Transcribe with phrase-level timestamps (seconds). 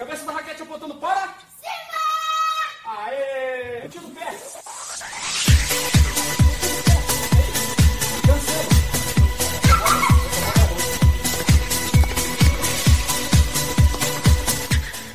[0.00, 1.34] Cabeça da raquete apontando para...
[1.60, 2.96] Cima!
[3.04, 3.86] Aê!
[3.90, 4.34] Tiro do pé!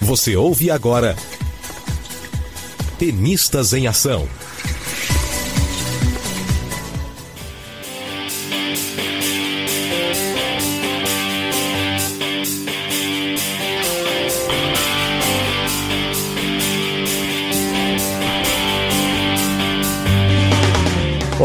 [0.01, 1.15] Você ouve agora
[2.99, 4.29] Tenistas em Ação.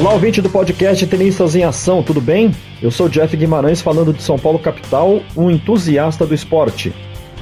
[0.00, 2.54] Olá, ouvinte do podcast Tenistas em Ação, tudo bem?
[2.80, 6.90] Eu sou Jeff Guimarães, falando de São Paulo capital, um entusiasta do esporte.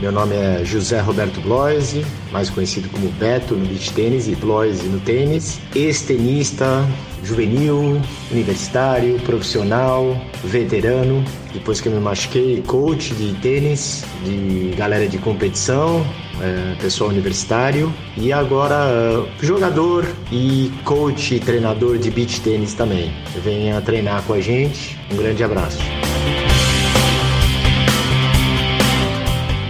[0.01, 4.84] Meu nome é José Roberto Bloise, mais conhecido como Beto no beach tênis e Bloise
[4.84, 5.61] no tênis.
[5.75, 6.87] Ex-tenista,
[7.25, 11.25] juvenil, universitário, profissional, veterano.
[11.53, 16.06] Depois que eu me machuquei, coach de tênis, de galera de competição,
[16.41, 17.92] é, pessoal universitário.
[18.17, 23.12] E agora jogador e coach e treinador de beach tênis também.
[23.42, 24.97] Venha treinar com a gente.
[25.12, 25.81] Um grande abraço.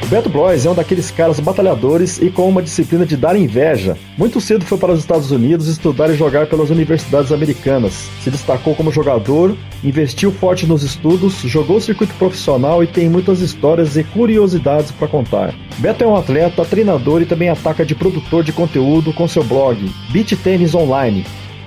[0.08, 3.94] Beto Blois é um daqueles caras batalhadores e com uma disciplina de dar inveja.
[4.16, 8.08] Muito cedo foi para os Estados Unidos estudar e jogar pelas universidades americanas.
[8.22, 13.40] Se destacou como jogador, investiu forte nos estudos, jogou o circuito profissional e tem muitas
[13.40, 15.54] histórias e curiosidades para contar.
[15.76, 19.92] Beto é um atleta, treinador e também ataca de produtor de conteúdo com seu blog
[20.10, 21.26] Beat Tênis Online.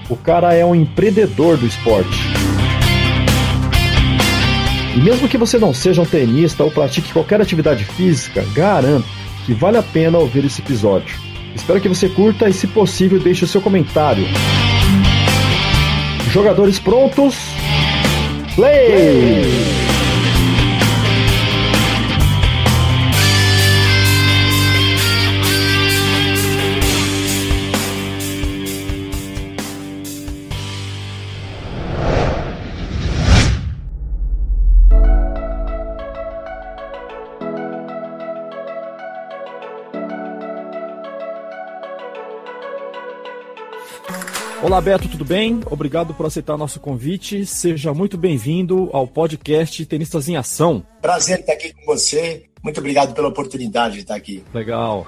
[0.10, 2.41] O cara é um empreendedor do esporte.
[4.96, 9.08] E mesmo que você não seja um tenista ou pratique qualquer atividade física, garanto
[9.46, 11.16] que vale a pena ouvir esse episódio.
[11.56, 14.26] Espero que você curta e, se possível, deixe o seu comentário.
[16.32, 17.36] Jogadores prontos?
[18.56, 19.81] Play!
[44.72, 45.60] Olá, Beto, tudo bem?
[45.70, 47.46] Obrigado por aceitar nosso convite.
[47.46, 50.82] Seja muito bem-vindo ao podcast Tenistas em Ação.
[51.02, 52.46] Prazer estar aqui com você.
[52.64, 54.42] Muito obrigado pela oportunidade de estar aqui.
[54.54, 55.06] Legal.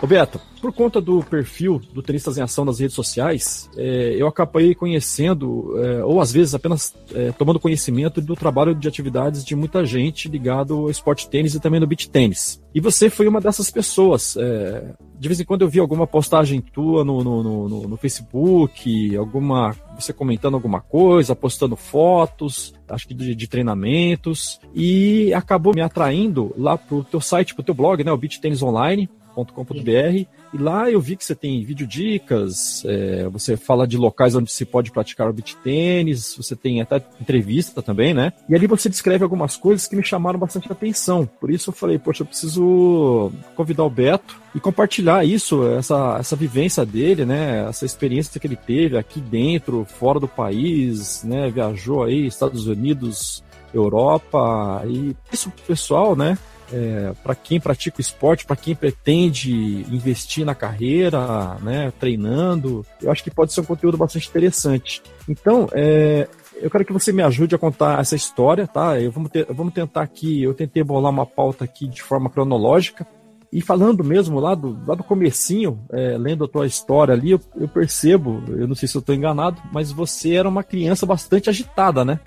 [0.00, 4.26] Ô Beto, por conta do perfil do Tenistas em Ação nas redes sociais, é, eu
[4.26, 9.56] acabei conhecendo, é, ou às vezes apenas é, tomando conhecimento do trabalho de atividades de
[9.56, 12.60] muita gente ligado ao esporte tênis e também no beach tênis.
[12.74, 14.36] E você foi uma dessas pessoas.
[14.36, 19.16] É, de vez em quando eu vi alguma postagem tua no, no, no, no Facebook,
[19.16, 25.80] alguma você comentando alguma coisa, postando fotos, acho que de, de, treinamentos, e acabou me
[25.80, 29.08] atraindo lá pro teu site, pro teu blog, né, o Beach Tênis Online
[29.38, 34.34] www.esporte.com.br e lá eu vi que você tem vídeo dicas, é, você fala de locais
[34.34, 38.32] onde se pode praticar o beach tênis, você tem até entrevista também, né?
[38.48, 41.28] E ali você descreve algumas coisas que me chamaram bastante atenção.
[41.40, 46.34] Por isso eu falei, poxa, eu preciso convidar o Beto e compartilhar isso, essa, essa
[46.34, 47.68] vivência dele, né?
[47.68, 51.50] Essa experiência que ele teve aqui dentro, fora do país, né?
[51.50, 56.38] Viajou aí, Estados Unidos, Europa e isso pessoal, né?
[56.72, 59.52] É, para quem pratica o esporte, para quem pretende
[59.90, 65.02] investir na carreira, né, treinando, eu acho que pode ser um conteúdo bastante interessante.
[65.28, 66.28] Então, é,
[66.60, 69.00] eu quero que você me ajude a contar essa história, tá?
[69.00, 73.06] Eu vamos, ter, vamos tentar aqui, eu tentei bolar uma pauta aqui de forma cronológica,
[73.50, 77.40] e falando mesmo lá do, lá do comecinho, é, lendo a tua história ali, eu,
[77.56, 81.48] eu percebo, eu não sei se eu estou enganado, mas você era uma criança bastante
[81.48, 82.20] agitada, né?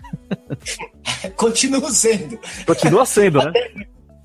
[1.37, 2.39] Continua sendo.
[2.65, 3.51] Continua sendo, né?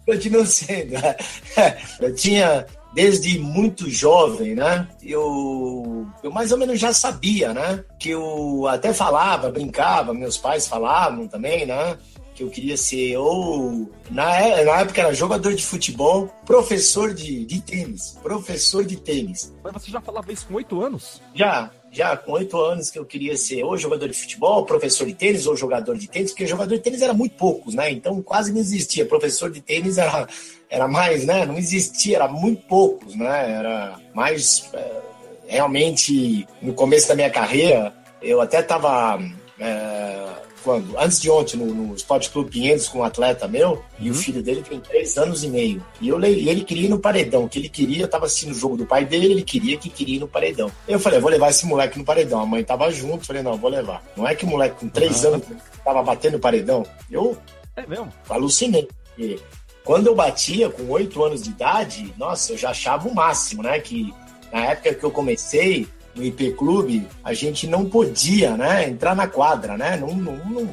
[0.07, 0.95] Continua sendo.
[2.01, 4.89] Eu tinha, desde muito jovem, né?
[5.03, 7.85] Eu, eu mais ou menos já sabia, né?
[7.99, 11.99] Que eu até falava, brincava, meus pais falavam também, né?
[12.37, 14.27] que eu queria ser ou na,
[14.63, 19.55] na época era jogador de futebol, professor de, de tênis, professor de tênis.
[19.65, 21.23] Mas você já falava isso com oito anos?
[21.35, 25.15] Já, já com oito anos que eu queria ser ou jogador de futebol, professor de
[25.15, 27.91] tênis ou jogador de tênis, porque jogador de tênis era muito poucos, né?
[27.91, 29.07] Então quase não existia.
[29.07, 30.29] Professor de tênis era,
[30.69, 31.47] era mais, né?
[31.47, 33.53] Não existia, era muito poucos, né?
[33.59, 35.01] Era mais é,
[35.49, 39.19] realmente no começo da minha carreira, eu até estava
[39.59, 40.99] é, quando?
[40.99, 43.81] Antes de ontem, no, no Sport Clube Pinheiros, com um atleta meu, uhum.
[44.01, 44.19] e o uhum.
[44.19, 45.81] filho dele tem três anos e meio.
[46.01, 48.55] E eu, ele queria ir no paredão, o que ele queria, eu tava assistindo o
[48.55, 50.71] jogo do pai dele, ele queria que queria ir no paredão.
[50.89, 52.41] Eu falei, vou levar esse moleque no paredão.
[52.41, 54.03] A mãe tava junto, falei, não, vou levar.
[54.17, 55.35] Não é que o moleque com três uhum.
[55.35, 55.47] anos
[55.85, 56.85] tava batendo no paredão.
[57.09, 57.39] Eu
[57.77, 58.13] é mesmo?
[58.29, 58.89] alucinei.
[59.15, 59.39] porque
[59.85, 63.79] quando eu batia com oito anos de idade, nossa, eu já achava o máximo, né?
[63.79, 64.13] Que
[64.53, 65.87] na época que eu comecei
[66.17, 69.97] no IP Clube, a gente não podia, né, entrar na quadra, né?
[69.97, 70.71] Não, não, não, não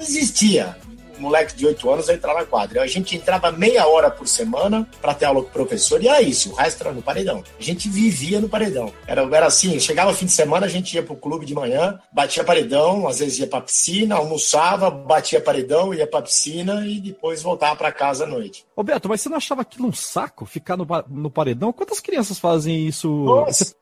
[0.00, 0.76] existia
[1.22, 2.82] moleque de 8 anos a entrar na quadra.
[2.82, 6.20] A gente entrava meia hora por semana para ter aula com o professor e era
[6.20, 7.42] isso, o resto era no paredão.
[7.58, 8.92] A gente vivia no paredão.
[9.06, 12.42] Era, era assim, chegava fim de semana, a gente ia pro clube de manhã, batia
[12.42, 17.76] paredão, às vezes ia pra piscina, almoçava, batia paredão, ia pra piscina e depois voltava
[17.76, 18.66] para casa à noite.
[18.74, 21.72] Ô Beto, mas você não achava aquilo um saco, ficar no, no paredão?
[21.72, 23.08] Quantas crianças fazem isso?
[23.08, 23.81] Nossa.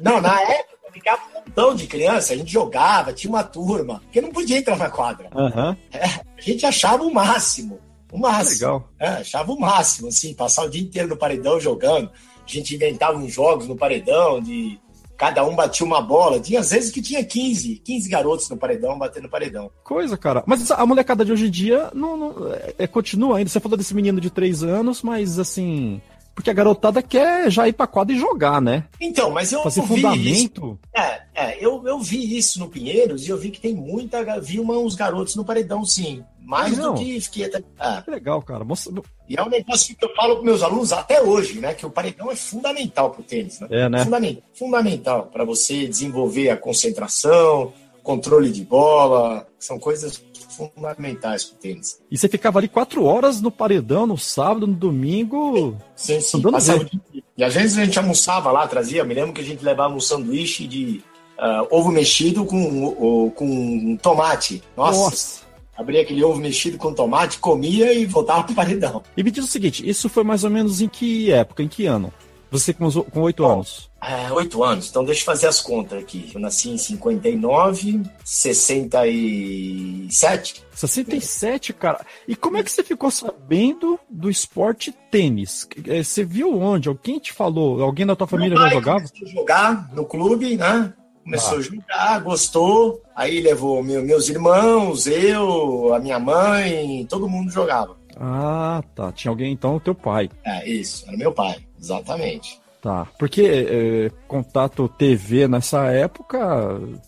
[0.00, 4.20] Não, na época ficava um montão de criança, a gente jogava, tinha uma turma, porque
[4.20, 5.30] não podia entrar na quadra.
[5.34, 5.76] Uhum.
[5.92, 7.80] É, a gente achava o máximo.
[8.12, 8.54] O máximo.
[8.54, 8.88] Legal.
[8.98, 12.10] É, achava o máximo, assim, passar o dia inteiro no paredão jogando.
[12.44, 14.78] A gente inventava uns jogos no paredão, de
[15.16, 16.40] cada um batia uma bola.
[16.40, 19.70] Tinha às vezes que tinha 15, 15 garotos no paredão, batendo no paredão.
[19.82, 20.42] Coisa, cara.
[20.46, 23.48] Mas a molecada de hoje em dia não, não é, é, continua ainda.
[23.48, 26.02] Você falou desse menino de 3 anos, mas assim,
[26.34, 28.84] porque a garotada quer já ir pra quadra e jogar, né?
[29.00, 30.78] Então, mas eu Fazer vi fundamento.
[30.94, 31.02] Isso.
[31.02, 34.40] É, é eu, eu vi isso no Pinheiros e eu vi que tem muita.
[34.40, 36.24] Vi uma, uns garotos no paredão, sim.
[36.40, 36.94] Mais Não.
[36.94, 37.62] do que fiquei até.
[37.78, 38.02] É.
[38.02, 38.64] Que legal, cara.
[38.64, 38.90] Moça...
[39.28, 41.72] E é um negócio que eu falo com meus alunos até hoje, né?
[41.72, 43.68] Que o paredão é fundamental pro tênis, né?
[43.70, 44.04] É, né?
[44.04, 50.22] Fundamental, fundamental para você desenvolver a concentração, controle de bola, são coisas
[50.56, 52.00] fundamentais pro tênis.
[52.10, 55.76] E você ficava ali quatro horas no paredão, no sábado, no domingo.
[55.96, 56.40] Sim, sim.
[56.42, 57.24] Passava o inteiro.
[57.36, 59.04] E às vezes a gente almoçava lá, trazia.
[59.04, 61.02] Me lembro que a gente levava um sanduíche de
[61.38, 64.62] ah, ovo mexido com, o- com tomate.
[64.76, 65.40] Nossa, Nossa.
[65.76, 69.02] abria aquele ovo mexido com tomate, comia e voltava pro paredão.
[69.16, 71.86] E me diz o seguinte, isso foi mais ou menos em que época, em que
[71.86, 72.12] ano?
[72.52, 73.90] Você com oito anos.
[74.00, 76.30] É, oito anos, então deixa eu fazer as contas aqui.
[76.34, 80.62] Eu nasci em 59, 67.
[80.74, 82.04] 67, cara.
[82.26, 85.66] E como é que você ficou sabendo do esporte tênis?
[85.86, 86.88] Eh, Você viu onde?
[86.88, 87.82] Alguém te falou?
[87.82, 89.04] Alguém da tua família já jogava?
[89.08, 90.92] Começou a jogar no clube, né?
[91.24, 91.58] Começou Ah.
[91.58, 93.02] a jogar, gostou.
[93.14, 97.96] Aí levou meu- meus irmãos, eu, a minha mãe, todo mundo jogava.
[98.20, 99.10] Ah, tá.
[99.12, 100.28] Tinha alguém então, teu pai.
[100.44, 102.60] É, isso, era meu pai, exatamente.
[102.80, 103.06] Tá.
[103.18, 106.38] Porque eh, contato TV nessa época,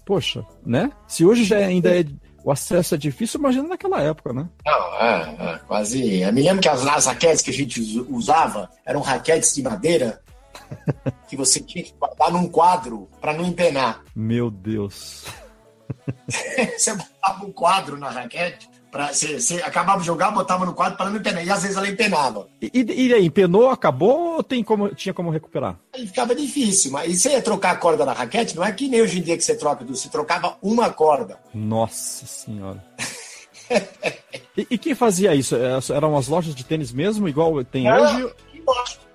[0.04, 0.90] poxa, né?
[1.08, 2.04] Se hoje já ainda é.
[2.44, 4.46] O acesso é difícil, imagina naquela época, né?
[4.66, 6.20] Não, é, é, quase.
[6.20, 9.62] Eu me lembro que as, as raquetes que a gente us- usava eram raquetes de
[9.62, 10.20] madeira
[11.26, 14.02] que você tinha que guardar num quadro para não empenar.
[14.14, 15.24] Meu Deus.
[16.76, 20.96] você botava um quadro na raquete, pra, você, você acabava de jogar, botava no quadro
[20.96, 21.44] para não empenar.
[21.44, 22.46] E às vezes ela empenava.
[22.62, 25.76] E, e- aí, empenou, acabou ou tem como, tinha como recuperar?
[25.92, 26.92] Aí ficava difícil.
[26.92, 29.22] Mas e você ia trocar a corda da raquete, não é que nem hoje em
[29.22, 31.36] dia que você troca, você trocava uma corda.
[31.52, 32.82] Nossa senhora.
[34.56, 35.56] e, e quem fazia isso?
[35.56, 38.32] É, Eram as lojas de tênis mesmo, igual tem Era- hoje?
[38.54, 38.62] que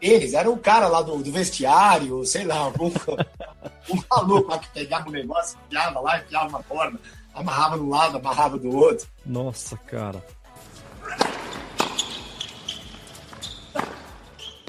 [0.02, 2.88] Eles, era o cara lá do, do vestiário, sei lá, algum
[3.90, 7.00] um maluco lá que pegava um negócio, enfiava lá, enfiava uma corda,
[7.40, 9.08] amarrava de um lado, amarrava do outro.
[9.26, 10.24] Nossa, cara.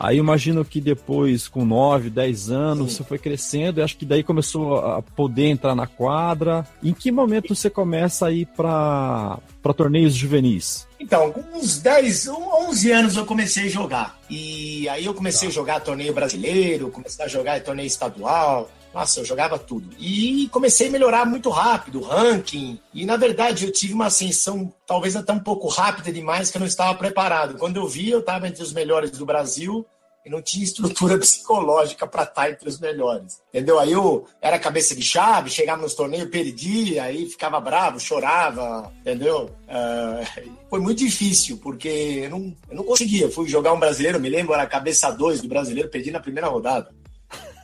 [0.00, 2.96] Aí imagino que depois, com 9, 10 anos, Sim.
[2.96, 6.66] você foi crescendo e acho que daí começou a poder entrar na quadra.
[6.82, 9.38] Em que momento você começa a ir para
[9.76, 10.88] torneios juvenis?
[10.98, 14.18] Então, com uns 10, 11 anos eu comecei a jogar.
[14.30, 18.70] E aí eu comecei a jogar torneio brasileiro, comecei a jogar torneio estadual.
[18.92, 19.88] Nossa, eu jogava tudo.
[19.98, 22.78] E comecei a melhorar muito rápido, ranking.
[22.92, 26.60] E na verdade eu tive uma ascensão talvez até um pouco rápida demais que eu
[26.60, 27.56] não estava preparado.
[27.56, 29.86] Quando eu vi, eu estava entre os melhores do Brasil
[30.24, 33.40] e não tinha estrutura psicológica para estar entre os melhores.
[33.48, 33.78] Entendeu?
[33.78, 39.50] Aí eu era cabeça de chave, chegava nos torneios, perdia, aí ficava bravo, chorava, entendeu?
[39.68, 40.20] Ah,
[40.68, 43.30] foi muito difícil, porque eu não, eu não conseguia.
[43.30, 46.99] Fui jogar um brasileiro, me lembro, era cabeça 2 do brasileiro, perdi na primeira rodada.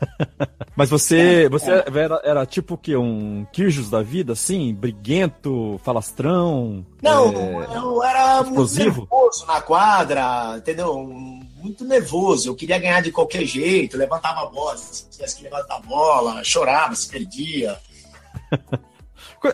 [0.77, 2.97] Mas você, você era, era tipo o quê?
[2.97, 4.75] Um Kirjus da vida, assim?
[4.75, 6.85] Briguento, falastrão?
[7.03, 7.29] Não,
[7.63, 9.09] é, eu era muito explosivo?
[9.11, 11.03] nervoso na quadra, entendeu?
[11.03, 12.49] Muito nervoso.
[12.51, 16.45] Eu queria ganhar de qualquer jeito, levantava a bola, se tivesse que levantar a bola,
[16.45, 17.79] chorava, se perdia.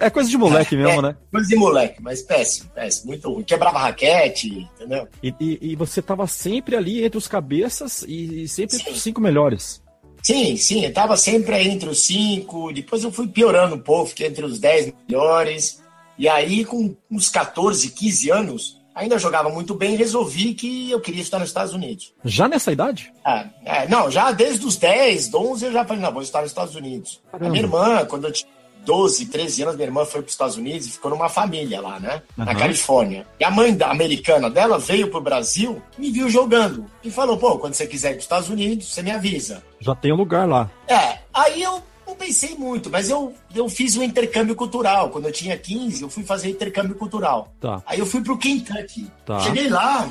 [0.00, 1.16] É coisa de moleque mesmo, É, né?
[1.30, 3.42] Coisa de moleque, mas péssimo, péssimo, muito ruim.
[3.42, 5.06] Quebrava raquete, entendeu?
[5.22, 9.02] E, e- e você tava sempre ali entre os cabeças e, e sempre entre os
[9.02, 9.81] cinco melhores.
[10.22, 14.10] Sim, sim, eu tava sempre aí entre os cinco, depois eu fui piorando um pouco,
[14.10, 15.82] fiquei entre os 10 melhores.
[16.16, 21.22] E aí, com uns 14, 15 anos, ainda jogava muito bem, resolvi que eu queria
[21.22, 22.14] estar nos Estados Unidos.
[22.24, 23.12] Já nessa idade?
[23.26, 26.50] É, é, não, já desde os 10, 11 eu já falei, não, vou estar nos
[26.50, 27.20] Estados Unidos.
[27.30, 27.48] Caramba.
[27.48, 30.56] A minha irmã, quando eu tinha 12, 13 anos, minha irmã foi para os Estados
[30.56, 32.22] Unidos e ficou numa família lá, né?
[32.36, 32.54] Na Aham.
[32.58, 33.26] Califórnia.
[33.38, 36.86] E a mãe da americana dela veio pro Brasil, me viu jogando.
[37.02, 39.62] E falou, pô, quando você quiser ir para os Estados Unidos, você me avisa.
[39.80, 40.70] Já tem um lugar lá.
[40.88, 45.10] É, aí eu não pensei muito, mas eu, eu fiz um intercâmbio cultural.
[45.10, 47.52] Quando eu tinha 15, eu fui fazer intercâmbio cultural.
[47.60, 47.82] Tá.
[47.86, 49.10] Aí eu fui pro Kentucky.
[49.24, 49.40] Tá.
[49.40, 50.08] Cheguei lá,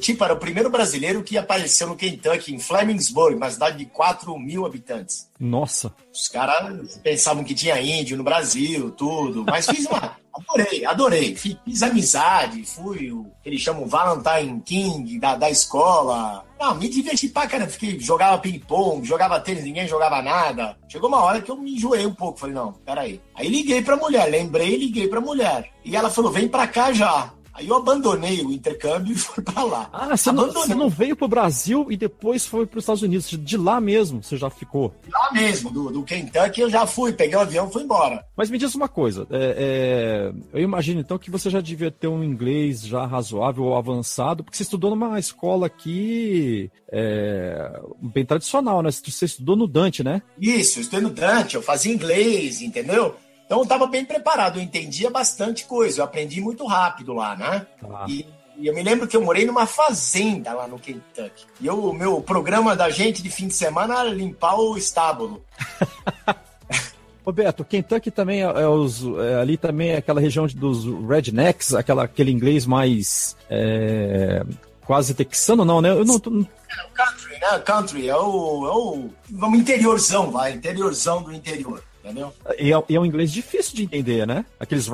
[0.00, 4.38] tipo, era o primeiro brasileiro que apareceu no Kentucky, em Flemingsburg, uma cidade de 4
[4.38, 5.28] mil habitantes.
[5.38, 5.94] Nossa.
[6.12, 9.44] Os caras pensavam que tinha índio no Brasil, tudo.
[9.44, 10.16] Mas fiz uma.
[10.38, 11.34] Adorei, adorei.
[11.34, 16.44] Fiz, fiz amizade, fui o que eles chamam Valentine King da, da escola.
[16.60, 17.70] Não, me diverti pra caramba.
[17.70, 20.76] Fiquei, jogava ping-pong, jogava tênis, ninguém jogava nada.
[20.88, 22.38] Chegou uma hora que eu me enjoei um pouco.
[22.38, 23.20] Falei, não, peraí.
[23.34, 25.70] Aí liguei pra mulher, lembrei e liguei pra mulher.
[25.84, 27.32] E ela falou, vem pra cá já.
[27.58, 29.90] Aí eu abandonei o intercâmbio e fui pra lá.
[29.92, 33.28] Ah, você não, você não veio pro Brasil e depois foi pros Estados Unidos.
[33.28, 34.94] De lá mesmo você já ficou.
[35.12, 38.24] Lá mesmo, do, do Kentucky, eu já fui, peguei o avião e fui embora.
[38.36, 42.06] Mas me diz uma coisa, é, é, eu imagino então que você já devia ter
[42.06, 48.82] um inglês já razoável ou avançado, porque você estudou numa escola aqui é, bem tradicional,
[48.82, 48.90] né?
[48.90, 50.22] Você estudou no Dante, né?
[50.40, 53.16] Isso, eu estudei no Dante, eu fazia inglês, entendeu?
[53.48, 57.66] Então eu estava bem preparado, eu entendia bastante coisa, eu aprendi muito rápido lá, né?
[57.80, 58.04] Tá.
[58.06, 58.26] E,
[58.58, 61.46] e eu me lembro que eu morei numa fazenda lá no Kentucky.
[61.58, 65.42] E eu- o meu programa da gente de fim de semana era limpar o estábulo.
[67.24, 72.04] Roberto, Kentucky também é, é os, é, ali também é aquela região dos rednecks, aquela,
[72.04, 74.44] aquele inglês mais é,
[74.86, 75.90] quase texano, não, né?
[75.90, 77.58] Eu não, tô- É o country, né?
[77.64, 82.32] Country é o, é o vamos, interiorzão, vai, interiorzão do interior, entendeu?
[82.58, 84.44] e é, e é um inglês difícil de entender, né?
[84.58, 84.88] Aqueles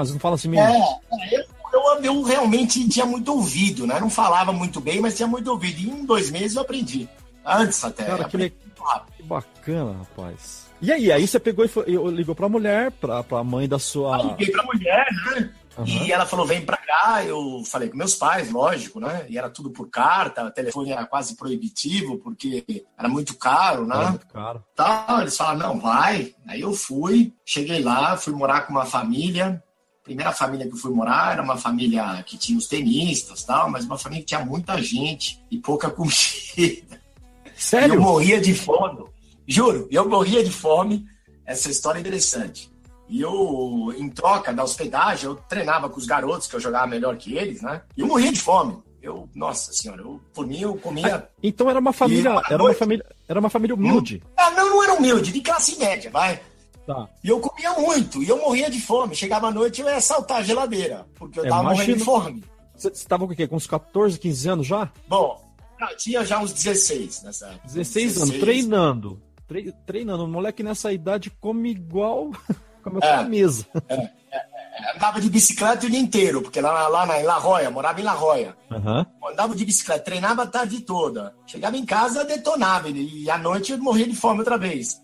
[0.00, 0.62] eles não falam assim meio.
[0.62, 3.98] É, é, eu, eu, eu realmente tinha muito ouvido, né?
[4.00, 5.80] Não falava muito bem, mas tinha muito ouvido.
[5.80, 7.08] E em dois meses eu aprendi.
[7.44, 8.04] Antes até.
[8.04, 8.50] Cara, que, le-
[9.16, 10.66] que bacana, rapaz.
[10.80, 14.16] E aí, aí você pegou e foi- ligou pra mulher, pra, pra mãe da sua.
[14.16, 15.50] Aí liguei pra mulher, né?
[15.76, 15.86] Aham.
[15.86, 17.24] E ela falou, vem pra cá.
[17.24, 19.26] Eu falei com meus pais, lógico, né?
[19.28, 24.10] E era tudo por carta, o telefone era quase proibitivo, porque era muito caro, né?
[24.10, 24.62] Muito caro.
[24.74, 26.34] Tal, eles falaram, não, vai.
[26.46, 29.62] Aí eu fui, cheguei lá, fui morar com uma família.
[30.02, 33.84] Primeira família que eu fui morar era uma família que tinha os tenistas, tal, mas
[33.84, 36.12] uma família que tinha muita gente e pouca comida.
[36.56, 36.98] E eu
[37.54, 38.00] Sério?
[38.00, 39.04] morria de fome.
[39.46, 41.04] Juro, eu morria de fome.
[41.44, 42.71] Essa história é interessante.
[43.12, 47.14] E eu, em troca da hospedagem, eu treinava com os garotos, que eu jogava melhor
[47.18, 47.82] que eles, né?
[47.94, 48.78] E eu morria de fome.
[49.02, 51.28] Eu, nossa senhora, eu, por mim, eu comia.
[51.42, 52.40] Então era uma família.
[52.48, 53.04] Era uma família.
[53.28, 54.22] Era uma família humilde.
[54.34, 56.40] Ah, não, não era humilde, de classe média, vai.
[56.86, 57.06] Tá.
[57.22, 59.14] E eu comia muito, e eu morria de fome.
[59.14, 62.04] Chegava à noite eu ia saltar a geladeira, porque eu É, tava morrendo de imagino.
[62.04, 62.44] fome.
[62.74, 63.46] Você estava com o quê?
[63.46, 64.90] Com uns 14, 15 anos já?
[65.06, 65.38] Bom,
[65.80, 67.68] eu tinha já uns 16 nessa época.
[67.68, 69.20] 16 anos, treinando.
[69.46, 70.24] Tre- treinando.
[70.24, 72.30] O moleque nessa idade come igual.
[72.82, 73.14] Come É.
[73.14, 73.66] a mesa.
[74.96, 78.04] Andava de bicicleta o dia inteiro, porque lá, lá na, em La Roya, morava em
[78.04, 78.56] La Roya.
[78.70, 79.06] Aham.
[79.30, 81.34] Andava de bicicleta, treinava a tarde toda.
[81.46, 85.00] Chegava em casa, detonava, e à noite eu morria de fome outra vez.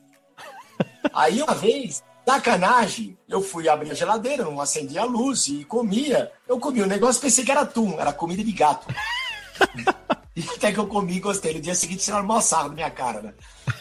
[1.12, 6.30] Aí uma vez, sacanagem, eu fui abrir a geladeira, não acendia a luz e comia.
[6.48, 8.86] Eu comia o negócio, pensei que era atum, era comida de gato.
[10.38, 11.54] E até que eu comi e gostei.
[11.54, 13.34] No dia seguinte tiraram uma sarro na minha cara, né?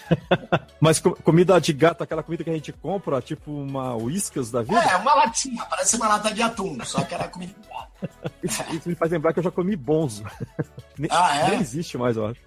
[0.81, 4.61] Mas co- comida de gato, aquela comida que a gente compra, tipo uma Whiskas da
[4.61, 8.33] vida, É, uma latinha, parece uma lata de atum, só que era comida de gato.
[8.43, 10.23] isso, isso me faz lembrar que eu já comi bonzo.
[10.97, 11.49] Nem, Ah, é?
[11.51, 12.39] nem existe mais, eu acho.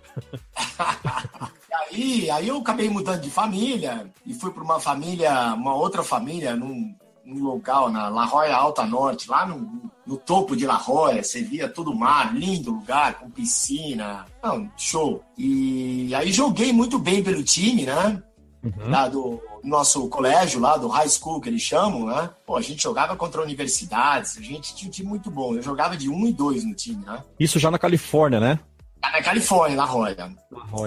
[1.69, 6.03] E aí, aí eu acabei mudando de família e fui para uma família, uma outra
[6.03, 10.77] família, num, num local na La Jolla Alta Norte, lá no, no topo de La
[10.77, 15.23] Jolla, você via todo o mar, lindo lugar, com piscina, não, show.
[15.39, 18.21] E aí joguei muito bem pelo time, né?
[18.61, 18.91] Uhum.
[18.91, 22.29] Lá do nosso colégio, lá do high school que eles chamam, né?
[22.45, 25.55] Pô, a gente jogava contra universidades, a gente tinha um time muito bom.
[25.55, 27.23] Eu jogava de um e dois no time, né?
[27.39, 28.59] Isso já na Califórnia, né?
[29.03, 30.35] Lá Na Califórnia, na Roya.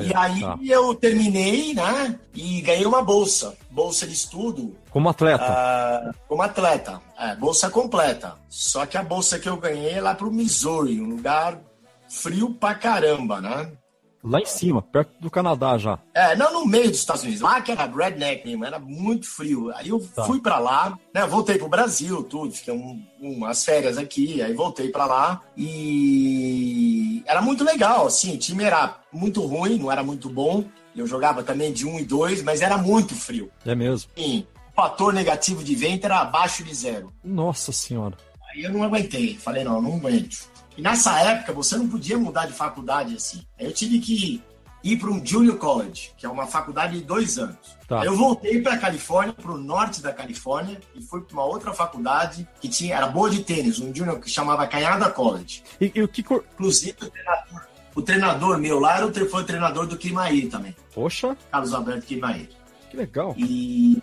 [0.02, 0.58] E aí tá.
[0.64, 2.18] eu terminei, né?
[2.34, 5.44] E ganhei uma bolsa, bolsa de estudo Como atleta.
[5.44, 7.02] ah, como atleta.
[7.18, 8.36] É, bolsa completa.
[8.50, 11.60] Só que a bolsa que eu ganhei é lá pro Missouri, um lugar
[12.08, 13.72] frio pra caramba, né?
[14.24, 16.00] Lá em cima, perto do Canadá já.
[16.14, 19.70] É, não no meio dos Estados Unidos, lá que era redneck mesmo, era muito frio.
[19.76, 20.24] Aí eu Tá.
[20.24, 21.26] fui pra lá, né?
[21.28, 27.42] Voltei pro Brasil, tudo, fiquei um, umas férias aqui, aí voltei pra lá e era
[27.42, 30.64] muito legal, assim, o time era muito ruim, não era muito bom.
[30.96, 33.50] Eu jogava também de um e dois, mas era muito frio.
[33.66, 34.10] É mesmo.
[34.16, 37.12] Sim, o fator negativo de vento era abaixo de zero.
[37.24, 38.16] Nossa senhora.
[38.54, 39.36] Aí eu não aguentei.
[39.38, 40.48] Falei, não, não aguento.
[40.78, 43.44] E nessa época você não podia mudar de faculdade assim.
[43.60, 44.42] Aí eu tive que
[44.84, 47.58] ir para um Junior College, que é uma faculdade de dois anos.
[47.88, 48.04] Tá.
[48.04, 51.74] Eu voltei para a Califórnia, para o norte da Califórnia, e fui para uma outra
[51.74, 55.64] faculdade que tinha era boa de tênis, um junior que chamava Canhada College.
[55.80, 56.22] E, e o que.
[56.24, 57.62] cor- Inclusive, o treinador,
[57.96, 62.06] o treinador meu lá era o, foi o treinador do Kimair também, Poxa, Carlos Alberto
[62.08, 62.50] Kimair.
[62.90, 63.34] que legal.
[63.38, 64.02] E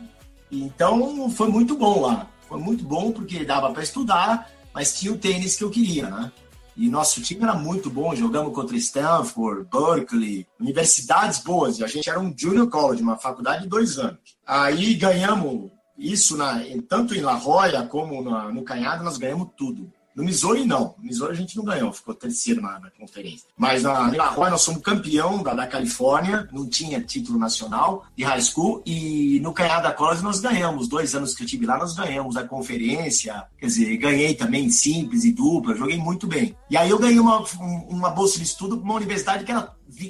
[0.51, 2.27] então foi muito bom lá.
[2.49, 6.33] Foi muito bom porque dava para estudar, mas tinha o tênis que eu queria, né?
[6.77, 11.81] E nosso time era muito bom, jogamos contra Stanford, Berkeley, universidades boas.
[11.83, 14.19] A gente era um junior college, uma faculdade de dois anos.
[14.47, 19.93] Aí ganhamos isso na, tanto em La Jolla como na- no Canhado, nós ganhamos tudo.
[20.21, 20.95] No Missouri, não.
[20.99, 23.49] No Missouri a gente não ganhou, ficou terceiro na, na conferência.
[23.57, 28.41] Mas na, Jolla nós somos campeão da, da Califórnia, não tinha título nacional de high
[28.43, 28.83] school.
[28.87, 30.89] E no Canhada College nós ganhamos.
[30.89, 33.45] Dois anos que eu tive lá, nós ganhamos a conferência.
[33.59, 36.55] Quer dizer, ganhei também simples e dupla, joguei muito bem.
[36.69, 39.53] E aí eu ganhei uma, um- uma bolsa de estudo para uma universidade que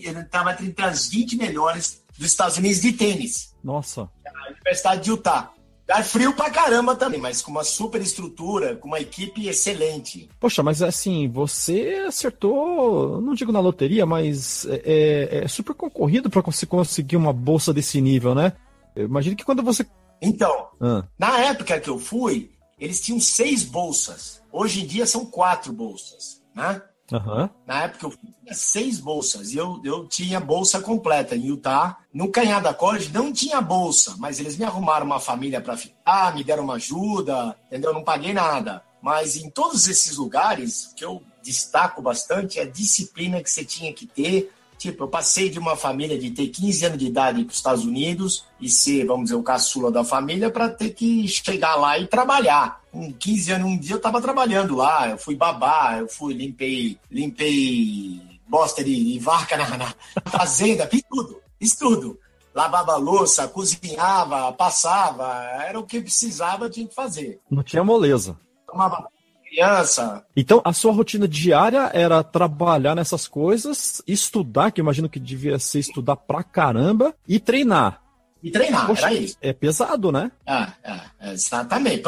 [0.09, 4.03] estava entre as 20 melhores dos Estados Unidos de tênis Nossa.
[4.27, 5.53] a Universidade de Utah.
[5.91, 10.29] É frio pra caramba também, mas com uma super estrutura, com uma equipe excelente.
[10.39, 16.31] Poxa, mas assim, você acertou, não digo na loteria, mas é, é- é super concorrido
[16.31, 18.53] para você conseguir uma bolsa desse nível, né?
[18.95, 19.85] Eu imagino que quando você.
[20.23, 24.41] Então, Ah, na época que eu fui, eles tinham seis bolsas.
[24.53, 26.81] Hoje em dia são quatro bolsas, né?
[27.13, 27.51] Aham.
[27.67, 31.99] Na época eu tinha seis bolsas e eu, eu tinha bolsa completa em Utah.
[32.13, 36.45] No Canhada College não tinha bolsa, mas eles me arrumaram uma família para ficar, me
[36.45, 37.91] deram uma ajuda, entendeu?
[37.91, 38.83] Eu não paguei nada.
[39.03, 43.65] Mas em todos esses lugares, o que eu destaco bastante é a disciplina que você
[43.65, 44.53] tinha que ter.
[44.81, 47.85] Tipo, eu passei de uma família de ter 15 anos de idade para os Estados
[47.85, 52.07] Unidos e ser, vamos dizer, o caçula da família para ter que chegar lá e
[52.07, 52.81] trabalhar.
[52.91, 56.99] Com 15 anos, um dia eu estava trabalhando lá, eu fui babá, eu fui, limpei,
[57.11, 59.95] limpei bosta de, de vaca na, na
[60.25, 62.19] fazenda, fiz tudo, fiz tudo.
[62.55, 67.39] Lavava louça, cozinhava, passava, era o que precisava, tinha que fazer.
[67.51, 68.35] Não tinha moleza.
[68.67, 69.07] Tomava
[69.51, 75.59] criança, Então, a sua rotina diária era trabalhar nessas coisas, estudar, que imagino que devia
[75.59, 78.01] ser estudar pra caramba, e treinar.
[78.43, 79.37] e treinar, Poxa, era isso.
[79.43, 80.31] é pesado, né?
[80.47, 82.03] Ah, ah, exatamente.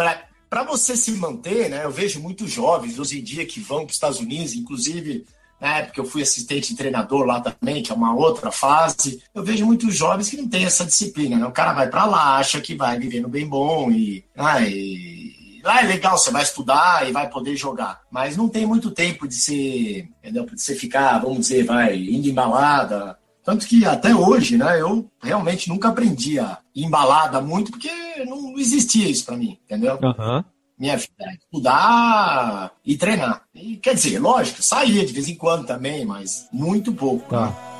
[0.48, 1.84] Para você se manter, né?
[1.84, 5.26] Eu vejo muitos jovens hoje em dia que vão para os Estados Unidos, inclusive
[5.60, 9.22] na época eu fui assistente de treinador lá também, que é uma outra fase.
[9.34, 11.46] Eu vejo muitos jovens que não têm essa disciplina, né?
[11.46, 15.32] O cara vai para lá, acha que vai viver no bem bom e, ah, e
[15.62, 18.02] lá é legal, você vai estudar e vai poder jogar.
[18.10, 20.46] Mas não tem muito tempo de ser, entendeu?
[20.46, 25.10] De você ficar, vamos dizer, vai indo em balada, tanto que até hoje, né, eu
[25.20, 27.90] realmente nunca aprendi a ir em balada muito, porque
[28.24, 29.98] não existia isso pra mim, entendeu?
[30.02, 30.44] Aham.
[30.78, 33.42] Minha vida era estudar e treinar.
[33.54, 37.28] E, quer dizer, lógico, saía de vez em quando também, mas muito pouco.
[37.28, 37.46] Tá.
[37.46, 37.71] né?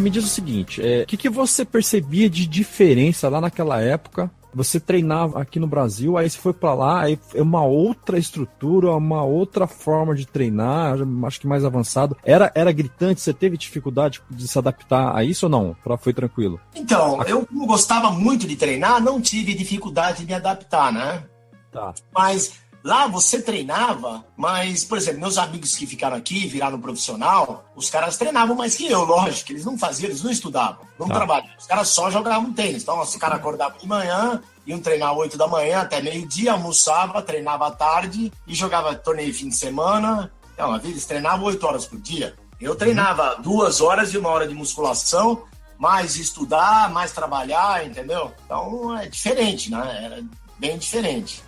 [0.00, 3.80] Roberto, me diz o seguinte: é, o que, que você percebia de diferença lá naquela
[3.80, 4.30] época?
[4.52, 8.90] Você treinava aqui no Brasil, aí você foi pra lá, aí é uma outra estrutura,
[8.96, 12.16] uma outra forma de treinar, acho que mais avançado.
[12.24, 15.76] Era, era gritante, você teve dificuldade de se adaptar a isso ou não?
[15.84, 16.58] Pra, foi tranquilo?
[16.74, 21.22] Então, eu gostava muito de treinar, não tive dificuldade de me adaptar, né?
[21.70, 21.94] Tá.
[22.12, 27.90] Mas lá você treinava, mas, por exemplo, meus amigos que ficaram aqui, viraram profissional, os
[27.90, 29.52] caras treinavam mais que eu, lógico.
[29.52, 31.14] Eles não faziam, eles não estudavam, não Tá.
[31.14, 31.50] trabalhavam.
[31.58, 32.82] Os caras só jogavam tênis.
[32.82, 37.66] Então, os caras acordavam de manhã, iam treinar 8 da manhã até meio-dia, almoçava, treinava
[37.66, 40.30] à tarde e jogava torneio fim de semana.
[40.54, 42.34] Então, eles treinavam 8 horas por dia.
[42.60, 45.44] Eu treinava duas horas e uma hora de musculação,
[45.78, 48.30] mais estudar, mais trabalhar, entendeu?
[48.44, 50.04] Então é diferente, né?
[50.04, 50.22] Era
[50.58, 51.42] bem diferente.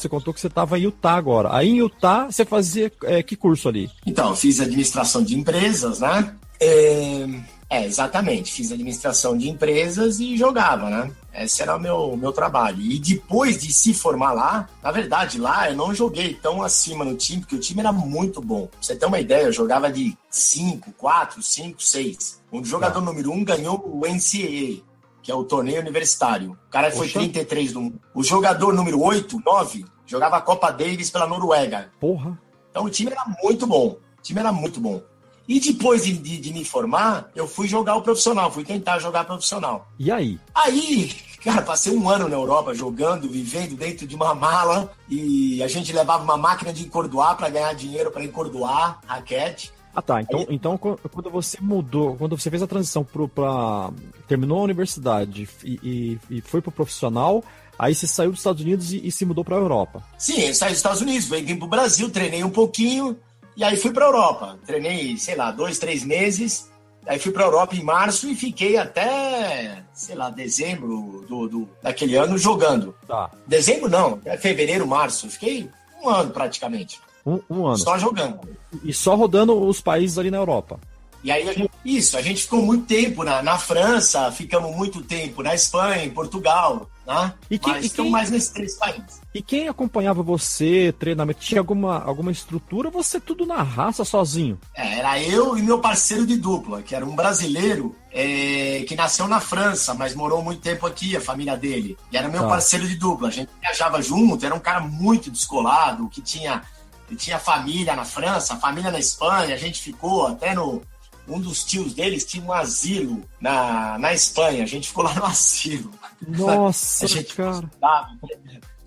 [0.00, 1.50] Você contou que você estava em Utah agora.
[1.52, 3.90] Aí em Utah você fazia é, que curso ali?
[4.06, 6.34] Então, fiz administração de empresas, né?
[6.58, 7.26] É,
[7.68, 8.50] é, exatamente.
[8.50, 11.10] Fiz administração de empresas e jogava, né?
[11.34, 12.80] Esse era o meu, meu trabalho.
[12.80, 17.14] E depois de se formar lá, na verdade, lá eu não joguei tão acima no
[17.14, 18.66] time, porque o time era muito bom.
[18.66, 22.40] Pra você ter uma ideia, eu jogava de 5, 4, 5, 6.
[22.50, 24.82] O jogador número 1 um ganhou o NCAA,
[25.30, 26.58] que é o torneio universitário.
[26.66, 27.20] O cara foi Poxa.
[27.20, 28.00] 33 do mundo.
[28.12, 31.88] O jogador número 8, 9, jogava a Copa Davis pela Noruega.
[32.00, 32.36] Porra.
[32.68, 33.90] Então o time era muito bom.
[34.18, 35.00] O time era muito bom.
[35.46, 39.24] E depois de, de, de me formar, eu fui jogar o profissional, fui tentar jogar
[39.24, 39.88] profissional.
[40.00, 40.38] E aí?
[40.52, 41.14] Aí,
[41.44, 45.92] cara, passei um ano na Europa jogando, vivendo dentro de uma mala e a gente
[45.92, 49.72] levava uma máquina de encordoar para ganhar dinheiro para encordoar raquete.
[49.94, 53.90] Ah tá, então, então quando você mudou, quando você fez a transição para
[54.28, 57.42] terminou a universidade e, e, e foi pro profissional,
[57.78, 60.02] aí você saiu dos Estados Unidos e, e se mudou para a Europa.
[60.16, 63.16] Sim, eu saí dos Estados Unidos, vim pro Brasil, treinei um pouquinho
[63.56, 64.58] e aí fui para Europa.
[64.64, 66.70] Treinei, sei lá, dois, três meses.
[67.06, 72.14] Aí fui para Europa em março e fiquei até, sei lá, dezembro do, do daquele
[72.14, 72.94] ano jogando.
[73.06, 73.30] Tá.
[73.46, 75.28] Dezembro não, é fevereiro, março.
[75.28, 75.68] Fiquei
[76.02, 77.00] um ano praticamente.
[77.30, 77.78] Um, um ano.
[77.78, 78.40] Só jogando.
[78.82, 80.80] E só rodando os países ali na Europa.
[81.22, 85.02] E aí, a gente, isso, a gente ficou muito tempo na, na França, ficamos muito
[85.02, 87.34] tempo na Espanha, em Portugal, né?
[87.50, 89.20] E quem, Mas e quem, mais nesses três países.
[89.34, 91.40] E quem acompanhava você, treinamento?
[91.40, 94.58] Tinha alguma, alguma estrutura você tudo na raça, sozinho?
[94.74, 99.28] É, era eu e meu parceiro de dupla, que era um brasileiro é, que nasceu
[99.28, 101.98] na França, mas morou muito tempo aqui, a família dele.
[102.10, 102.48] E era meu tá.
[102.48, 103.28] parceiro de dupla.
[103.28, 106.62] A gente viajava junto, era um cara muito descolado, que tinha
[107.10, 110.80] ele tinha família na França, família na Espanha, a gente ficou até no.
[111.28, 115.24] Um dos tios deles tinha um asilo na, na Espanha, a gente ficou lá no
[115.24, 115.90] asilo.
[116.26, 117.68] Nossa, a gente cara.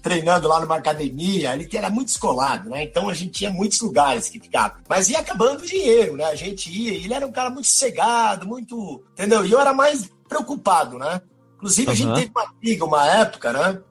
[0.02, 2.84] treinando lá numa academia, ele era muito escolado, né?
[2.84, 4.76] Então a gente tinha muitos lugares que ficava.
[4.90, 6.26] Mas ia acabando o dinheiro, né?
[6.26, 9.04] A gente ia, ele era um cara muito cegado, muito.
[9.14, 9.46] Entendeu?
[9.46, 11.22] E eu era mais preocupado, né?
[11.56, 13.82] Inclusive, a gente teve uma briga uma época, né?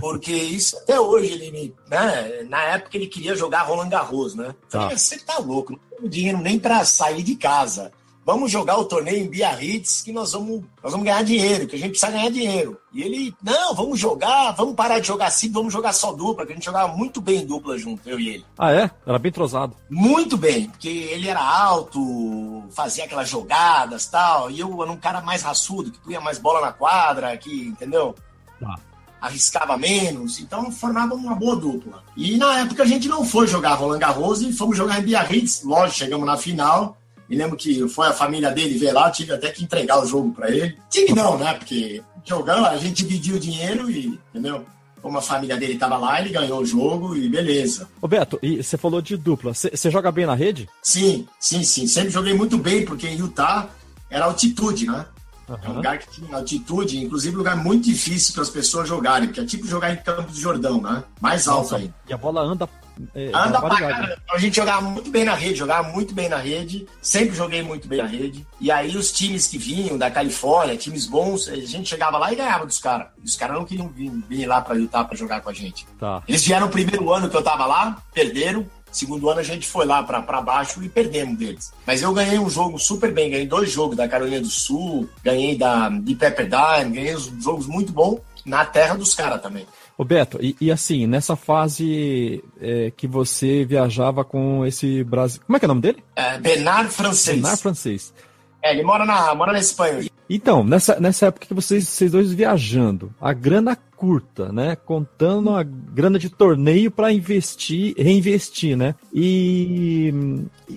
[0.00, 1.74] Porque isso até hoje ele me.
[1.88, 2.46] Né?
[2.48, 4.54] Na época ele queria jogar Roland Garros, né?
[4.68, 4.82] Tá.
[4.82, 7.92] Falei, você tá louco, não tenho dinheiro nem para sair de casa.
[8.24, 11.78] Vamos jogar o torneio em Biarritz que nós vamos, nós vamos ganhar dinheiro, que a
[11.78, 12.78] gente precisa ganhar dinheiro.
[12.92, 16.52] E ele, não, vamos jogar, vamos parar de jogar assim, vamos jogar só dupla, que
[16.52, 18.44] a gente jogava muito bem dupla junto, eu e ele.
[18.58, 18.90] Ah, é?
[19.06, 19.74] Era bem trozado.
[19.88, 25.22] Muito bem, porque ele era alto, fazia aquelas jogadas tal, e eu era um cara
[25.22, 28.14] mais raçudo, que punha mais bola na quadra, que, entendeu?
[28.60, 28.78] Tá
[29.20, 32.02] arriscava menos, então formava uma boa dupla.
[32.16, 35.62] E na época a gente não foi jogar Roland Garros e fomos jogar em Biarritz,
[35.62, 36.96] lógico, chegamos na final.
[37.28, 40.32] Me lembro que foi a família dele ver lá, tive até que entregar o jogo
[40.32, 40.76] para ele.
[40.88, 41.54] Tive não, né?
[41.54, 44.64] Porque jogando, a gente dividiu o dinheiro e, entendeu?
[45.00, 47.88] Como a família dele estava lá, ele ganhou o jogo e beleza.
[48.02, 49.54] Ô Beto, e você falou de dupla.
[49.54, 50.68] Você joga bem na rede?
[50.82, 51.86] Sim, sim, sim.
[51.86, 53.70] Sempre joguei muito bem, porque em Utah
[54.10, 55.06] era altitude, né?
[55.50, 55.58] Uhum.
[55.62, 59.28] É um lugar que tinha altitude, inclusive um lugar muito difícil para as pessoas jogarem,
[59.28, 61.02] porque é tipo jogar em Campos do Jordão, né?
[61.20, 61.92] Mais alto aí.
[62.08, 62.68] E a bola anda.
[63.14, 64.18] É, anda pra caramba.
[64.30, 67.88] A gente jogava muito bem na rede, jogava muito bem na rede, sempre joguei muito
[67.88, 68.46] bem na rede.
[68.60, 72.36] E aí os times que vinham da Califórnia, times bons, a gente chegava lá e
[72.36, 73.08] ganhava dos caras.
[73.24, 75.86] Os caras não queriam vir, vir lá para lutar para jogar com a gente.
[75.98, 76.22] Tá.
[76.28, 79.86] Eles vieram o primeiro ano que eu tava lá, perderam, Segundo ano a gente foi
[79.86, 81.72] lá para baixo e perdemos deles.
[81.86, 85.56] Mas eu ganhei um jogo super bem, ganhei dois jogos da Carolina do Sul, ganhei
[85.56, 89.66] da de Pepperdine, ganhei jogos muito bons na terra dos caras também.
[89.96, 95.42] Ô Beto, e, e, assim, nessa fase é, que você viajava com esse Brasil.
[95.46, 96.02] Como é que é o nome dele?
[96.16, 97.36] É, Bernard Francês.
[97.36, 98.14] Bernard Francês.
[98.62, 100.08] É, ele mora na, mora na Espanha.
[100.28, 104.76] Então, nessa, nessa época que vocês, vocês dois viajando, a grana curta, né?
[104.76, 108.94] Contando a grana de torneio para investir, reinvestir, né?
[109.12, 110.14] E,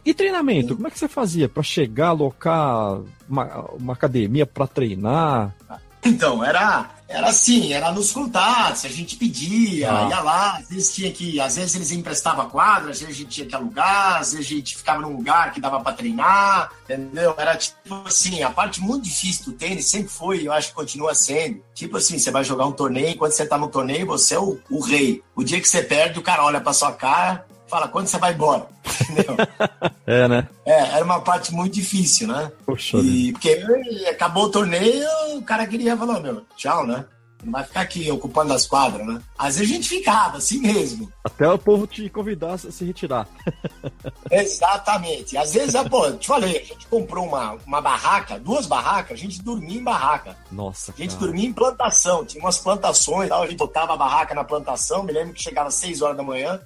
[0.04, 5.56] e treinamento, como é que você fazia para chegar, alocar uma, uma academia para treinar?
[6.06, 10.10] Então, era era assim, era nos contatos, a gente pedia, ah.
[10.10, 13.30] ia lá, às vezes tinha que, às vezes eles emprestavam quadra, às vezes a gente
[13.30, 17.36] tinha que alugar, às vezes a gente ficava num lugar que dava para treinar, entendeu?
[17.38, 21.14] Era tipo assim, a parte muito difícil do tênis sempre foi, eu acho que continua
[21.14, 21.62] sendo.
[21.76, 24.58] Tipo assim, você vai jogar um torneio, quando você tá no torneio, você é o,
[24.70, 25.22] o rei.
[25.36, 28.34] O dia que você perde, o cara olha pra sua cara, fala, quando você vai
[28.34, 28.68] embora?
[29.02, 29.36] Entendeu?
[30.06, 30.48] é, né?
[30.66, 32.52] É, era uma parte muito difícil, né?
[32.66, 33.64] Poxa, e, porque
[34.10, 37.06] acabou o torneio, o cara queria falar, meu, tchau, né?
[37.44, 39.22] Não vai ficar aqui ocupando as quadras, né?
[39.38, 41.12] Às vezes a gente ficava, assim mesmo.
[41.26, 43.28] Até o povo te convidar a se retirar.
[44.32, 45.36] Exatamente.
[45.36, 49.44] Às vezes, pô, te falei, a gente comprou uma, uma barraca, duas barracas, a gente
[49.44, 50.38] dormia em barraca.
[50.50, 50.94] Nossa.
[50.94, 51.26] A gente cara.
[51.26, 55.34] dormia em plantação, tinha umas plantações, a gente botava a barraca na plantação, me lembro
[55.34, 56.62] que chegava às 6 horas da manhã,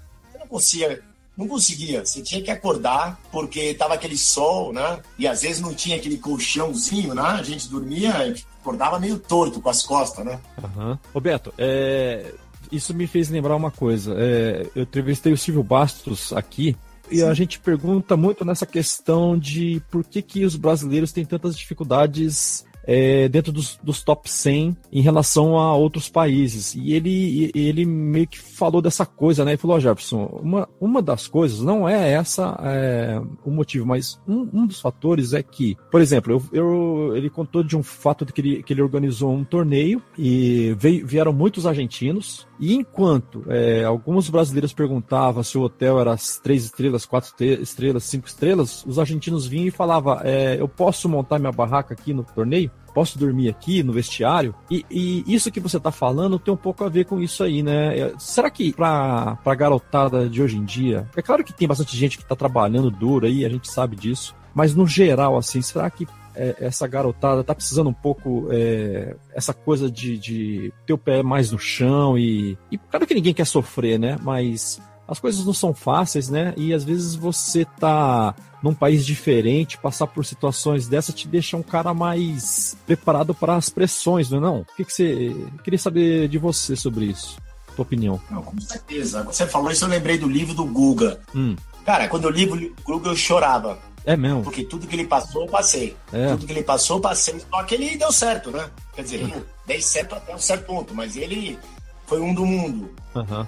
[0.47, 1.03] não conseguia
[1.38, 2.03] não conseguia.
[2.03, 4.99] Você tinha que acordar porque tava aquele sol, né?
[5.19, 7.21] E às vezes não tinha aquele colchãozinho, né?
[7.21, 10.39] A gente dormia, acordava meio torto com as costas, né?
[10.63, 10.97] Uhum.
[11.13, 12.33] Roberto, é...
[12.71, 14.15] isso me fez lembrar uma coisa.
[14.17, 14.67] É...
[14.73, 16.75] Eu entrevistei o Silvio Bastos aqui
[17.10, 21.55] e a gente pergunta muito nessa questão de por que, que os brasileiros têm tantas
[21.55, 26.73] dificuldades é, dentro dos, dos, top 100 em relação a outros países.
[26.73, 29.52] E ele, ele meio que falou dessa coisa, né?
[29.52, 34.19] Ele falou, oh, Jefferson, uma, uma das coisas não é essa é, o motivo, mas
[34.26, 38.23] um, um, dos fatores é que, por exemplo, eu, eu, ele contou de um fato
[38.23, 42.47] de que ele, que ele organizou um torneio e veio, vieram muitos argentinos.
[42.60, 48.28] E enquanto é, alguns brasileiros perguntavam se o hotel era três estrelas, quatro estrelas, cinco
[48.28, 52.71] estrelas, os argentinos vinham e falavam: é, Eu posso montar minha barraca aqui no torneio?
[52.97, 54.55] Posso dormir aqui no vestiário?
[54.71, 57.62] E, e isso que você está falando tem um pouco a ver com isso aí,
[57.62, 57.95] né?
[57.95, 61.95] É, será que para a garotada de hoje em dia, é claro que tem bastante
[61.95, 65.91] gente que está trabalhando duro aí, a gente sabe disso, mas no geral, assim, será
[65.91, 70.97] que é, essa garotada tá precisando um pouco é, essa coisa de, de ter o
[70.97, 74.17] pé mais no chão e, e claro que ninguém quer sofrer, né?
[74.23, 76.54] Mas as coisas não são fáceis, né?
[76.58, 81.63] E às vezes você tá num país diferente, passar por situações dessa te deixa um
[81.63, 84.60] cara mais preparado para as pressões, não é não?
[84.62, 87.38] O que, que você queria saber de você sobre isso?
[87.76, 88.20] Tua opinião?
[88.30, 89.24] Não, com certeza.
[89.24, 91.20] Você falou isso, eu lembrei do livro do Guga.
[91.34, 91.56] Hum.
[91.86, 93.78] Cara, quando eu li o Guga, eu chorava.
[94.04, 94.41] É mesmo.
[94.41, 95.96] Porque tudo que ele passou, eu passei.
[96.12, 96.28] É.
[96.30, 97.39] Tudo que ele passou, eu passei.
[97.50, 98.70] Só que ele deu certo, né?
[98.96, 101.60] Quer dizer, ele deu certo até um certo ponto, mas ele
[102.06, 102.89] foi um do mundo.
[103.13, 103.46] Uhum.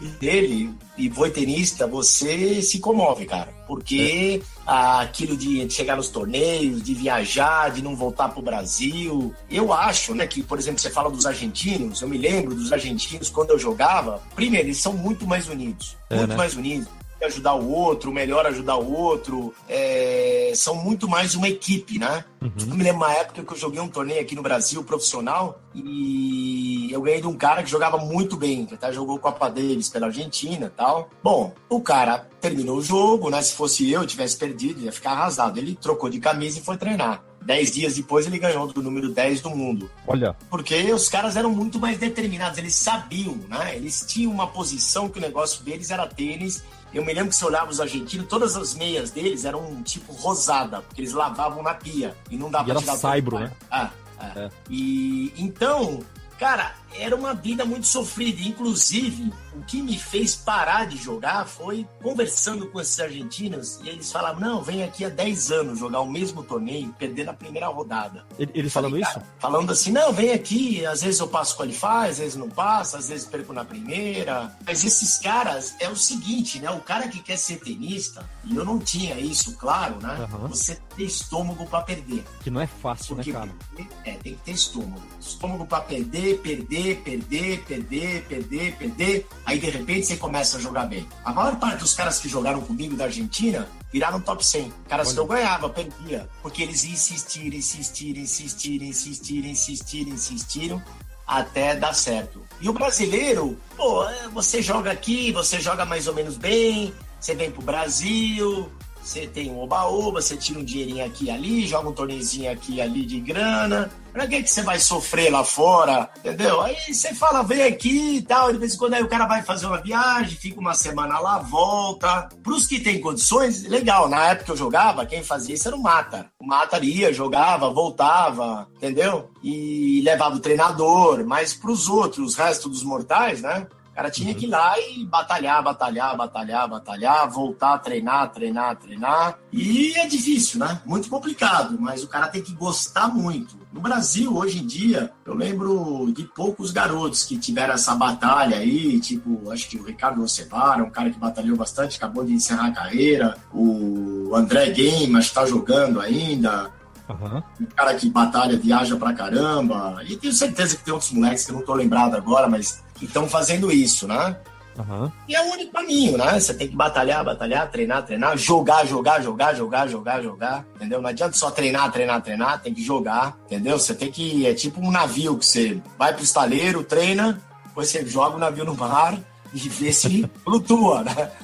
[0.00, 3.52] E ele, e voitenista, você se comove, cara.
[3.66, 4.60] Porque é.
[4.66, 9.34] aquilo de chegar nos torneios, de viajar, de não voltar pro Brasil.
[9.50, 13.30] Eu acho, né, que, por exemplo, você fala dos argentinos, eu me lembro dos argentinos
[13.30, 14.22] quando eu jogava.
[14.34, 15.96] Primeiro, eles são muito mais unidos.
[16.08, 16.36] É, muito né?
[16.36, 16.88] mais unidos
[17.24, 19.54] ajudar o outro, o melhor ajudar o outro.
[19.68, 22.24] É, são muito mais uma equipe, né?
[22.40, 22.50] Uhum.
[22.58, 26.88] Eu me lembro uma época que eu joguei um torneio aqui no Brasil, profissional, e
[26.90, 30.06] eu ganhei de um cara que jogava muito bem, que até jogou Copa Davis pela
[30.06, 31.10] Argentina e tal.
[31.22, 33.40] Bom, o cara terminou o jogo, né?
[33.42, 35.58] Se fosse eu, tivesse perdido, ia ficar arrasado.
[35.58, 37.22] Ele trocou de camisa e foi treinar.
[37.42, 39.90] Dez dias depois ele ganhou do número 10 do mundo.
[40.06, 40.36] Olha.
[40.48, 43.76] Porque os caras eram muito mais determinados, eles sabiam, né?
[43.76, 47.44] Eles tinham uma posição que o negócio deles era tênis eu me lembro que se
[47.44, 52.16] olhava os argentinos, todas as meias deles eram tipo rosada, porque eles lavavam na pia
[52.30, 53.52] e não dava e pra tirar saibro, né?
[53.70, 54.32] Ah, ah.
[54.36, 54.50] É.
[54.68, 56.00] E então,
[56.38, 58.42] cara, era uma vida muito sofrida.
[58.42, 64.10] Inclusive, o que me fez parar de jogar foi conversando com esses argentinos e eles
[64.10, 68.24] falavam: não, vem aqui há 10 anos jogar o mesmo torneio, perder na primeira rodada.
[68.38, 69.20] Eles falando isso?
[69.38, 73.08] Falando assim: não, vem aqui, às vezes eu passo qualify, às vezes não passo, às
[73.08, 74.56] vezes perco na primeira.
[74.66, 76.70] Mas esses caras é o seguinte, né?
[76.70, 80.28] O cara que quer ser tenista, e eu não tinha isso, claro, né?
[80.32, 80.48] Uhum.
[80.48, 82.24] Você tem estômago para perder.
[82.42, 83.90] Que não é fácil, né, Porque, né, cara?
[84.04, 85.02] É, tem que ter estômago.
[85.20, 89.28] Estômago para perder, perder, perder, perder, perder, perder.
[89.44, 91.06] Aí de repente você começa a jogar bem.
[91.24, 94.72] A maior parte dos caras que jogaram comigo da Argentina viraram top 100.
[94.88, 95.14] Caras Olha.
[95.14, 96.28] que eu ganhava, perdia.
[96.42, 100.82] Porque eles insistiram, insistiram, insistiram, insistiram, insistiram, insistiram
[101.26, 102.42] até dar certo.
[102.60, 107.34] E o brasileiro, pô, é, você joga aqui, você joga mais ou menos bem, você
[107.34, 108.70] vem pro Brasil,
[109.02, 112.74] você tem um oba-oba, você tira um dinheirinho aqui e ali, joga um torneizinho aqui
[112.74, 113.90] e ali de grana.
[114.12, 116.10] Pra que, que você vai sofrer lá fora?
[116.18, 116.60] Entendeu?
[116.60, 118.52] Aí você fala, vem aqui e tal.
[118.52, 121.38] De vez em quando aí o cara vai fazer uma viagem, fica uma semana lá,
[121.38, 122.28] volta.
[122.42, 124.08] Pros que tem condições, legal.
[124.08, 126.26] Na época que eu jogava, quem fazia isso era o Mata.
[126.40, 129.30] O Mata ia, jogava, voltava, entendeu?
[129.42, 131.24] E levava o treinador.
[131.24, 133.66] Mas pros outros, o resto dos mortais, né?
[134.00, 139.38] Cara tinha que ir lá e batalhar, batalhar, batalhar, batalhar, voltar a treinar, treinar, treinar.
[139.52, 140.80] E é difícil, né?
[140.86, 143.58] Muito complicado, mas o cara tem que gostar muito.
[143.70, 148.98] No Brasil, hoje em dia, eu lembro de poucos garotos que tiveram essa batalha aí,
[149.00, 152.72] tipo, acho que o Ricardo Ocevara, um cara que batalhou bastante, acabou de encerrar a
[152.72, 156.70] carreira, o André Game, acho que tá jogando ainda,
[157.10, 157.42] Uhum.
[157.60, 160.00] Um cara que batalha, viaja pra caramba.
[160.06, 163.06] E tenho certeza que tem outros moleques que eu não tô lembrado agora, mas que
[163.06, 164.36] estão fazendo isso, né?
[164.78, 165.10] Uhum.
[165.26, 166.38] E é o único caminho, né?
[166.38, 171.02] Você tem que batalhar, batalhar, treinar, treinar, jogar, jogar, jogar, jogar, jogar, jogar, entendeu?
[171.02, 173.78] Não adianta só treinar, treinar, treinar, tem que jogar, entendeu?
[173.78, 174.46] Você tem que.
[174.46, 178.64] É tipo um navio que você vai pro estaleiro, treina, depois você joga o navio
[178.64, 179.18] no mar
[179.52, 181.30] e vê se flutua, né?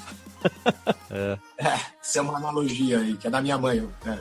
[1.11, 1.39] É.
[1.59, 1.81] é.
[2.01, 3.89] Isso é uma analogia aí, que é da minha mãe.
[4.05, 4.19] Né?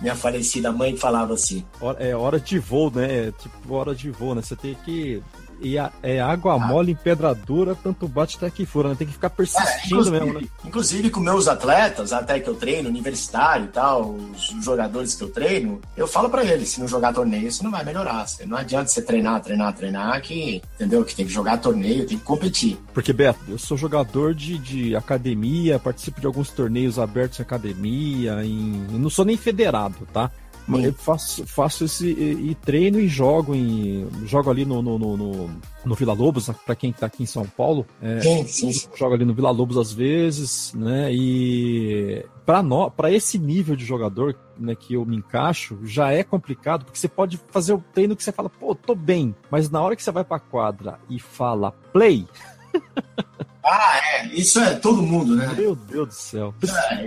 [0.00, 1.64] minha falecida mãe falava assim.
[1.98, 3.28] É hora de voo, né?
[3.28, 4.42] É tipo hora de voo, né?
[4.42, 5.22] Você tem que
[5.60, 6.58] e a, é água ah.
[6.58, 8.94] mole em pedra dura, tanto bate até que fura, né?
[8.94, 10.46] Tem que ficar persistindo é, mesmo, né?
[10.64, 15.30] Inclusive com meus atletas, até que eu treino, universitário e tal, os jogadores que eu
[15.30, 18.26] treino, eu falo para eles, se não jogar torneio, você não vai melhorar.
[18.46, 21.04] Não adianta você treinar, treinar, treinar, que, entendeu?
[21.04, 22.78] Que tem que jogar torneio, tem que competir.
[22.92, 28.44] Porque, Beto, eu sou jogador de, de academia, participo de alguns torneios abertos em academia,
[28.44, 30.30] em, não sou nem federado, tá?
[30.68, 35.50] Eu faço, faço esse e, e treino e jogo em jogo ali no, no, no,
[35.84, 37.86] no Vila Lobos, para quem está aqui em São Paulo.
[38.02, 38.88] É, sim, sim.
[38.94, 41.10] Jogo ali no Vila Lobos às vezes, né?
[41.10, 46.98] E para esse nível de jogador né, que eu me encaixo, já é complicado, porque
[46.98, 50.02] você pode fazer o treino que você fala, pô, tô bem, mas na hora que
[50.02, 52.26] você vai pra quadra e fala play.
[53.64, 55.52] ah, é, isso é todo mundo, né?
[55.56, 56.54] Meu Deus do céu.
[56.92, 57.06] É,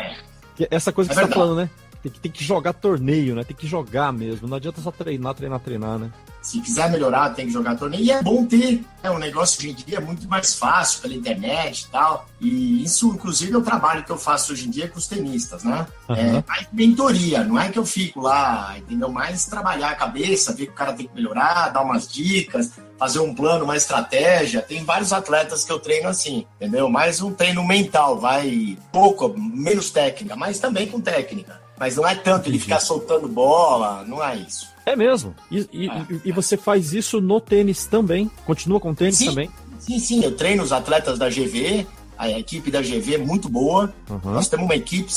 [0.00, 0.32] é.
[0.70, 1.70] Essa coisa que é você tá falando, né?
[2.02, 3.44] Tem que, tem que jogar torneio, né?
[3.44, 4.48] Tem que jogar mesmo.
[4.48, 6.10] Não adianta só treinar, treinar, treinar, né?
[6.42, 8.02] Se quiser melhorar, tem que jogar torneio.
[8.02, 8.84] E é bom ter.
[9.00, 12.26] É um negócio hoje em dia é muito mais fácil pela internet e tal.
[12.40, 15.62] E isso, inclusive, é o trabalho que eu faço hoje em dia com os tenistas,
[15.62, 15.86] né?
[16.08, 16.16] Uhum.
[16.16, 19.08] É mentoria, não é que eu fico lá, entendeu?
[19.08, 23.20] Mais trabalhar a cabeça, ver que o cara tem que melhorar, dar umas dicas, fazer
[23.20, 24.62] um plano, uma estratégia.
[24.62, 26.90] Tem vários atletas que eu treino assim, entendeu?
[26.90, 31.61] Mais um treino mental, vai pouco, menos técnica, mas também com técnica.
[31.82, 34.68] Mas não é tanto ele ficar soltando bola, não é isso.
[34.86, 35.34] É mesmo.
[35.50, 36.06] E, e, é.
[36.26, 38.30] e você faz isso no tênis também?
[38.46, 39.50] Continua com tênis sim, também?
[39.80, 40.22] Sim, sim.
[40.22, 41.84] Eu treino os atletas da GV.
[42.16, 43.92] A equipe da GV é muito boa.
[44.08, 44.20] Uhum.
[44.30, 45.12] Nós temos uma equipe,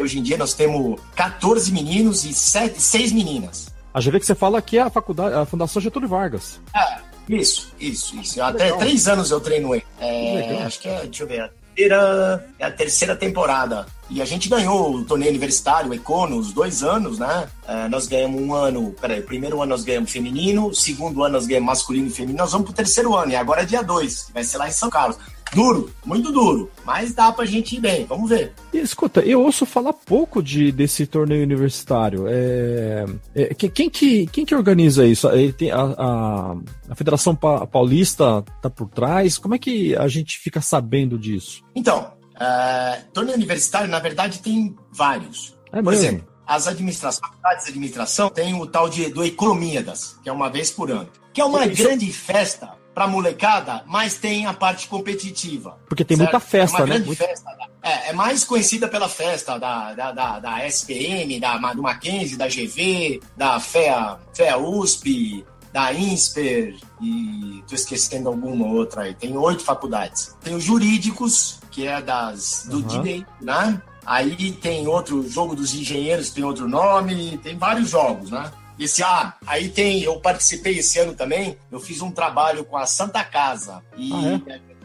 [0.00, 3.68] hoje em dia nós temos 14 meninos e 7, 6 meninas.
[3.94, 6.60] A GV que você fala aqui é a faculdade, a Fundação Getúlio Vargas.
[6.74, 8.42] É, isso, isso, isso.
[8.42, 8.78] Até Legal.
[8.80, 9.84] três anos eu treino ele.
[10.00, 13.86] É, acho que é, deixa eu ver, terceira, é a terceira temporada.
[14.08, 17.48] E a gente ganhou o torneio universitário, o Econo, os dois anos, né?
[17.66, 21.46] É, nós ganhamos um ano, peraí, o primeiro ano nós ganhamos feminino, segundo ano nós
[21.46, 24.44] ganhamos masculino e feminino, nós vamos pro terceiro ano, e agora é dia dois, vai
[24.44, 25.16] ser lá em São Carlos.
[25.54, 28.54] Duro, muito duro, mas dá pra gente ir bem, vamos ver.
[28.72, 32.24] E, escuta, eu ouço falar pouco de, desse torneio universitário.
[32.26, 35.28] É, é, quem, que, quem que organiza isso?
[35.56, 36.56] Tem a, a,
[36.88, 39.36] a Federação Paulista tá por trás?
[39.36, 41.62] Como é que a gente fica sabendo disso?
[41.74, 45.54] Então, uh, torneio universitário, na verdade, tem vários.
[45.70, 47.30] É por exemplo, as administrações,
[47.64, 51.40] de administração tem o tal de do Economíadas, que é uma vez por ano, que
[51.40, 55.78] é uma grande festa para molecada, mas tem a parte competitiva.
[55.88, 56.30] Porque tem certo?
[56.30, 56.92] muita festa, é uma né?
[56.94, 57.18] Grande Muito...
[57.18, 57.50] festa.
[57.82, 62.46] É, é, mais conhecida pela festa da, da, da, da SPM, da, do Mackenzie, da
[62.46, 69.14] GV, da FEA, FEA USP, da INSPER e tô esquecendo alguma outra aí.
[69.14, 70.36] Tem oito faculdades.
[70.42, 72.82] Tem os jurídicos, que é das do uhum.
[72.82, 73.80] direito, né?
[74.04, 78.52] Aí tem outro jogo dos engenheiros, tem outro nome, tem vários jogos, né?
[78.78, 82.86] Esse, ah, aí tem, eu participei esse ano também, eu fiz um trabalho com a
[82.86, 83.82] Santa Casa.
[83.96, 84.40] E, ah,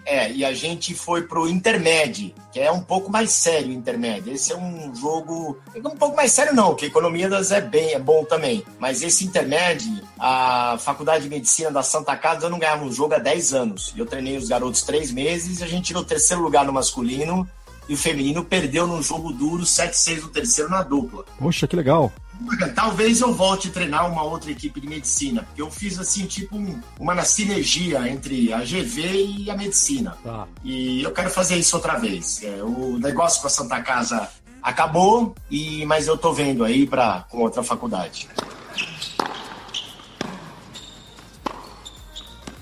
[0.06, 0.26] é?
[0.26, 0.32] é?
[0.32, 4.34] e a gente foi pro Intermédio, que é um pouco mais sério o Intermédio.
[4.34, 7.93] Esse é um jogo, um pouco mais sério não, que a economia das é bem,
[7.93, 8.63] é bom também.
[8.80, 13.15] Mas esse Intermédio, a Faculdade de Medicina da Santa Casa, eu não ganhava um jogo
[13.15, 13.93] há 10 anos.
[13.97, 17.47] Eu treinei os garotos três meses, a gente tirou o terceiro lugar no masculino
[17.89, 21.26] e o feminino perdeu num jogo duro 7-6 no terceiro na dupla.
[21.39, 22.12] Poxa, que legal.
[22.76, 26.56] Talvez eu volte a treinar uma outra equipe de medicina, porque eu fiz assim, tipo,
[26.56, 30.17] um, uma sinergia entre a GV e a medicina.
[30.23, 30.47] Tá.
[30.63, 32.43] E eu quero fazer isso outra vez.
[32.43, 34.30] É, o negócio com a Santa Casa
[34.62, 38.28] acabou, e mas eu tô vendo aí para com outra faculdade.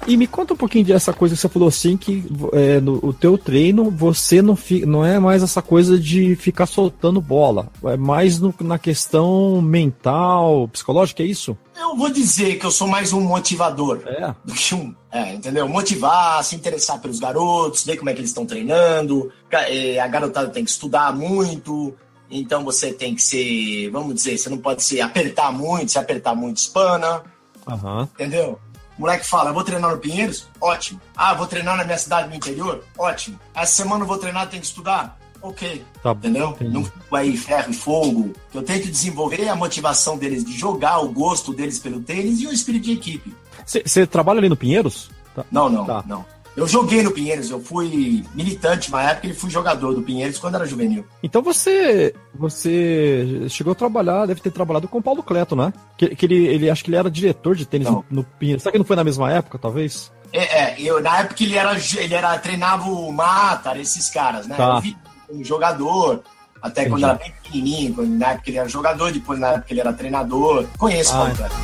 [0.07, 3.11] E me conta um pouquinho dessa coisa que você falou assim, que é, no o
[3.11, 7.97] teu treino você não, fi, não é mais essa coisa de ficar soltando bola, é
[7.97, 11.57] mais no, na questão mental, psicológica, é isso?
[11.77, 14.33] Eu vou dizer que eu sou mais um motivador é.
[14.43, 14.93] do que um.
[15.11, 15.67] É, entendeu?
[15.67, 19.31] Motivar, se interessar pelos garotos, ver como é que eles estão treinando.
[19.51, 21.93] É, a garotada tem que estudar muito,
[22.29, 26.35] então você tem que ser, vamos dizer, você não pode se apertar muito, se apertar
[26.35, 27.23] muito espana.
[27.67, 28.03] Uhum.
[28.03, 28.59] Entendeu?
[28.97, 30.47] O moleque fala, vou treinar no Pinheiros?
[30.59, 31.01] Ótimo.
[31.15, 32.83] Ah, vou treinar na minha cidade no interior?
[32.97, 33.39] Ótimo.
[33.53, 35.17] Essa semana eu vou treinar, tem que estudar?
[35.41, 35.85] Ok.
[36.01, 36.49] Tá Entendeu?
[36.49, 36.73] Entendi.
[36.73, 38.33] Não fico aí ferro e fogo.
[38.53, 42.51] Eu tento desenvolver a motivação deles de jogar, o gosto deles pelo tênis e o
[42.51, 43.35] espírito de equipe.
[43.65, 45.09] Você trabalha ali no Pinheiros?
[45.35, 45.45] Tá.
[45.51, 46.03] Não, não, tá.
[46.07, 46.25] não.
[46.55, 50.55] Eu joguei no Pinheiros, eu fui militante na época e fui jogador do Pinheiros quando
[50.55, 51.05] era juvenil.
[51.21, 55.73] Então você você chegou a trabalhar, deve ter trabalhado com o Paulo Cleto, né?
[55.97, 58.63] Que, que ele, ele acho que ele era diretor de tênis no, no, Pinheiros.
[58.63, 60.13] Será que não foi na mesma época, talvez?
[60.31, 64.55] É, é eu, na época ele era, ele era treinava o Matar, esses caras, né?
[64.55, 64.75] Tá.
[64.75, 64.97] Eu vi
[65.29, 66.23] um jogador,
[66.61, 66.89] até Entendi.
[66.89, 69.91] quando era bem pequenininho, quando, na época ele era jogador, depois na época ele era
[69.91, 70.65] treinador.
[70.77, 71.55] Conheço o ah, Paulo Cleto.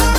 [0.00, 0.09] que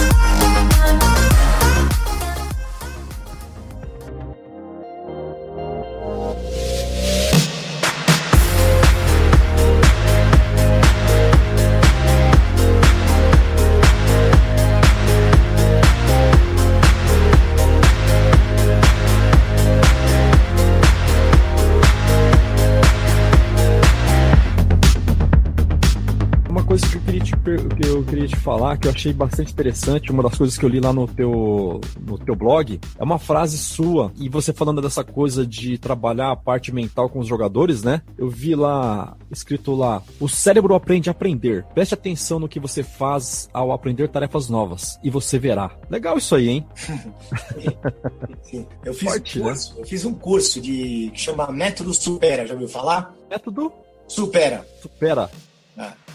[27.91, 30.79] eu queria te falar, que eu achei bastante interessante, uma das coisas que eu li
[30.79, 35.45] lá no teu, no teu blog, é uma frase sua, e você falando dessa coisa
[35.45, 38.01] de trabalhar a parte mental com os jogadores, né?
[38.17, 41.65] Eu vi lá, escrito lá, o cérebro aprende a aprender.
[41.73, 45.71] Preste atenção no que você faz ao aprender tarefas novas, e você verá.
[45.89, 46.65] Legal isso aí, hein?
[48.85, 49.49] eu, fiz Forte, um né?
[49.49, 49.81] curso, né?
[49.81, 53.13] eu fiz um curso de que chama Método Supera, já ouviu falar?
[53.29, 53.71] Método?
[54.07, 54.65] Supera.
[54.81, 55.29] Supera.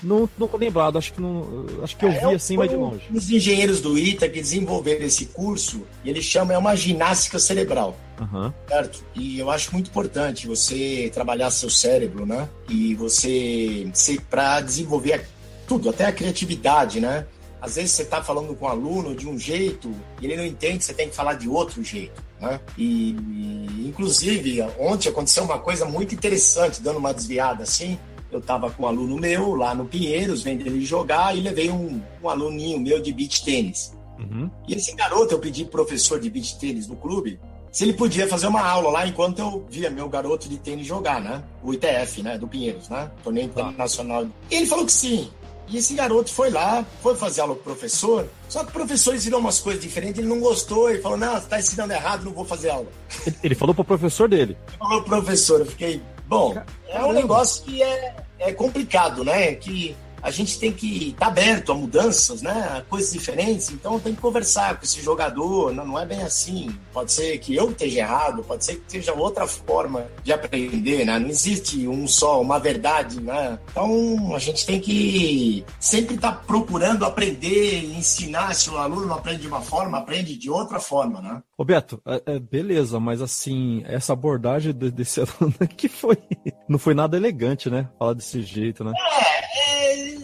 [0.02, 1.66] Não, não tô lembrado, acho que não.
[1.82, 3.04] Acho que eu é, vi assim, mas de longe.
[3.12, 7.96] Os engenheiros do ITA que desenvolveram esse curso, ele chama é uma ginástica cerebral.
[8.20, 8.52] Uhum.
[8.68, 9.04] Certo?
[9.14, 12.48] E eu acho muito importante você trabalhar seu cérebro, né?
[12.68, 15.28] E você, você para desenvolver
[15.66, 17.26] tudo, até a criatividade, né?
[17.60, 20.84] Às vezes você está falando com um aluno de um jeito e ele não entende,
[20.84, 22.22] você tem que falar de outro jeito.
[22.40, 22.60] Né?
[22.76, 27.98] E, e, inclusive, ontem aconteceu uma coisa muito interessante, dando uma desviada assim
[28.30, 32.00] eu estava com um aluno meu lá no Pinheiros, vendo ele jogar, e levei um,
[32.22, 33.96] um aluninho meu de beach tênis.
[34.18, 34.50] Uhum.
[34.66, 37.38] E esse garoto, eu pedi professor de beach tênis no clube,
[37.70, 41.20] se ele podia fazer uma aula lá enquanto eu via meu garoto de tênis jogar,
[41.20, 41.44] né?
[41.62, 42.38] O ITF, né?
[42.38, 43.10] Do Pinheiros, né?
[43.22, 43.68] Torneio tá.
[43.68, 44.26] Internacional.
[44.50, 45.30] E ele falou que sim.
[45.68, 49.14] E esse garoto foi lá, foi fazer aula com o professor, só que o professor
[49.14, 52.32] ensinou umas coisas diferentes, ele não gostou, ele falou, não, você está ensinando errado, não
[52.32, 52.86] vou fazer aula.
[53.42, 54.56] Ele falou pro professor dele?
[54.68, 56.56] Ele falou pro professor, eu fiquei, bom,
[56.88, 59.54] é um negócio que é, é complicado, né?
[59.54, 59.96] Que
[60.26, 62.78] a gente tem que estar tá aberto a mudanças, né?
[62.78, 63.70] A coisas diferentes.
[63.70, 65.72] Então tem que conversar com esse jogador.
[65.72, 66.76] Não, não é bem assim.
[66.92, 71.16] Pode ser que eu esteja errado, pode ser que seja outra forma de aprender, né?
[71.18, 73.56] Não existe um só, uma verdade, né?
[73.70, 78.52] Então a gente tem que sempre estar tá procurando aprender, ensinar.
[78.54, 81.40] Se o aluno aprende de uma forma, aprende de outra forma, né?
[81.58, 86.18] Roberto, é, é, beleza, mas assim, essa abordagem desse aluno que foi.
[86.68, 87.88] Não foi nada elegante, né?
[87.98, 88.92] Falar desse jeito, né?
[88.94, 90.16] É, é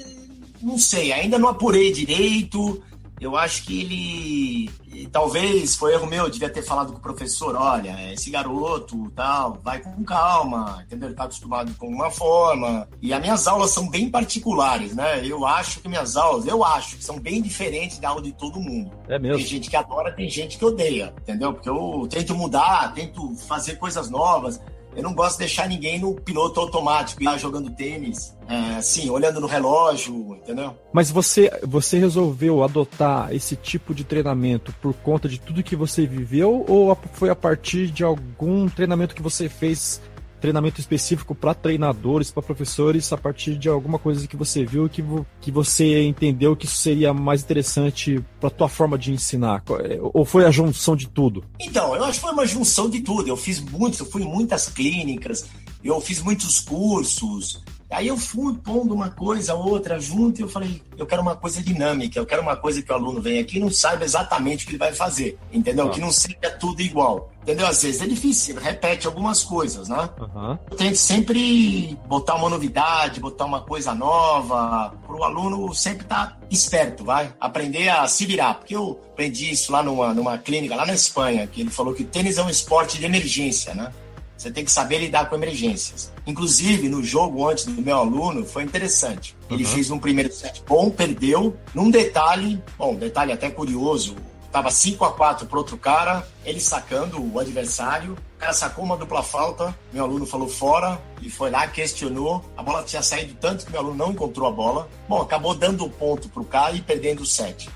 [0.63, 2.83] não sei, ainda não apurei direito.
[3.23, 8.13] Eu acho que ele, talvez foi erro meu, devia ter falado com o professor, olha,
[8.13, 11.09] esse garoto, tal, vai com calma, entendeu?
[11.09, 12.89] Ele tá acostumado com uma forma.
[13.01, 15.25] E as minhas aulas são bem particulares, né?
[15.25, 18.59] Eu acho que minhas aulas, eu acho que são bem diferentes da aula de todo
[18.59, 18.91] mundo.
[19.09, 19.37] É mesmo.
[19.37, 21.53] Tem gente que adora, tem gente que odeia, entendeu?
[21.53, 24.61] Porque eu tento mudar, tento fazer coisas novas.
[24.95, 28.37] Eu não gosto de deixar ninguém no piloto automático, ir jogando tênis,
[28.77, 30.77] assim, olhando no relógio, entendeu?
[30.93, 36.07] Mas você, você resolveu adotar esse tipo de treinamento por conta de tudo que você
[36.07, 40.01] viveu ou foi a partir de algum treinamento que você fez
[40.43, 45.03] treinamento específico para treinadores, para professores, a partir de alguma coisa que você viu que,
[45.41, 49.63] que você entendeu que isso seria mais interessante para tua forma de ensinar?
[49.85, 51.45] É, ou foi a junção de tudo?
[51.61, 53.29] Então, eu acho que foi uma junção de tudo.
[53.29, 55.47] Eu fiz muitos, eu fui em muitas clínicas,
[55.83, 57.63] eu fiz muitos cursos,
[57.93, 61.63] Aí eu fui pondo uma coisa, outra junto, e eu falei, eu quero uma coisa
[61.63, 64.67] dinâmica, eu quero uma coisa que o aluno venha aqui e não saiba exatamente o
[64.67, 65.87] que ele vai fazer, entendeu?
[65.87, 65.91] Ah.
[65.91, 67.31] Que não seja tudo igual.
[67.43, 67.67] Entendeu?
[67.67, 70.09] Às vezes é difícil, repete algumas coisas, né?
[70.21, 70.57] Uhum.
[70.71, 76.27] Eu tento sempre botar uma novidade, botar uma coisa nova, para o aluno sempre estar
[76.27, 77.35] tá esperto, vai?
[77.41, 78.55] Aprender a se virar.
[78.55, 82.05] Porque eu aprendi isso lá numa, numa clínica, lá na Espanha, que ele falou que
[82.05, 83.93] o tênis é um esporte de emergência, né?
[84.37, 86.13] Você tem que saber lidar com emergências.
[86.27, 89.37] Inclusive, no jogo antes do meu aluno, foi interessante.
[89.51, 89.71] Ele uhum.
[89.71, 91.57] fez um primeiro set bom, perdeu.
[91.75, 94.17] Num detalhe, bom, detalhe até curioso,
[94.53, 98.13] tava 5 a 4 pro outro cara, ele sacando o adversário.
[98.37, 102.45] O cara sacou uma dupla falta, meu aluno falou fora e foi lá, questionou.
[102.57, 104.89] A bola tinha saído tanto que meu aluno não encontrou a bola.
[105.09, 107.71] Bom, acabou dando o ponto pro cara e perdendo o set.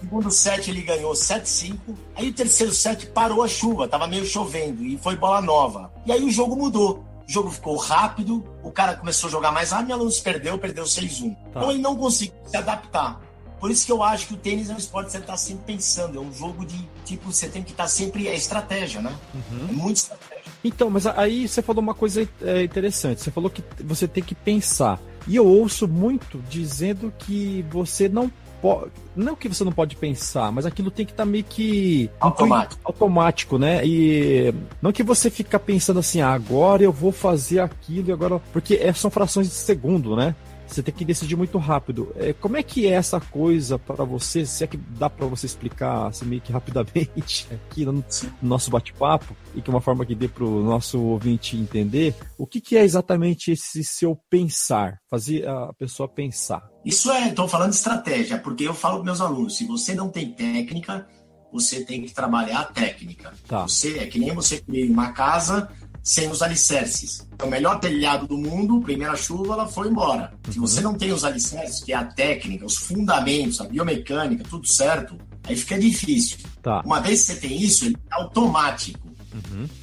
[0.00, 1.76] Segundo set ele ganhou 7-5.
[2.14, 5.92] Aí o terceiro set parou a chuva, tava meio chovendo e foi bola nova.
[6.04, 7.04] E aí o jogo mudou.
[7.28, 10.58] O jogo ficou rápido, o cara começou a jogar mais rápido, meu aluno se perdeu,
[10.58, 11.34] perdeu 6-1.
[11.34, 11.38] Tá.
[11.50, 13.20] Então ele não conseguiu se adaptar.
[13.58, 15.74] Por isso que eu acho que o tênis é um esporte que você está sempre
[15.74, 16.18] pensando.
[16.18, 18.28] É um jogo de tipo, você tem que estar tá sempre.
[18.28, 19.16] É estratégia, né?
[19.34, 19.68] Uhum.
[19.68, 20.44] É muito estratégia.
[20.62, 23.22] Então, mas aí você falou uma coisa é, interessante.
[23.22, 25.00] Você falou que você tem que pensar.
[25.26, 28.30] E eu ouço muito dizendo que você não
[28.66, 28.90] pode.
[29.14, 32.10] Não que você não pode pensar, mas aquilo tem que estar tá meio que.
[32.20, 32.80] Automático.
[32.84, 33.86] Automático, né?
[33.86, 34.52] E
[34.82, 38.38] não que você fica pensando assim, ah, agora eu vou fazer aquilo e agora.
[38.52, 40.34] Porque é, são frações de segundo, né?
[40.66, 42.12] Você tem que decidir muito rápido.
[42.16, 44.44] É, como é que é essa coisa para você?
[44.44, 48.04] Se é que dá para você explicar assim, meio que rapidamente aqui no
[48.42, 52.46] nosso bate-papo e que é uma forma que dê para o nosso ouvinte entender o
[52.46, 56.68] que, que é exatamente esse seu pensar, fazer a pessoa pensar.
[56.86, 60.08] Isso é, estou falando de estratégia, porque eu falo para meus alunos: se você não
[60.08, 61.04] tem técnica,
[61.52, 63.34] você tem que trabalhar a técnica.
[63.48, 63.62] Tá.
[63.62, 65.68] Você é que nem você construir uma casa
[66.00, 67.26] sem os alicerces.
[67.36, 70.32] É o melhor telhado do mundo, primeira chuva, ela foi embora.
[70.48, 74.68] Se você não tem os alicerces, que é a técnica, os fundamentos, a biomecânica, tudo
[74.68, 76.38] certo, aí fica difícil.
[76.62, 76.82] Tá.
[76.84, 79.06] Uma vez que você tem isso, ele é automático.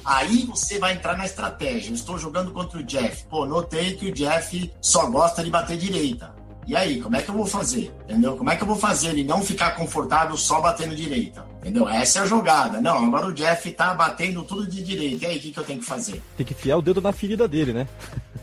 [0.04, 1.90] Aí você vai entrar na estratégia.
[1.90, 3.26] Eu estou jogando contra o Jeff.
[3.26, 6.33] Pô, notei que o Jeff só gosta de bater direita.
[6.66, 7.92] E aí, como é que eu vou fazer?
[8.04, 8.36] Entendeu?
[8.36, 11.44] Como é que eu vou fazer ele não ficar confortável só batendo direita?
[11.60, 11.88] Entendeu?
[11.88, 12.80] Essa é a jogada.
[12.80, 15.24] Não, agora o Jeff tá batendo tudo de direita.
[15.24, 16.22] E aí, o que, que eu tenho que fazer?
[16.36, 17.88] Tem que enfiar o dedo na ferida dele, né?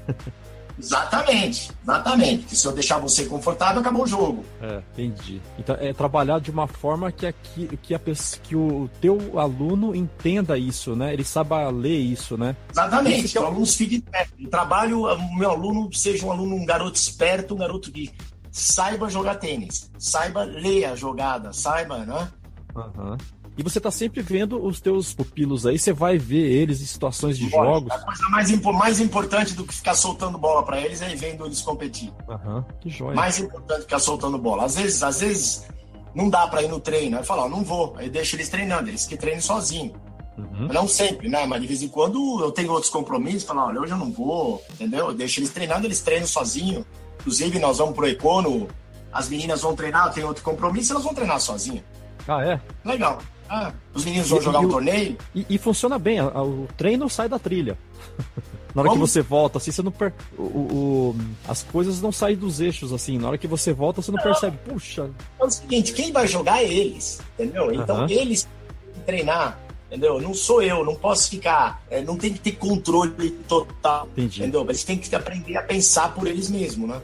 [0.86, 2.40] Exatamente, exatamente.
[2.44, 4.44] Porque se eu deixar você confortável, acabou o jogo.
[4.62, 5.42] É, entendi.
[5.58, 8.00] Então é trabalhar de uma forma que, aqui, que, a,
[8.44, 11.14] que o teu aluno entenda isso, né?
[11.14, 12.56] Ele saiba ler isso, né?
[12.72, 13.30] Exatamente.
[13.30, 14.34] Que é o- aluno fique esperto.
[14.44, 18.12] O trabalho, o meu aluno seja um aluno, um garoto esperto, um garoto que
[18.52, 22.28] saiba jogar tênis, saiba ler a jogada, saiba, né?
[22.76, 23.18] Aham.
[23.58, 27.38] E você tá sempre vendo os teus pupilos aí, você vai ver eles em situações
[27.38, 27.92] de jogos.
[27.92, 31.18] A coisa mais, impo- mais importante do que ficar soltando bola para eles é ir
[31.18, 32.12] vendo eles competir.
[32.30, 33.14] Aham, que joia.
[33.14, 34.64] Mais importante do que ficar soltando bola.
[34.66, 35.68] Às vezes, às vezes
[36.16, 37.18] não dá para ir no treino.
[37.18, 37.94] Aí fala, ó, não vou.
[37.98, 39.94] Aí deixa eles treinando, eles que treinem sozinho.
[40.38, 40.68] Uhum.
[40.72, 41.46] Não sempre, né?
[41.46, 44.64] Mas de vez em quando eu tenho outros compromissos, falo, olha, hoje eu não vou,
[44.72, 45.08] entendeu?
[45.08, 46.86] Eu deixo eles treinando, eles treinam sozinho.
[47.20, 48.68] Inclusive, nós vamos pro Econo,
[49.12, 51.84] as meninas vão treinar, eu tenho outro compromisso, elas vão treinar sozinho.
[52.28, 52.60] Ah, é?
[52.86, 53.20] Legal.
[53.54, 56.42] Ah, os meninos vão E- jogar um o- torneio, E, e funciona bem, a- a-
[56.44, 57.78] o treino sai da trilha.
[58.74, 59.06] Na hora que Como?
[59.06, 60.14] você volta, assim, você não per...
[60.38, 63.18] o, o- as coisas não saem dos eixos, assim.
[63.18, 64.58] Na hora que você volta, você não percebe.
[64.66, 67.74] Puxa, é o seguinte, quem vai jogar é eles, entendeu?
[67.74, 68.08] Então Aham.
[68.10, 70.22] eles têm que treinar, entendeu?
[70.22, 74.40] Não sou eu, não posso ficar, é, não tem que ter controle total, Entendi.
[74.44, 74.62] entendeu?
[74.64, 77.02] Eles têm que aprender a pensar por eles mesmos, né?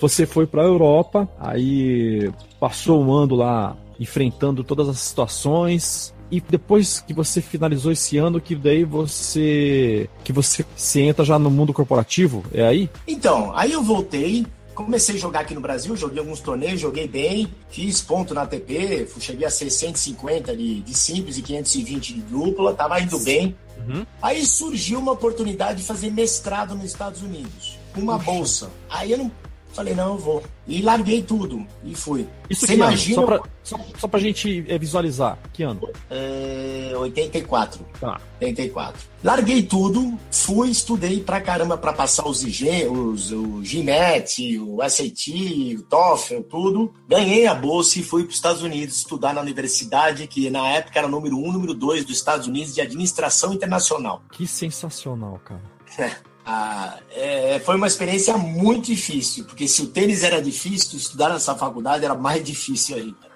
[0.00, 2.30] Você foi pra Europa, aí
[2.60, 6.14] passou um ano lá enfrentando todas as situações.
[6.30, 10.08] E depois que você finalizou esse ano, que daí você.
[10.24, 12.90] que você se entra já no mundo corporativo, é aí?
[13.06, 14.44] Então, aí eu voltei,
[14.74, 19.06] comecei a jogar aqui no Brasil, joguei alguns torneios, joguei bem, fiz ponto na ATP,
[19.06, 23.54] fui- cheguei a ser 150 de, de simples e 520 de dupla, tava indo bem.
[23.86, 24.04] Uhum.
[24.20, 28.30] Aí surgiu uma oportunidade de fazer mestrado nos Estados Unidos, com uma Puxa.
[28.32, 28.70] bolsa.
[28.90, 29.30] Aí eu não
[29.76, 30.42] falei, não, eu vou.
[30.66, 32.26] E larguei tudo e fui.
[32.50, 32.84] Isso Você ano?
[32.84, 33.14] imagina.
[33.14, 35.38] Só pra, só, só pra gente é, visualizar.
[35.52, 35.88] Que ano?
[36.10, 37.84] É, 84.
[38.00, 38.20] Tá.
[38.40, 39.00] 84.
[39.22, 45.76] Larguei tudo, fui, estudei pra caramba pra passar os IG, os, o GMAT, o SAT,
[45.78, 46.94] o TOEFL, tudo.
[47.08, 50.98] Ganhei a bolsa e fui para os Estados Unidos estudar na universidade que na época
[50.98, 54.22] era número um, número dois dos Estados Unidos de administração internacional.
[54.32, 55.62] Que sensacional, cara.
[56.48, 61.56] Ah, é, foi uma experiência muito difícil, porque se o tênis era difícil, estudar nessa
[61.56, 63.26] faculdade era mais difícil ainda.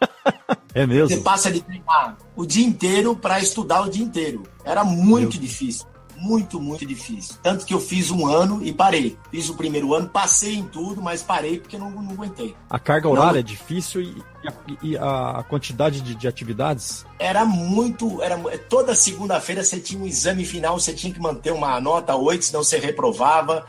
[0.74, 1.22] É Você mesmo?
[1.22, 4.42] passa de treinar o dia inteiro para estudar o dia inteiro.
[4.62, 5.86] Era muito difícil.
[6.18, 7.36] Muito, muito difícil.
[7.42, 9.18] Tanto que eu fiz um ano e parei.
[9.30, 12.54] Fiz o primeiro ano, passei em tudo, mas parei porque não, não aguentei.
[12.70, 14.52] A carga horária é difícil e, e a,
[14.82, 17.04] e a quantidade de, de atividades?
[17.18, 18.22] Era muito.
[18.22, 18.38] Era,
[18.68, 22.64] toda segunda-feira você tinha um exame final, você tinha que manter uma nota 8, senão
[22.64, 23.66] você reprovava.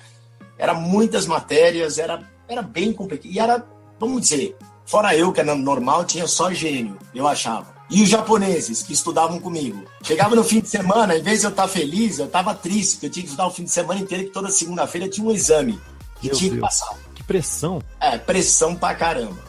[0.57, 3.31] Era muitas matérias, era, era bem complicado.
[3.31, 3.63] E era,
[3.99, 7.76] vamos dizer, fora eu, que era normal, tinha só gênio, eu achava.
[7.89, 9.83] E os japoneses que estudavam comigo.
[10.03, 13.05] Chegava no fim de semana, em vez de eu estar feliz, eu estava triste, porque
[13.05, 15.79] eu tinha que estudar o fim de semana inteiro, que toda segunda-feira tinha um exame
[16.19, 16.67] que Meu tinha que Deus.
[16.67, 16.95] passar.
[17.15, 17.81] Que pressão.
[17.99, 19.47] É, pressão pra caramba.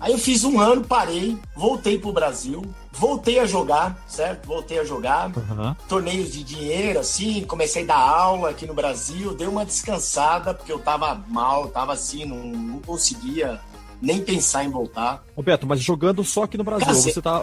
[0.00, 4.46] Aí eu fiz um ano, parei, voltei pro Brasil, voltei a jogar, certo?
[4.46, 5.76] Voltei a jogar, Aham.
[5.88, 10.72] torneios de dinheiro, assim, comecei a dar aula aqui no Brasil, dei uma descansada, porque
[10.72, 13.60] eu tava mal, tava assim, não, não conseguia
[14.00, 15.24] nem pensar em voltar.
[15.36, 16.86] Roberto, mas jogando só aqui no Brasil.
[16.86, 17.14] Cacete.
[17.14, 17.42] Você tá.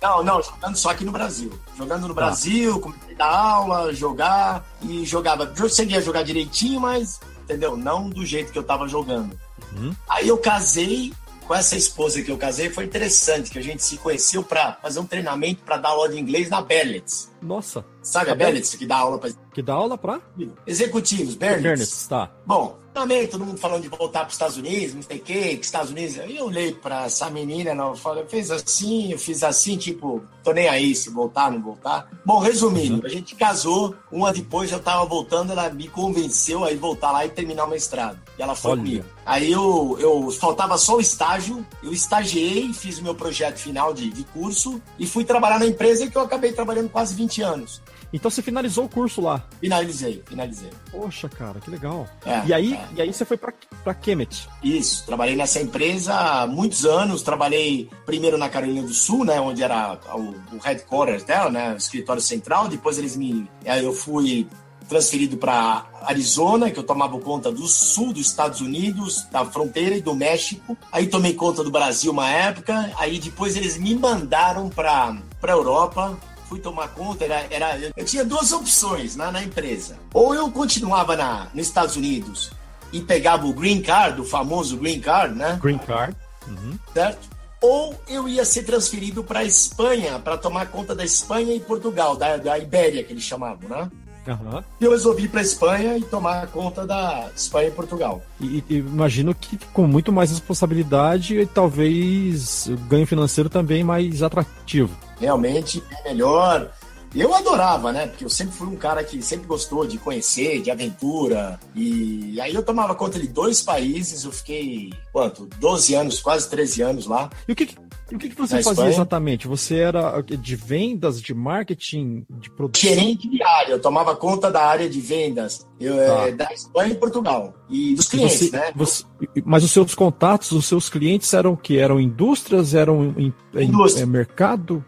[0.00, 1.52] Não, não, jogando só aqui no Brasil.
[1.76, 2.20] Jogando no Tá.
[2.26, 5.52] Brasil, comecei a dar aula, jogar, e jogava.
[5.56, 7.76] Eu cheguei a jogar direitinho, mas, entendeu?
[7.76, 9.38] Não do jeito que eu tava jogando.
[9.76, 9.94] Uhum.
[10.08, 11.12] Aí eu casei
[11.46, 15.00] com essa esposa que eu casei, foi interessante, que a gente se conheceu para fazer
[15.00, 17.30] um treinamento para dar aula de inglês na Bellets.
[17.40, 20.20] Nossa, Sabe a A que dá aula para que dá aula pra?
[20.66, 21.62] executivos, Bellets?
[21.62, 22.30] Bernets, tá.
[22.46, 25.56] Bom, também todo mundo falando de voltar para os Estados Unidos, não sei o quê,
[25.56, 26.18] que Estados Unidos.
[26.18, 30.52] Aí eu olhei para essa menina, ela falou, fez assim, eu fiz assim, tipo, tô
[30.52, 32.10] nem aí se voltar, não voltar.
[32.24, 36.72] Bom, resumindo, a gente casou, um ano depois eu tava voltando, ela me convenceu a
[36.72, 38.18] ir voltar lá e terminar o mestrado.
[38.36, 38.80] E ela foi Olha.
[38.80, 39.04] comigo.
[39.24, 44.10] Aí eu, eu faltava só o estágio, eu estagiei, fiz o meu projeto final de,
[44.10, 47.80] de curso e fui trabalhar na empresa que eu acabei trabalhando quase 20 anos.
[48.12, 49.44] Então você finalizou o curso lá?
[49.60, 50.70] Finalizei, finalizei.
[50.90, 52.08] Poxa, cara, que legal.
[52.24, 52.88] É, e, aí, é.
[52.96, 54.48] e aí você foi pra Kemet?
[54.62, 57.22] Isso, trabalhei nessa empresa há muitos anos.
[57.22, 61.76] Trabalhei primeiro na Carolina do Sul, né, onde era o, o headquarters dela, né, o
[61.76, 62.68] escritório central.
[62.68, 64.48] Depois eles me, aí eu fui
[64.88, 70.00] transferido para Arizona, que eu tomava conta do sul dos Estados Unidos, da fronteira e
[70.00, 70.76] do México.
[70.90, 72.90] Aí tomei conta do Brasil uma época.
[72.96, 76.18] Aí depois eles me mandaram para para Europa.
[76.48, 79.98] Fui tomar conta, era, era, eu tinha duas opções né, na empresa.
[80.14, 82.50] Ou eu continuava na, nos Estados Unidos
[82.92, 85.58] e pegava o green card, o famoso green card, né?
[85.60, 86.16] Green Card.
[86.46, 86.78] Uhum.
[86.94, 87.28] certo?
[87.60, 92.36] Ou eu ia ser transferido para Espanha, para tomar conta da Espanha e Portugal, da,
[92.36, 93.90] da Ibéria, que eles chamavam, né?
[94.28, 94.62] Aham.
[94.80, 98.22] E eu resolvi ir para Espanha e tomar conta da Espanha e Portugal.
[98.40, 104.22] E, e imagino que com muito mais responsabilidade e talvez o ganho financeiro também mais
[104.22, 104.96] atrativo.
[105.20, 106.70] Realmente é melhor.
[107.14, 108.06] Eu adorava, né?
[108.06, 111.58] Porque eu sempre fui um cara que sempre gostou de conhecer, de aventura.
[111.74, 115.48] E aí eu tomava conta de dois países, eu fiquei, quanto?
[115.58, 117.30] 12 anos, quase 13 anos lá.
[117.48, 117.76] E o que, que-
[118.10, 118.90] e o que, que você Na fazia Espanha?
[118.90, 119.46] exatamente?
[119.46, 122.88] Você era de vendas, de marketing, de produção?
[122.88, 126.28] Gerente de área, eu tomava conta da área de vendas eu, Tá.
[126.28, 127.54] é, da Espanha e Portugal.
[127.68, 128.72] E dos E clientes, você- né?
[128.74, 129.04] você-
[129.44, 131.76] mas os seus contatos, os seus clientes eram o que?
[131.78, 132.74] Eram indústrias?
[132.74, 134.02] Eram em, em- Indústria.
[134.04, 134.84] é, mercado?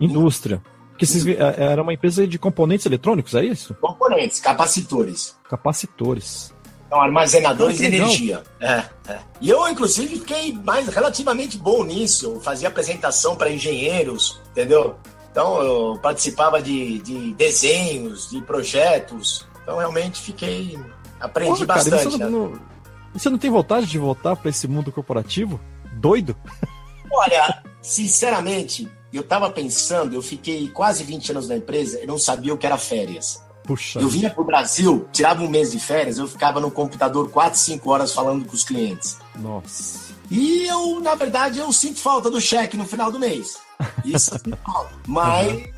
[0.00, 0.62] Indústria.
[0.90, 3.74] Porque vocês, era uma empresa de componentes eletrônicos, é isso?
[3.80, 5.36] Componentes, capacitores.
[5.50, 6.53] Capacitores.
[6.86, 8.06] Então, armazenadores Ah, de legal.
[8.06, 8.42] energia.
[8.60, 9.18] É, é.
[9.40, 12.26] E eu, inclusive, fiquei mais relativamente bom nisso.
[12.26, 14.96] Eu fazia apresentação para engenheiros, entendeu?
[15.30, 19.46] Então, eu participava de, de desenhos, de projetos.
[19.62, 20.78] Então, realmente, fiquei.
[21.18, 22.04] Aprendi Porra, cara, bastante.
[22.04, 22.28] você, né?
[22.28, 22.52] não,
[23.14, 25.60] e você não tem vontade de voltar para esse mundo corporativo?
[25.94, 26.36] Doido?
[27.10, 32.52] Olha, sinceramente, eu tava pensando, eu fiquei quase 20 anos na empresa e não sabia
[32.52, 33.43] o que era férias.
[33.64, 33.98] Puxa.
[33.98, 37.90] Eu vinha pro Brasil, tirava um mês de férias, eu ficava no computador 4, 5
[37.90, 39.18] horas falando com os clientes.
[39.36, 40.12] Nossa.
[40.30, 43.56] E eu, na verdade, eu sinto falta do cheque no final do mês.
[44.04, 44.32] Isso.
[45.06, 45.68] Mas,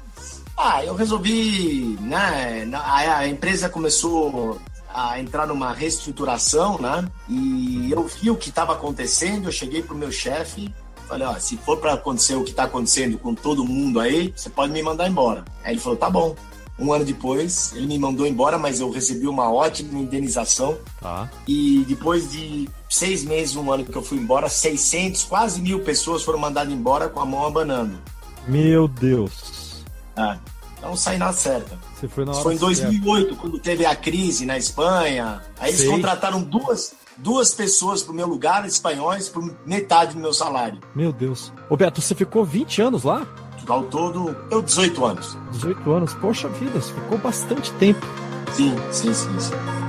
[0.56, 2.68] ah, eu resolvi, né?
[2.72, 4.60] a empresa começou
[4.92, 7.06] a entrar numa reestruturação, né?
[7.28, 10.74] E eu vi o que estava acontecendo, eu cheguei pro meu chefe,
[11.06, 14.48] falei, ó, se for para acontecer o que está acontecendo com todo mundo aí, você
[14.48, 15.44] pode me mandar embora.
[15.62, 16.34] Aí ele falou, tá bom.
[16.78, 20.76] Um ano depois, ele me mandou embora, mas eu recebi uma ótima indenização.
[21.00, 21.30] Tá.
[21.46, 26.22] E depois de seis meses, um ano que eu fui embora, 600, quase mil pessoas
[26.22, 27.98] foram mandadas embora com a mão abanando.
[28.46, 29.84] Meu Deus.
[30.14, 30.38] Ah,
[30.78, 31.78] então saí na certa.
[31.94, 32.82] Você foi na hora foi em certa.
[32.82, 35.42] 2008, quando teve a crise na Espanha.
[35.58, 35.90] Aí eles Sei.
[35.90, 40.78] contrataram duas, duas pessoas pro meu lugar, espanhóis, por metade do meu salário.
[40.94, 41.52] Meu Deus.
[41.70, 43.26] Ô Beto, você ficou 20 anos lá?
[43.68, 45.36] Ao todo, eu 18 anos.
[45.50, 46.14] 18 anos.
[46.14, 48.06] Poxa vida, ficou bastante tempo.
[48.52, 49.85] Sim, sim, sim, sim.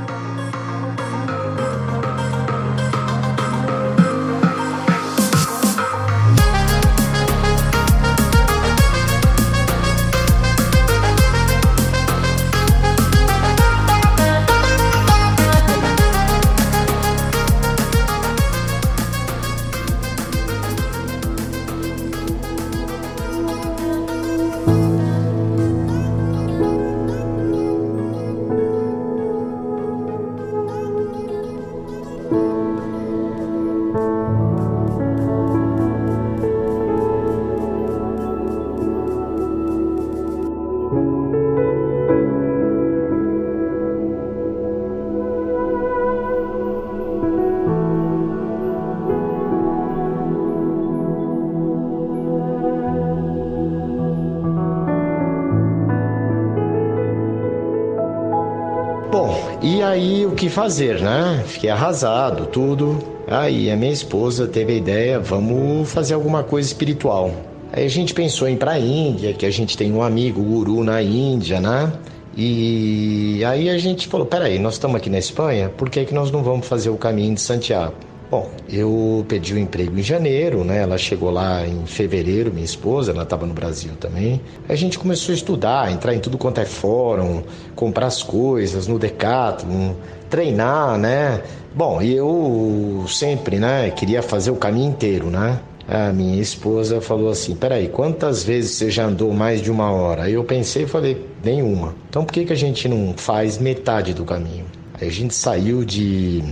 [59.18, 61.44] Bom, e aí o que fazer, né?
[61.48, 63.00] Fiquei arrasado, tudo.
[63.28, 67.32] Aí a minha esposa teve a ideia, vamos fazer alguma coisa espiritual.
[67.74, 70.84] Aí a gente pensou em ir pra Índia, que a gente tem um amigo guru
[70.84, 71.92] na Índia, né?
[72.38, 76.30] E aí a gente falou, peraí, nós estamos aqui na Espanha, por que, que nós
[76.30, 77.96] não vamos fazer o caminho de Santiago?
[78.30, 80.80] Bom, eu pedi o emprego em janeiro, né?
[80.80, 84.42] Ela chegou lá em fevereiro, minha esposa, ela estava no Brasil também.
[84.68, 87.42] A gente começou a estudar, entrar em tudo quanto é fórum,
[87.74, 89.94] comprar as coisas no Decathlon,
[90.30, 91.42] treinar, né?
[91.74, 95.62] Bom, e eu sempre, né, queria fazer o caminho inteiro, né?
[95.88, 100.24] A minha esposa falou assim: peraí, quantas vezes você já andou mais de uma hora?
[100.24, 101.96] Aí eu pensei e falei: nenhuma.
[102.10, 104.66] Então por que, que a gente não faz metade do caminho?
[105.00, 106.44] Aí a gente saiu de,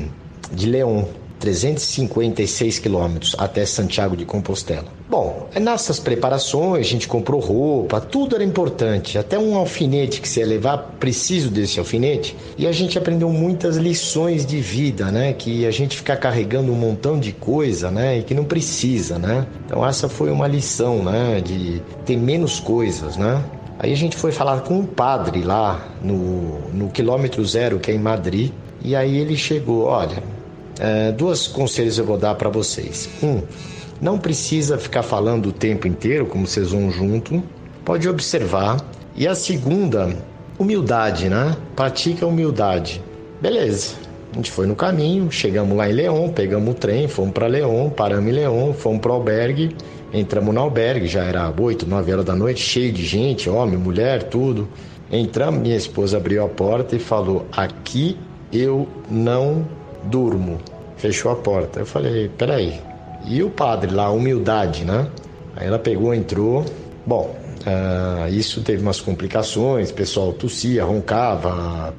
[0.54, 1.04] de León,
[1.46, 4.86] 356 quilômetros até Santiago de Compostela.
[5.08, 10.46] Bom, nessas preparações a gente comprou roupa, tudo era importante, até um alfinete que ia
[10.46, 12.36] levar, preciso desse alfinete.
[12.58, 15.34] E a gente aprendeu muitas lições de vida, né?
[15.34, 18.18] Que a gente fica carregando um montão de coisa, né?
[18.18, 19.46] E que não precisa, né?
[19.66, 21.42] Então essa foi uma lição, né?
[21.42, 23.44] De ter menos coisas, né?
[23.78, 27.94] Aí a gente foi falar com um padre lá no, no quilômetro zero, que é
[27.94, 28.52] em Madrid,
[28.84, 30.24] e aí ele chegou: olha,
[30.80, 33.10] é, duas conselhos eu vou dar para vocês.
[33.24, 33.42] Um,
[34.02, 37.42] não precisa ficar falando o tempo inteiro, como vocês vão junto,
[37.84, 38.78] pode observar.
[39.16, 40.16] E a segunda,
[40.60, 41.56] humildade, né?
[41.76, 43.02] Pratica humildade.
[43.42, 43.96] Beleza.
[44.34, 47.90] A gente foi no caminho, chegamos lá em Leão, pegamos o trem, fomos para Leão,
[47.90, 49.74] paramos em Leão, fomos para o albergue,
[50.12, 54.24] entramos no albergue, já era 8, 9 horas da noite, cheio de gente, homem, mulher,
[54.24, 54.68] tudo.
[55.10, 58.18] Entramos, minha esposa abriu a porta e falou: Aqui
[58.52, 59.66] eu não
[60.06, 60.60] durmo.
[60.98, 61.82] Fechou a porta.
[61.82, 62.80] Eu falei: Peraí.
[63.28, 65.08] E o padre lá, humildade, né?
[65.56, 66.64] Aí ela pegou, entrou.
[67.06, 67.36] Bom,
[67.66, 71.94] uh, isso teve umas complicações, o pessoal tossia, roncava.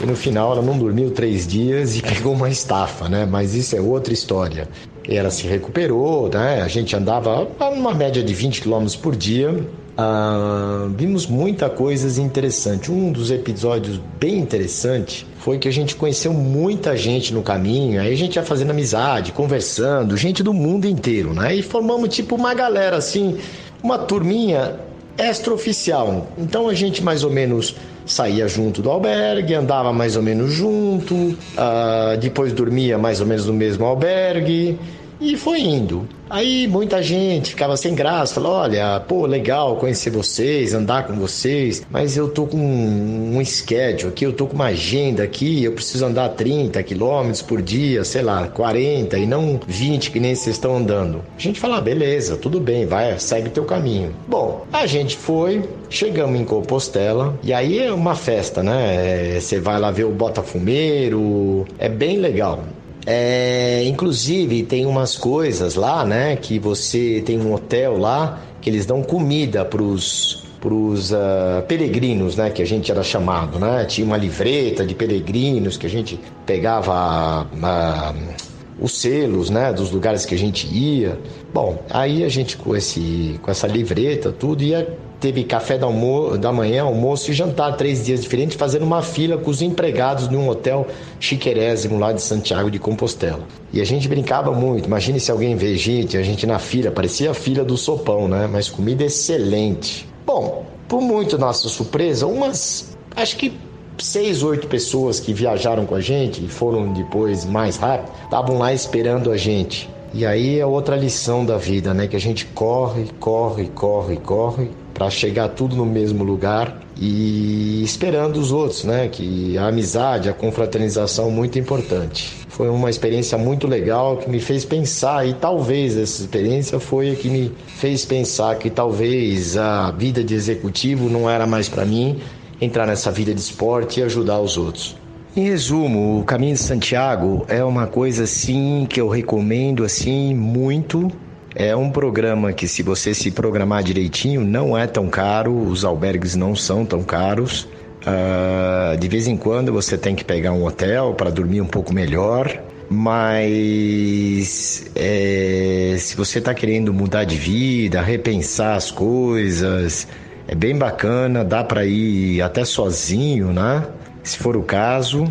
[0.00, 3.24] E no final ela não dormiu três dias e pegou uma estafa, né?
[3.24, 4.68] Mas isso é outra história.
[5.08, 6.62] E ela se recuperou, né?
[6.62, 9.64] A gente andava numa média de 20 km por dia.
[9.96, 12.90] Ah, vimos muita coisa interessante.
[12.90, 18.00] Um dos episódios bem interessante foi que a gente conheceu muita gente no caminho.
[18.00, 21.54] Aí a gente ia fazendo amizade, conversando, gente do mundo inteiro, né?
[21.54, 23.36] E formamos tipo uma galera assim,
[23.82, 24.76] uma turminha
[25.18, 26.28] extraoficial.
[26.38, 27.74] Então a gente mais ou menos
[28.06, 33.46] saía junto do albergue, andava mais ou menos junto, uh, depois dormia mais ou menos
[33.46, 34.78] no mesmo albergue
[35.22, 36.08] e foi indo.
[36.28, 41.86] Aí muita gente ficava sem graça, falou: olha, pô, legal conhecer vocês, andar com vocês,
[41.90, 45.72] mas eu tô com um, um schedule aqui, eu tô com uma agenda aqui, eu
[45.72, 50.56] preciso andar 30 quilômetros por dia, sei lá, 40 e não 20 que nem vocês
[50.56, 51.22] estão andando.
[51.36, 54.14] A gente fala: ah, beleza, tudo bem, vai, segue teu caminho.
[54.26, 59.36] Bom, a gente foi, chegamos em Compostela e aí é uma festa, né?
[59.36, 62.64] É, você vai lá ver o Botafumeiro, é bem legal.
[63.04, 66.36] É, inclusive tem umas coisas lá, né?
[66.36, 72.48] Que você tem um hotel lá que eles dão comida pros pros uh, peregrinos, né,
[72.48, 73.84] que a gente era chamado, né?
[73.84, 78.34] Tinha uma livreta de peregrinos que a gente pegava uh,
[78.80, 81.18] os selos, né, dos lugares que a gente ia.
[81.52, 86.36] Bom, aí a gente com esse com essa livreta tudo ia teve café da, almo
[86.36, 90.48] da manhã, almoço e jantar três dias diferentes, fazendo uma fila com os empregados num
[90.48, 90.84] hotel
[91.20, 93.38] chiquerésimo lá de Santiago de Compostela.
[93.72, 94.86] E a gente brincava muito.
[94.86, 98.48] Imagine se alguém vê gente, a gente na fila, parecia a fila do sopão, né?
[98.50, 100.08] Mas comida excelente.
[100.26, 103.52] Bom, por muito nossa surpresa, umas, acho que
[103.98, 108.72] seis, oito pessoas que viajaram com a gente e foram depois mais rápido, estavam lá
[108.72, 109.88] esperando a gente.
[110.12, 112.08] E aí é outra lição da vida, né?
[112.08, 118.36] Que a gente corre, corre, corre, corre para chegar tudo no mesmo lugar e esperando
[118.36, 119.08] os outros, né?
[119.08, 122.32] Que a amizade, a confraternização muito importante.
[122.48, 127.16] Foi uma experiência muito legal que me fez pensar e talvez essa experiência foi a
[127.16, 132.20] que me fez pensar que talvez a vida de executivo não era mais para mim,
[132.60, 134.96] entrar nessa vida de esporte e ajudar os outros.
[135.34, 141.10] Em resumo, o Caminho de Santiago é uma coisa assim que eu recomendo assim muito
[141.54, 146.34] é um programa que, se você se programar direitinho, não é tão caro, os albergues
[146.34, 147.68] não são tão caros.
[148.02, 151.94] Uh, de vez em quando você tem que pegar um hotel para dormir um pouco
[151.94, 160.08] melhor, mas é, se você está querendo mudar de vida, repensar as coisas,
[160.48, 163.86] é bem bacana, dá para ir até sozinho, né?
[164.22, 165.30] Se for o caso.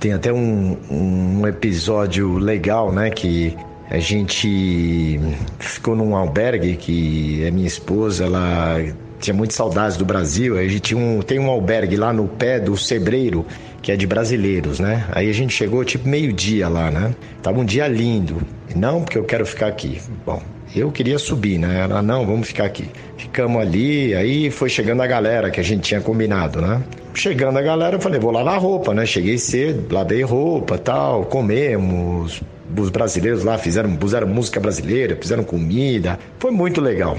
[0.00, 3.10] Tem até um, um episódio legal, né?
[3.10, 3.54] Que
[3.90, 5.20] a gente
[5.58, 8.82] ficou num albergue que a minha esposa, ela
[9.20, 10.58] tinha muitas saudades do Brasil.
[10.58, 13.44] A gente tinha um, tem um albergue lá no pé do Sebreiro,
[13.82, 15.06] que é de brasileiros, né?
[15.12, 17.14] Aí a gente chegou tipo meio-dia lá, né?
[17.42, 18.42] Tava um dia lindo.
[18.74, 20.00] Não, porque eu quero ficar aqui.
[20.24, 20.42] Bom,
[20.74, 21.80] eu queria subir, né?
[21.82, 22.88] Ela, não, vamos ficar aqui.
[23.16, 26.82] Ficamos ali, aí foi chegando a galera que a gente tinha combinado, né?
[27.14, 29.06] Chegando a galera, eu falei, vou lavar roupa, né?
[29.06, 32.42] Cheguei cedo, lavei roupa, tal, comemos,
[32.82, 37.16] os brasileiros lá fizeram, puseram música brasileira, fizeram comida, foi muito legal.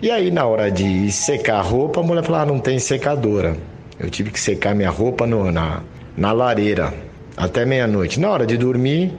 [0.00, 3.56] E aí, na hora de secar a roupa, a mulher falou: ah, não tem secadora.
[3.98, 5.82] Eu tive que secar minha roupa no, na,
[6.16, 6.94] na lareira
[7.36, 8.20] até meia-noite.
[8.20, 9.12] Na hora de dormir,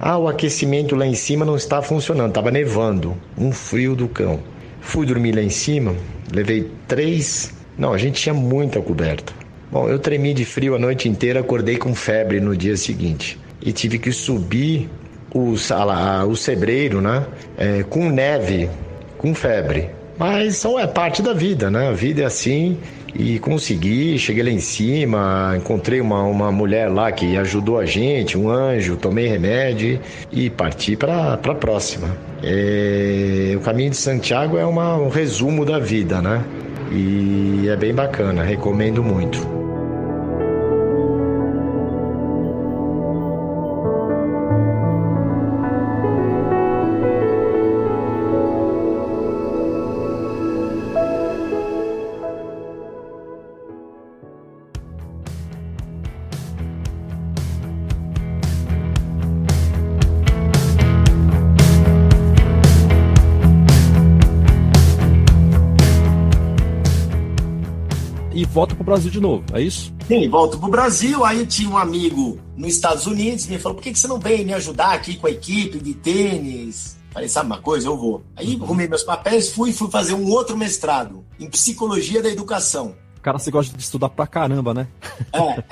[0.00, 4.40] ah, o aquecimento lá em cima não está funcionando, estava nevando, um frio do cão.
[4.80, 5.94] Fui dormir lá em cima,
[6.32, 7.54] levei três.
[7.78, 9.32] Não, a gente tinha muita coberta.
[9.70, 13.38] Bom, eu tremi de frio a noite inteira, acordei com febre no dia seguinte.
[13.62, 14.90] e tive que subir
[15.34, 15.54] o,
[16.28, 17.26] o sebreiro, né?
[17.58, 18.70] É, com neve,
[19.18, 19.90] com febre.
[20.16, 21.88] Mas é parte da vida, né?
[21.88, 22.78] A vida é assim
[23.16, 28.36] e consegui, cheguei lá em cima, encontrei uma, uma mulher lá que ajudou a gente,
[28.36, 30.00] um anjo, tomei remédio
[30.32, 32.16] e parti para a próxima.
[32.42, 36.44] É, o caminho de Santiago é uma, um resumo da vida, né?
[36.90, 39.63] E é bem bacana, recomendo muito.
[68.54, 69.92] Volta pro Brasil de novo, é isso?
[70.06, 71.24] Sim, volto pro Brasil.
[71.24, 74.44] Aí tinha um amigo nos Estados Unidos me falou: por que, que você não vem
[74.44, 76.96] me ajudar aqui com a equipe de tênis?
[77.12, 77.88] Falei, sabe uma coisa?
[77.88, 78.22] Eu vou.
[78.36, 82.94] Aí arrumei meus papéis, fui fui fazer um outro mestrado em psicologia da educação.
[83.20, 84.86] Cara, você gosta de estudar pra caramba, né?
[85.32, 85.64] É.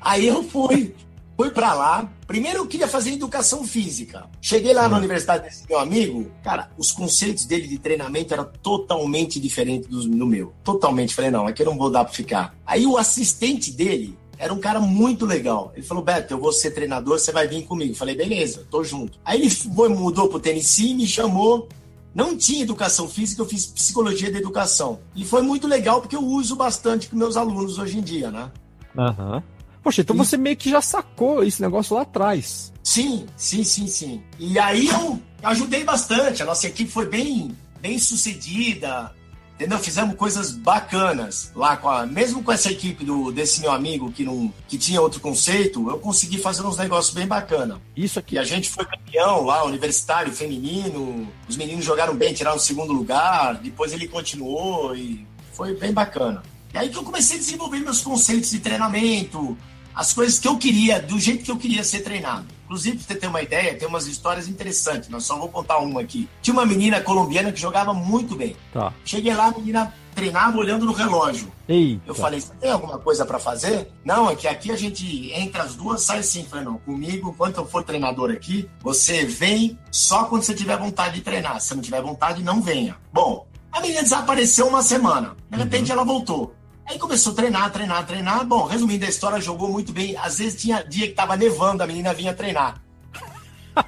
[0.00, 0.94] Aí eu fui,
[1.36, 2.08] Fui para lá.
[2.26, 4.26] Primeiro eu queria fazer educação física.
[4.40, 9.40] Cheguei lá na universidade desse meu amigo, cara, os conceitos dele de treinamento eram totalmente
[9.40, 10.52] diferentes do, do meu.
[10.62, 11.14] Totalmente.
[11.14, 12.54] Falei, não, aqui eu não vou dar para ficar.
[12.64, 15.72] Aí o assistente dele era um cara muito legal.
[15.74, 17.94] Ele falou, Beto, eu vou ser treinador, você vai vir comigo.
[17.94, 19.18] Falei, beleza, tô junto.
[19.24, 21.68] Aí ele foi, mudou pro Tennessee, me chamou.
[22.14, 25.00] Não tinha educação física, eu fiz psicologia da educação.
[25.16, 28.52] E foi muito legal porque eu uso bastante com meus alunos hoje em dia, né?
[28.96, 29.36] Aham.
[29.36, 29.53] Uhum.
[29.84, 32.72] Poxa, então você meio que já sacou esse negócio lá atrás.
[32.82, 34.22] Sim, sim, sim, sim.
[34.38, 36.42] E aí eu ajudei bastante.
[36.42, 39.14] A nossa equipe foi bem, bem sucedida.
[39.54, 39.78] Entendeu?
[39.78, 44.24] Fizemos coisas bacanas lá com a, mesmo com essa equipe do desse meu amigo que
[44.24, 47.80] não que tinha outro conceito, eu consegui fazer uns negócios bem bacana.
[47.94, 48.36] Isso aqui.
[48.36, 51.28] E a gente foi campeão lá, universitário feminino.
[51.46, 53.56] Os meninos jogaram bem, tiraram o segundo lugar.
[53.58, 56.42] Depois ele continuou e foi bem bacana.
[56.72, 59.56] E aí que eu comecei a desenvolver meus conceitos de treinamento,
[59.94, 62.46] as coisas que eu queria, do jeito que eu queria ser treinado.
[62.64, 65.08] Inclusive, pra você ter uma ideia, tem umas histórias interessantes.
[65.08, 66.28] Nós só vou contar uma aqui.
[66.42, 68.56] Tinha uma menina colombiana que jogava muito bem.
[68.72, 68.92] Tá.
[69.04, 71.52] Cheguei lá, a menina treinava olhando no relógio.
[71.68, 72.02] Eita.
[72.06, 73.90] Eu falei, você tem alguma coisa para fazer?
[74.04, 76.44] Não, é que aqui a gente, entre as duas, sai assim.
[76.44, 81.16] falei, não, comigo, enquanto eu for treinador aqui, você vem só quando você tiver vontade
[81.16, 81.60] de treinar.
[81.60, 82.96] Se não tiver vontade, não venha.
[83.12, 85.36] Bom, a menina desapareceu uma semana.
[85.50, 85.98] De repente, uhum.
[85.98, 86.54] ela voltou.
[86.86, 88.44] Aí começou a treinar, treinar, treinar.
[88.44, 90.16] Bom, resumindo a história, jogou muito bem.
[90.16, 92.80] Às vezes tinha dia que tava nevando, a menina vinha treinar.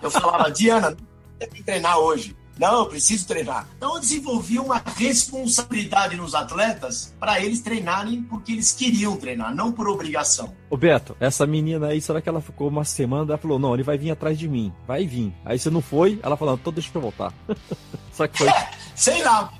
[0.03, 0.97] Eu falava, Diana,
[1.39, 2.37] tem que treinar hoje.
[2.59, 3.69] Não, eu preciso treinar.
[3.77, 9.71] Então eu desenvolvi uma responsabilidade nos atletas para eles treinarem porque eles queriam treinar, não
[9.71, 10.55] por obrigação.
[10.71, 13.33] Ô Beto, essa menina aí, será que ela ficou uma semana?
[13.33, 14.73] Ela falou, não, ele vai vir atrás de mim.
[14.87, 15.35] Vai vir.
[15.45, 17.33] Aí você não foi, ela falou, então deixa eu voltar.
[18.13, 18.49] Só que foi.
[18.49, 19.53] É, sei lá.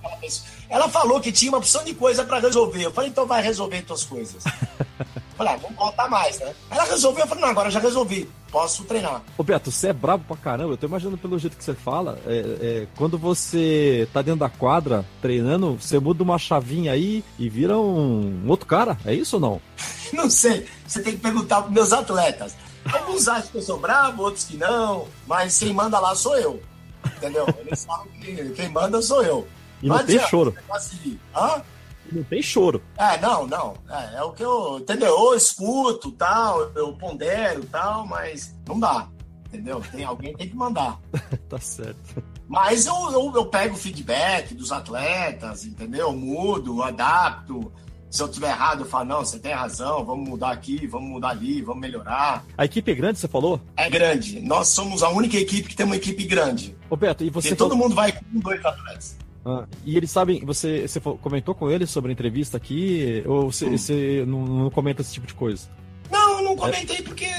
[0.69, 2.83] Ela falou que tinha uma opção de coisa para resolver.
[2.83, 4.43] Eu falei, então vai resolver tuas coisas.
[5.37, 6.55] falei, ah, vamos voltar mais, né?
[6.71, 8.29] Ela resolveu, eu falei, não, agora já resolvi.
[8.51, 9.23] Posso treinar.
[9.37, 10.73] Ô Beto, você é brabo pra caramba.
[10.73, 12.19] Eu tô imaginando pelo jeito que você fala.
[12.27, 17.49] É, é, quando você tá dentro da quadra treinando, você muda uma chavinha aí e
[17.49, 18.97] vira um, um outro cara.
[19.05, 19.61] É isso ou não?
[20.13, 20.67] não sei.
[20.87, 22.57] Você tem que perguntar pros meus atletas.
[22.91, 25.07] Alguns acham que eu sou bravo, outros que não.
[25.27, 26.63] Mas quem manda lá sou eu.
[27.17, 27.47] Entendeu?
[27.59, 29.47] Eles sabem que quem manda sou eu.
[29.83, 30.55] E não, não tem choro.
[31.35, 31.63] Hã?
[31.63, 31.76] E
[32.13, 32.83] não tem choro.
[32.97, 33.75] É, não, não.
[33.89, 34.79] É, é, o que eu.
[34.79, 35.09] Entendeu?
[35.09, 39.09] Eu escuto tal, eu pondero tal, mas não dá.
[39.47, 39.83] Entendeu?
[39.93, 41.01] Tem alguém tem que mandar.
[41.49, 42.23] tá certo.
[42.49, 46.09] Mas eu, eu, eu pego feedback dos atletas, entendeu?
[46.09, 47.73] Eu mudo, adapto.
[48.09, 51.31] Se eu tiver errado, eu falo, não, você tem razão, vamos mudar aqui, vamos mudar
[51.31, 52.45] ali, vamos melhorar.
[52.57, 53.61] A equipe é grande, você falou?
[53.77, 54.41] É grande.
[54.41, 56.77] Nós somos a única equipe que tem uma equipe grande.
[56.89, 57.49] Roberto, e você.
[57.49, 59.17] Porque todo mundo vai com dois atletas.
[59.49, 63.67] Ah, e eles sabem, você, você comentou com eles sobre a entrevista aqui, ou você,
[63.67, 63.79] hum.
[63.79, 65.69] você não, não, comenta esse tipo de coisa?
[66.11, 67.03] Não, não comentei é.
[67.03, 67.31] porque,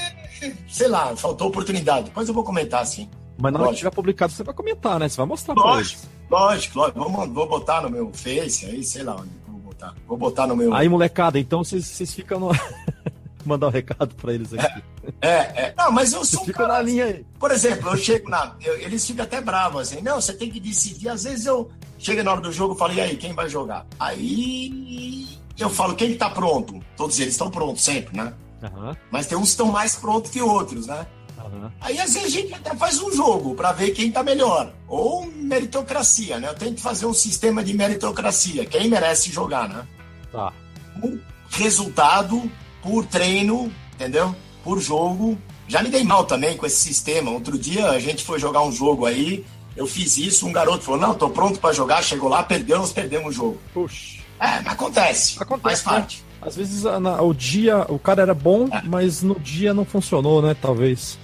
[0.66, 2.06] sei lá, faltou oportunidade.
[2.06, 3.10] Depois eu vou comentar, sim.
[3.36, 5.06] Mas na hora que tiver publicado, você vai comentar, né?
[5.06, 6.08] Você vai mostrar lógico, pra eles.
[6.30, 6.98] Lógico, lógico.
[6.98, 9.94] Vou, vou botar no meu Face aí, sei lá onde vou botar.
[10.06, 10.72] Vou botar no meu.
[10.72, 12.50] Aí, molecada, então vocês, vocês ficam no.
[13.48, 14.82] mandar um recado para eles aqui.
[15.20, 16.74] É, é, Não, mas eu sou um cara...
[16.74, 17.26] na linha aí.
[17.38, 18.54] Por exemplo, eu chego na.
[18.62, 20.02] Eu, eles ficam até bravos assim.
[20.02, 21.08] Não, você tem que decidir.
[21.08, 23.86] Às vezes eu chego na hora do jogo e falo, e aí, quem vai jogar?
[23.98, 25.26] Aí
[25.58, 26.80] eu falo, quem está pronto?
[26.96, 28.32] Todos eles estão prontos sempre, né?
[28.62, 28.94] Uhum.
[29.10, 31.06] Mas tem uns que estão mais prontos que outros, né?
[31.44, 31.70] Uhum.
[31.80, 34.72] Aí às vezes a gente até faz um jogo para ver quem tá melhor.
[34.86, 36.48] Ou meritocracia, né?
[36.48, 38.66] Eu tenho que fazer um sistema de meritocracia.
[38.66, 39.86] Quem merece jogar, né?
[40.30, 40.52] Tá.
[41.00, 41.18] Por
[41.50, 42.50] resultado
[42.82, 44.34] por treino, entendeu?
[44.64, 47.30] Por jogo, Já me dei mal também com esse sistema.
[47.30, 49.44] Outro dia a gente foi jogar um jogo aí,
[49.76, 52.02] eu fiz isso, um garoto falou: Não, tô pronto para jogar.
[52.02, 53.58] Chegou lá, perdeu, nós perdemos o jogo.
[53.74, 54.18] Puxa.
[54.40, 55.36] É, mas acontece.
[55.42, 56.22] Acontece, faz parte.
[56.22, 56.46] né?
[56.48, 58.80] Às vezes na- o dia, o cara era bom, É.
[58.82, 60.56] mas no dia não funcionou, né?
[60.58, 61.18] Talvez.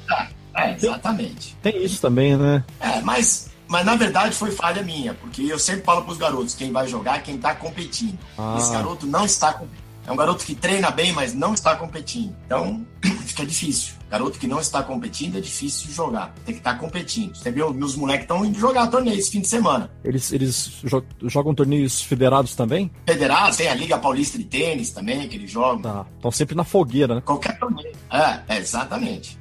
[0.55, 1.57] É, exatamente.
[1.63, 2.63] Tem isso também, né?
[2.81, 6.71] É, mas, mas na verdade foi falha minha, porque eu sempre falo pros garotos: quem
[6.71, 8.19] vai jogar é quem tá competindo.
[8.37, 8.57] Ah.
[8.59, 9.84] Esse garoto não está competindo.
[10.07, 12.35] É um garoto que treina bem, mas não está competindo.
[12.47, 12.87] Então,
[13.25, 13.95] fica difícil.
[14.11, 16.33] Garoto que não está competindo é difícil jogar.
[16.45, 17.35] Tem que estar competindo.
[17.35, 19.91] Você viu, meus moleques estão indo jogar torneio esse fim de semana.
[20.05, 22.91] Eles, eles jo- jogam torneios federados também?
[23.07, 25.83] Federados, tem a Liga Paulista de Tênis também, que eles jogam.
[25.83, 26.07] Tá.
[26.17, 27.21] Estão sempre na fogueira, né?
[27.23, 27.93] Qualquer torneio.
[28.13, 29.37] É, é, exatamente.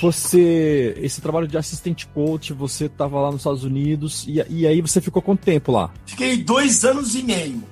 [0.00, 4.80] Você, esse trabalho de assistente coach, você estava lá nos Estados Unidos e, e aí
[4.80, 5.90] você ficou quanto tempo lá?
[6.06, 7.62] Fiquei dois anos e meio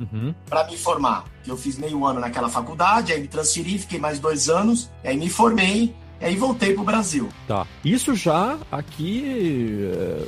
[0.00, 0.34] Uhum.
[0.48, 1.24] para me formar.
[1.46, 5.28] Eu fiz meio ano naquela faculdade, aí me transferi, fiquei mais dois anos, aí me
[5.28, 7.28] formei, e aí voltei pro Brasil.
[7.46, 7.66] Tá.
[7.84, 9.78] Isso já aqui.
[9.92, 10.26] é,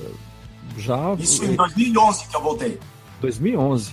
[0.77, 1.15] Já.
[1.19, 2.79] Isso em 2011 que eu voltei.
[3.21, 3.93] 2011.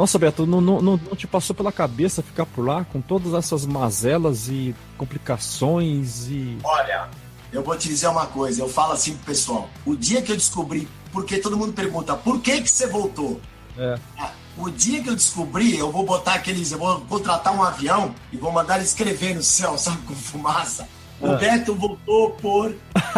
[0.00, 3.66] Nossa, Beto, não, não, não, te passou pela cabeça ficar por lá com todas essas
[3.66, 6.56] mazelas e complicações e.
[6.64, 7.10] Olha,
[7.52, 9.68] eu vou te dizer uma coisa, eu falo assim pro pessoal.
[9.84, 13.38] O dia que eu descobri, porque todo mundo pergunta, por que que você voltou?
[13.76, 13.98] É.
[14.18, 18.14] Ah, O dia que eu descobri, eu vou botar aqueles, eu vou contratar um avião
[18.32, 20.88] e vou mandar ele escrever no céu, sabe, com fumaça.
[21.20, 21.36] O É.
[21.36, 22.74] Beto voltou por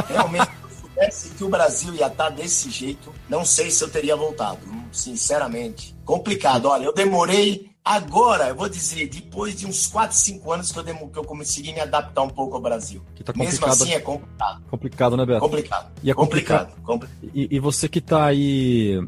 [0.08, 0.50] realmente
[0.94, 5.94] soubesse que o Brasil ia estar desse jeito, não sei se eu teria voltado, sinceramente.
[6.04, 6.66] Complicado.
[6.66, 10.82] Olha, eu demorei agora, eu vou dizer, depois de uns 4, 5 anos que eu,
[10.82, 13.02] demo- que eu consegui me adaptar um pouco ao Brasil.
[13.14, 13.82] Que tá Mesmo complicado.
[13.82, 14.62] assim é complicado.
[14.70, 15.40] Complicado, né, Beto?
[15.40, 15.92] Complicado.
[16.02, 16.72] E é complicado.
[16.82, 19.00] compli- E, e você que tá aí.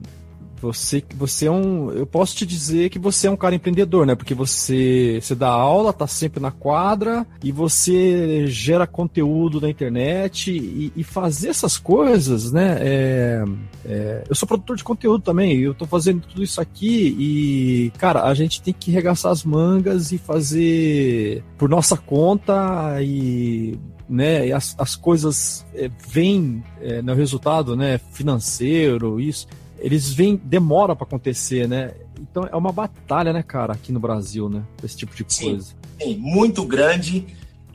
[0.64, 1.90] Você, você é um.
[1.92, 4.14] Eu posso te dizer que você é um cara empreendedor, né?
[4.14, 10.50] Porque você, você dá aula, tá sempre na quadra e você gera conteúdo na internet
[10.50, 12.78] e, e fazer essas coisas, né?
[12.80, 13.44] é-
[13.84, 18.24] é, eu sou produtor de conteúdo também, eu tô fazendo tudo isso aqui e, cara,
[18.24, 24.74] a gente tem que regaçar as mangas e fazer por nossa conta e né, as,
[24.78, 29.46] as coisas é, vêm é, no resultado, né, financeiro, isso,
[29.84, 31.92] eles vêm, demora para acontecer, né?
[32.18, 35.50] Então é uma batalha, né, cara, aqui no Brasil, né, esse tipo de Sim.
[35.50, 35.74] coisa.
[36.00, 37.26] Sim, muito grande.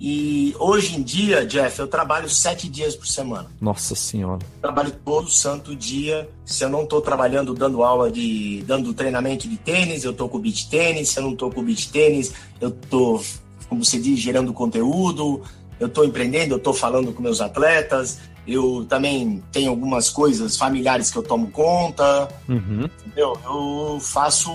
[0.02, 3.52] E hoje em dia, Jeff, eu trabalho sete dias por semana.
[3.62, 4.40] Nossa senhora.
[4.60, 6.28] Trabalho todo santo dia.
[6.46, 8.64] Se eu não estou trabalhando dando aula de.
[8.66, 11.10] dando treinamento de tênis, eu estou com beach tênis.
[11.10, 13.22] Se eu não estou com beach tênis, eu estou,
[13.68, 15.42] como se diz, gerando conteúdo.
[15.80, 18.20] Eu estou empreendendo, eu estou falando com meus atletas.
[18.48, 22.28] Eu também tenho algumas coisas familiares que eu tomo conta.
[22.48, 22.90] Uhum.
[23.06, 23.40] Entendeu?
[23.44, 24.52] Eu faço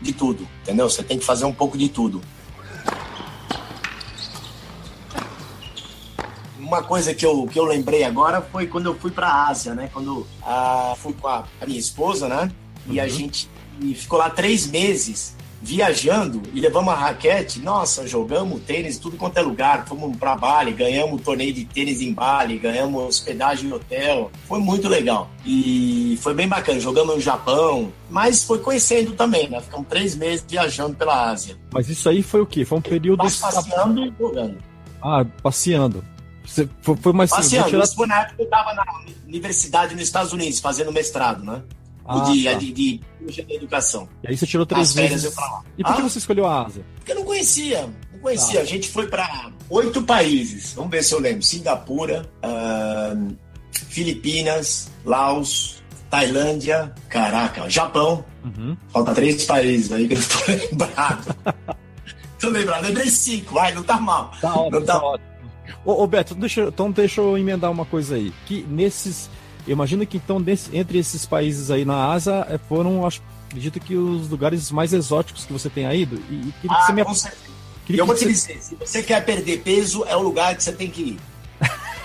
[0.00, 0.88] de tudo, entendeu?
[0.88, 2.20] Você tem que fazer um pouco de tudo.
[6.58, 9.74] Uma coisa que eu, que eu lembrei agora foi quando eu fui para a Ásia,
[9.74, 9.88] né?
[9.92, 12.50] Quando ah, fui com a, a minha esposa, né?
[12.88, 13.48] E a gente
[13.94, 17.60] ficou lá três meses viajando e levamos a raquete.
[17.60, 19.86] Nossa, jogamos tênis tudo quanto é lugar.
[19.86, 24.30] Fomos para Bali, ganhamos torneio de tênis em Bali, ganhamos hospedagem em hotel.
[24.46, 25.30] Foi muito legal.
[25.44, 26.78] E foi bem bacana.
[26.80, 29.60] Jogamos no Japão, mas foi conhecendo também, né?
[29.60, 31.56] Ficamos três meses viajando pela Ásia.
[31.72, 32.64] Mas isso aí foi o quê?
[32.64, 33.18] Foi um período.
[33.22, 34.56] Passeando e jogando.
[35.02, 36.04] Ah, passeando.
[36.44, 37.68] Você foi, foi mais Passeando.
[37.70, 38.84] tirar- Isso foi na época que eu estava na
[39.26, 41.60] universidade nos Estados Unidos, fazendo mestrado, né?
[42.08, 42.52] Ah, de, tá.
[42.54, 44.08] de, de, de educação.
[44.22, 45.24] E aí você tirou três As férias meses.
[45.26, 45.62] eu pra lá.
[45.76, 46.04] E por que Ah?
[46.04, 46.84] você escolheu a Ásia?
[46.96, 48.56] Porque eu não conhecia, não conhecia.
[48.56, 48.60] Tá.
[48.62, 50.72] A gente foi para oito países.
[50.74, 53.30] Vamos ver se eu lembro: Singapura, ahn,
[53.90, 58.24] Filipinas, Laos, Tailândia, caraca, Japão.
[58.44, 58.76] Uhum.
[58.88, 61.36] Falta três países aí que eu tô lembrado.
[62.38, 64.30] tô lembrado, lembrei cinco, vai, não tá mal.
[64.40, 65.26] Tá ótimo, Não tá- tá ótimo.
[65.84, 68.32] Ô, ô, Beto, deixa, então deixa eu emendar uma coisa aí.
[68.46, 69.28] Que nesses.
[69.66, 73.80] Eu imagino que então, desse- entre esses países aí na Ásia, eh, foram, acho, acredito
[73.80, 76.16] que os lugares mais exóticos que você tenha ido.
[76.30, 77.04] E, e queria que Ah, você me.
[77.04, 77.42] com certeza.
[77.84, 80.62] Queria eu vou te você, dizer, se você quer perder peso, é o lugar que
[80.62, 81.18] você tem que ir.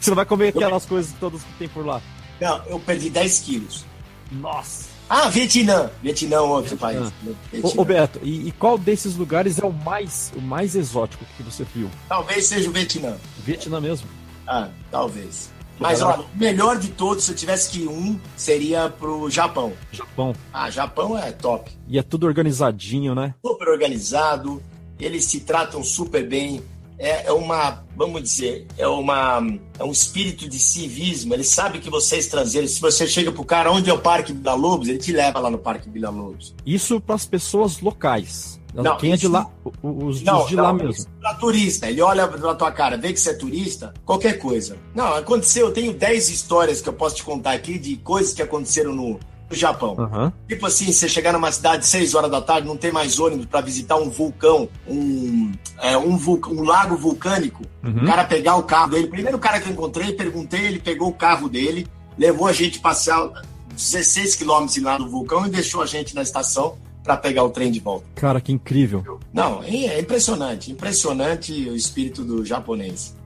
[0.00, 2.00] você não vai comer aquelas coisas todas que tem por lá.
[2.40, 3.84] Não, eu perdi 10 quilos.
[4.30, 4.90] Nossa!
[5.08, 5.90] Ah, Vietnã.
[6.02, 6.98] Vietnã, outro país.
[6.98, 7.12] Ô,
[7.52, 7.72] Vietnã.
[7.80, 11.64] ô, Beto, e, e qual desses lugares é o mais, o mais exótico que você
[11.74, 11.90] viu?
[12.08, 13.16] Talvez seja o Vietnã.
[13.44, 14.08] Vietnã mesmo?
[14.46, 15.50] Ah, talvez.
[15.78, 19.72] Mas olha, o melhor de todos, se eu tivesse que ir um, seria pro Japão.
[19.90, 20.34] Japão.
[20.52, 21.70] Ah, Japão é top.
[21.88, 23.34] E é tudo organizadinho, né?
[23.44, 24.62] Super organizado,
[25.00, 26.62] eles se tratam super bem.
[26.98, 29.44] é, é uma, vamos dizer, é uma
[29.76, 31.34] é um espírito de civismo.
[31.34, 32.68] Ele sabe que você é estrangeiro.
[32.68, 35.50] Se você chega pro cara, onde é o Parque Vila Lobos, ele te leva lá
[35.50, 36.54] no Parque Vila Lobos.
[36.64, 38.60] Isso para as pessoas locais.
[38.74, 39.46] Não, Quem é de lá,
[39.82, 41.06] os, Não, os de não, lá mesmo.
[41.20, 44.76] Pra turista, ele olha na tua cara, vê que você é turista, qualquer coisa.
[44.94, 48.40] Não, aconteceu, eu tenho 10 histórias que eu posso te contar aqui de coisas que
[48.40, 49.10] aconteceram no,
[49.50, 49.94] no Japão.
[49.98, 50.32] Aham.
[50.48, 53.60] Tipo assim, você chegar numa cidade 6 horas da tarde, não tem mais ônibus para
[53.60, 58.04] visitar um vulcão, um, é, um, um lago vulcânico, Uhum.
[58.04, 59.08] o cara pegar o carro dele.
[59.08, 63.28] Primeiro cara que eu encontrei, perguntei, ele pegou o carro dele, levou a gente passear
[63.74, 67.70] 16 quilômetros lá do vulcão e deixou a gente na estação para pegar o trem
[67.70, 68.06] de volta.
[68.14, 69.20] Cara, que incrível.
[69.32, 73.16] Não, é é impressionante, impressionante o espírito do japonês.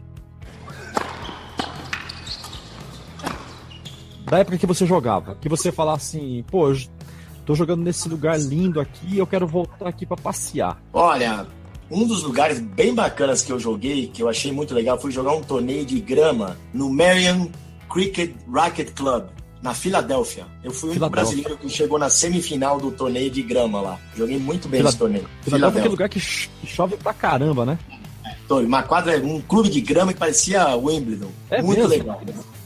[4.24, 6.76] Da época que você jogava, que você falava assim, pô, eu
[7.44, 10.82] tô jogando nesse lugar lindo aqui, eu quero voltar aqui para passear.
[10.92, 11.46] Olha,
[11.88, 15.32] um dos lugares bem bacanas que eu joguei, que eu achei muito legal, foi jogar
[15.32, 17.46] um torneio de grama no Marion
[17.88, 19.26] Cricket Racket Club,
[19.66, 20.46] na Filadélfia.
[20.62, 21.34] Eu fui o único Filadélfia.
[21.42, 23.98] brasileiro que chegou na semifinal do torneio de grama lá.
[24.16, 25.28] Joguei muito bem Fila- esse torneio.
[25.42, 27.78] Filadélfia é aquele lugar que ch- que chove pra caramba, né?
[28.46, 31.30] Torneio, Uma quadra, um clube de grama que parecia Wimbledon.
[31.50, 31.88] É muito mesmo?
[31.90, 32.20] legal.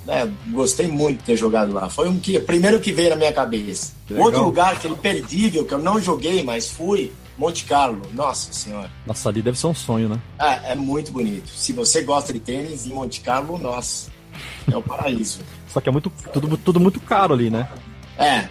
[0.09, 1.89] É, gostei muito de ter jogado lá.
[1.89, 3.93] Foi um que primeiro que veio na minha cabeça.
[4.09, 4.27] Legal.
[4.27, 8.03] Outro lugar que é imperdível, que eu não joguei, mas fui, Monte Carlo.
[8.13, 8.91] Nossa senhora.
[9.07, 10.21] Nossa, ali deve ser um sonho, né?
[10.39, 11.49] É, é muito bonito.
[11.49, 14.11] Se você gosta de tênis, em Monte Carlo, nossa,
[14.71, 15.39] é o paraíso.
[15.73, 17.69] Só que é muito, tudo, tudo muito caro ali, né?
[18.19, 18.49] É.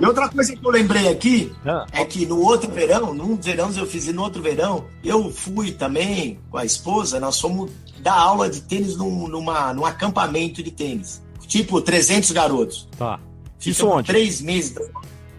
[0.00, 1.84] E outra coisa que eu lembrei aqui Ah.
[1.90, 5.30] é que no outro verão, num dos verões eu fiz e no outro verão, eu
[5.32, 10.62] fui também com a esposa, nós fomos dar aula de tênis num, numa, num acampamento
[10.62, 11.20] de tênis.
[11.48, 12.88] Tipo, 300 garotos.
[12.96, 13.18] Tá.
[13.64, 14.06] Isso onde?
[14.06, 14.88] Três meses de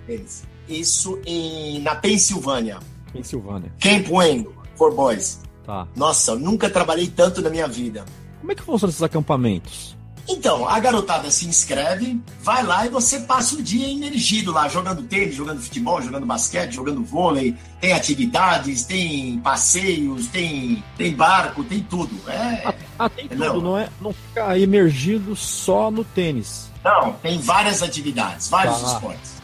[0.05, 0.43] tênis.
[0.67, 2.79] Isso em, na Pensilvânia.
[3.13, 3.71] Pensilvânia.
[3.79, 5.39] Camp Wayne, for boys.
[5.69, 5.87] Tá.
[5.95, 8.03] Nossa, eu nunca trabalhei tanto na minha vida.
[8.39, 9.95] Como é que funcionam esses acampamentos?
[10.27, 15.03] Então, a garotada se inscreve, vai lá e você passa o dia emergido lá, jogando
[15.03, 17.55] tênis, jogando futebol, jogando basquete, jogando vôlei.
[17.79, 22.15] Tem atividades, tem passeios, tem, tem barco, tem tudo.
[22.27, 23.61] É, Ah, tem tudo, Não.
[23.61, 23.89] não é?
[24.01, 26.67] Não fica emergido só no tênis.
[26.83, 28.93] não, tem várias atividades, vários Tá.
[28.93, 29.38] esportes.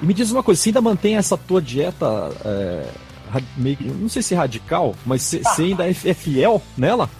[0.00, 2.86] E me diz uma coisa, você ainda mantém essa tua dieta é,
[3.56, 7.10] meio não sei se radical, mas você você ainda é, é fiel nela?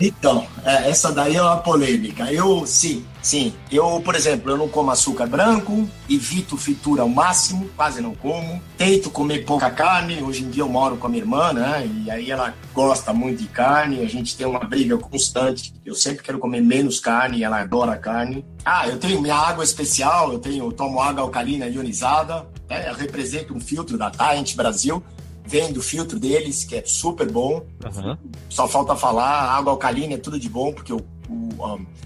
[0.00, 2.32] Então, é, essa daí é uma polêmica.
[2.32, 3.52] Eu, sim, sim.
[3.70, 8.60] Eu, por exemplo, eu não como açúcar branco, evito fritura ao máximo, quase não como.
[8.76, 10.22] Tento comer pouca carne.
[10.22, 11.88] Hoje em dia eu moro com a minha irmã, né?
[12.04, 14.00] E aí ela gosta muito de carne.
[14.00, 15.74] A gente tem uma briga constante.
[15.84, 18.44] Eu sempre quero comer menos carne, ela adora carne.
[18.64, 22.46] Ah, eu tenho minha água especial, eu tenho, eu tomo água alcalina ionizada.
[22.68, 22.88] né?
[22.88, 25.02] Eu represento um filtro da Tient Brasil.
[25.50, 27.64] Vendo o filtro deles, que é super bom
[28.50, 30.98] só falta falar, água alcalina é tudo de bom, porque o,
[31.28, 31.37] o,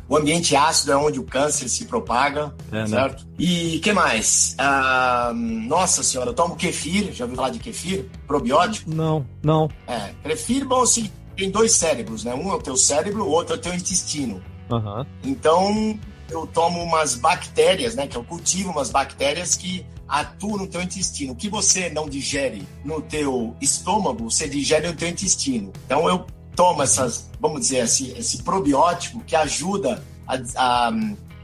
[0.09, 2.87] o ambiente ácido é onde o câncer se propaga, É, né?
[2.87, 3.27] certo?
[3.39, 4.55] E que mais?
[4.59, 8.07] Ah, nossa senhora, eu tomo kefir, já ouviu falar de kefir?
[8.27, 8.91] Probiótico?
[8.91, 9.69] Não, não.
[9.87, 12.35] É, kefir, bom, assim, tem dois cérebros, né?
[12.35, 14.43] Um é o teu cérebro, o outro é o teu intestino.
[14.71, 15.07] Aham.
[15.25, 15.99] Então,
[16.31, 18.07] eu tomo umas bactérias, né?
[18.07, 21.33] Que eu cultivo umas bactérias que atuam no teu intestino.
[21.33, 25.73] O que você não digere no teu estômago, você digere no teu intestino.
[25.87, 30.93] Então, eu tomo essas, vamos dizer assim, esse probiótico que ajuda a, a,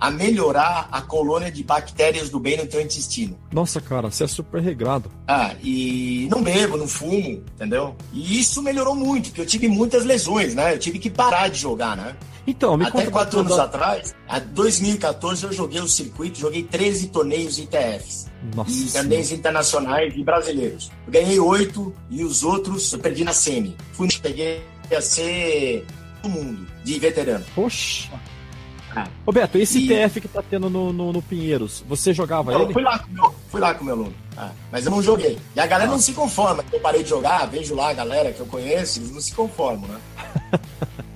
[0.00, 3.36] a melhorar a colônia de bactérias do bem no teu intestino.
[3.52, 5.10] Nossa, cara, você é super regrado.
[5.26, 7.96] Ah, e não bebo, não fumo, entendeu?
[8.12, 10.74] E isso melhorou muito, porque eu tive muitas lesões, né?
[10.74, 12.14] Eu tive que parar de jogar, né?
[12.46, 16.62] Então, me Até conta quatro anos da- atrás, em 2014, eu joguei o circuito, joguei
[16.62, 18.26] 13 torneios ITFs.
[18.54, 20.90] Nossa E torneios internacionais e brasileiros.
[21.06, 23.76] Eu ganhei oito e os outros eu perdi na semi.
[23.92, 24.62] Fui, peguei
[24.96, 25.86] a ser
[26.22, 27.44] do mundo, de veterano.
[27.54, 28.10] Poxa.
[28.96, 29.06] Ah.
[29.26, 32.72] Roberto, esse E- TF que tá tendo no, no, no Pinheiros, você jogava Eu ele?
[32.72, 34.14] fui lá com meu, fui lá com meu aluno.
[34.36, 35.38] Ah, mas eu não joguei.
[35.54, 36.64] E a galera não se conforma.
[36.72, 39.88] Eu parei de jogar, vejo lá a galera que eu conheço, eles não se conformam,
[39.88, 40.00] né?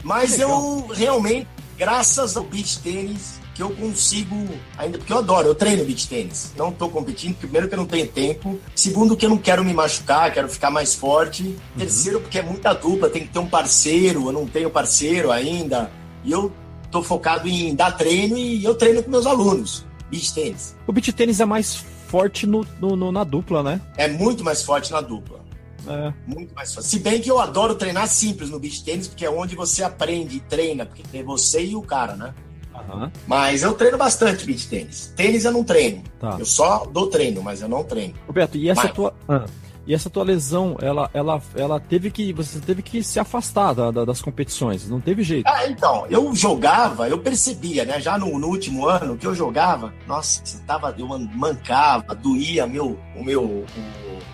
[0.05, 1.46] Mas eu realmente,
[1.78, 4.34] graças ao beach tênis, que eu consigo,
[4.78, 6.52] ainda porque eu adoro, eu treino beach tênis.
[6.56, 9.74] Não tô competindo, primeiro que eu não tenho tempo, segundo que eu não quero me
[9.74, 11.54] machucar, quero ficar mais forte.
[11.76, 15.90] Terceiro, porque é muita dupla, tem que ter um parceiro, eu não tenho parceiro ainda.
[16.24, 16.50] E eu
[16.90, 20.74] tô focado em dar treino e eu treino com meus alunos, beach tênis.
[20.86, 21.74] O beat tênis é mais
[22.06, 23.80] forte no, no- na dupla, né?
[23.96, 25.40] É muito mais forte na dupla.
[25.86, 26.12] É.
[26.26, 26.88] Muito mais forte.
[26.88, 30.36] Se bem que eu adoro treinar simples no beach tênis, porque é onde você aprende
[30.36, 32.32] e treina, porque tem você e o cara, né?
[32.74, 33.10] Aham.
[33.26, 35.12] Mas eu treino bastante beach tênis.
[35.16, 36.02] Tênis eu não treino.
[36.18, 36.36] Tá.
[36.38, 38.14] Eu só dou treino, mas eu não treino.
[38.26, 38.92] Roberto, e essa Vai.
[38.92, 39.14] tua.
[39.28, 39.44] ah,
[39.84, 42.32] e essa tua lesão, ela, ela, ela teve que.
[42.32, 44.88] Você teve que se afastar da- da- das competições.
[44.88, 45.44] Não teve jeito.
[45.48, 48.00] Ah, então, eu jogava, eu percebia, né?
[48.00, 52.96] Já no, no último ano que eu jogava, nossa, tava, eu man- mancava, doía meu,
[53.16, 53.66] o meu, o,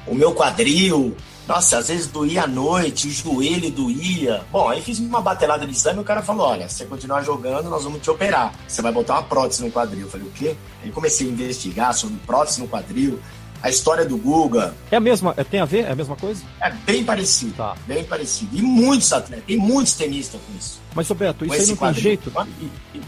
[0.09, 1.17] o meu quadril.
[1.49, 4.43] Nossa, às vezes doía à noite, o joelho doía.
[4.53, 7.23] Bom, aí fiz uma batelada de exame e o cara falou: olha, se você continuar
[7.23, 8.53] jogando, nós vamos te operar.
[8.69, 10.03] Você vai botar uma prótese no quadril.
[10.03, 10.55] Eu falei, o quê?
[10.85, 13.19] Aí comecei a investigar sobre prótese no quadril,
[13.63, 14.75] a história do Guga.
[14.91, 15.33] É a mesma.
[15.39, 15.87] é- tem a ver?
[15.87, 16.43] É a mesma coisa?
[16.61, 17.55] É bem parecido.
[17.55, 17.75] Tá.
[17.87, 18.55] Bem parecido.
[18.55, 20.79] E muitos atletas, tem muitos tenistas com isso.
[20.95, 22.33] Mas, Roberto, isso aí não tem jeito.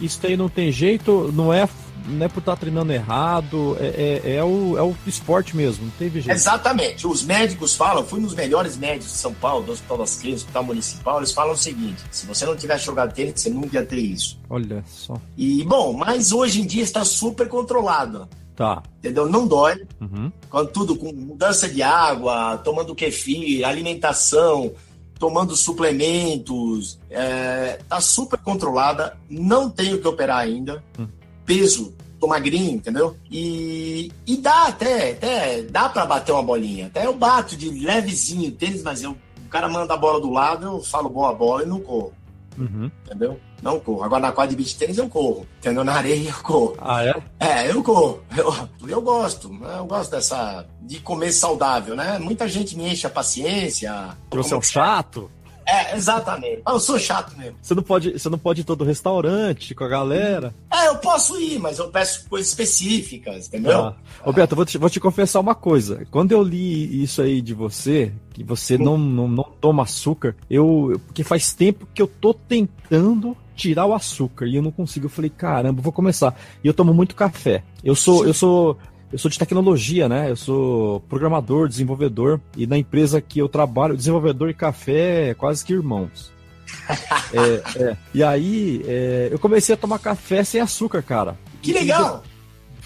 [0.01, 1.69] Isso aí não tem jeito, não é,
[2.07, 5.93] não é por estar treinando errado, é, é, é o, é o esporte mesmo, não
[5.93, 6.37] teve jeito.
[6.37, 7.07] Exatamente.
[7.07, 10.65] Os médicos falam, fui nos melhores médicos de São Paulo, do Hospital das Clínicas, Hospital
[10.65, 13.99] Municipal, eles falam o seguinte: se você não tivesse jogado tênis, você nunca ia ter
[13.99, 14.39] isso.
[14.49, 15.15] Olha só.
[15.37, 18.29] E, bom, mas hoje em dia está super controlado.
[18.57, 18.83] Tá.
[18.99, 19.27] Entendeu?
[19.27, 19.83] Não dói.
[20.01, 20.31] Uhum.
[20.51, 24.73] Com tudo, com mudança de água, tomando kefir, alimentação,
[25.19, 26.99] tomando suplementos.
[27.09, 29.17] É, tá super controlada.
[29.31, 30.85] Não tenho que operar ainda.
[30.99, 31.07] Hum.
[31.55, 33.17] Peso, tô magrinho, entendeu?
[33.29, 36.87] E, e dá até, até, dá pra bater uma bolinha.
[36.87, 40.65] Até eu bato de levezinho tênis, mas eu, o cara manda a bola do lado,
[40.65, 42.13] eu falo boa bola e não corro,
[42.57, 42.89] Uhum.
[43.05, 43.41] entendeu?
[43.63, 44.05] Não corro.
[44.05, 45.83] Agora na quadra de beach tênis eu corro, entendeu?
[45.83, 46.77] Na areia eu corro.
[46.81, 47.15] Ah, é?
[47.41, 48.23] É, eu corro.
[48.37, 48.55] Eu,
[48.89, 49.51] eu gosto.
[49.77, 50.65] Eu gosto dessa.
[50.83, 52.17] de comer saudável, né?
[52.21, 54.17] Muita gente me enche a paciência.
[54.31, 55.29] Você é um chato?
[55.66, 56.62] É, exatamente.
[56.66, 57.57] Eu sou chato mesmo.
[57.61, 60.55] Você não pode, você não pode ir todo restaurante com a galera.
[60.73, 63.81] É, eu posso ir, mas eu peço coisas específicas, entendeu?
[63.81, 63.97] Ah.
[64.23, 66.07] Roberto, eu vou te, vou te confessar uma coisa.
[66.11, 71.01] Quando eu li isso aí de você, que você não, não, não toma açúcar, eu.
[71.07, 75.07] Porque faz tempo que eu tô tentando tirar o açúcar e eu não consigo.
[75.07, 76.35] Eu falei, caramba, vou começar.
[76.65, 77.62] E eu tomo muito café.
[77.85, 78.78] Eu sou, eu sou.
[79.12, 80.31] Eu sou de tecnologia, né?
[80.31, 85.65] Eu sou programador, desenvolvedor, e na empresa que eu trabalho, desenvolvedor e café é quase
[85.65, 86.31] que irmãos.
[87.32, 87.97] É, é.
[88.15, 91.39] E aí, é, eu comecei a tomar café sem açúcar, cara.
[91.62, 92.24] Que legal!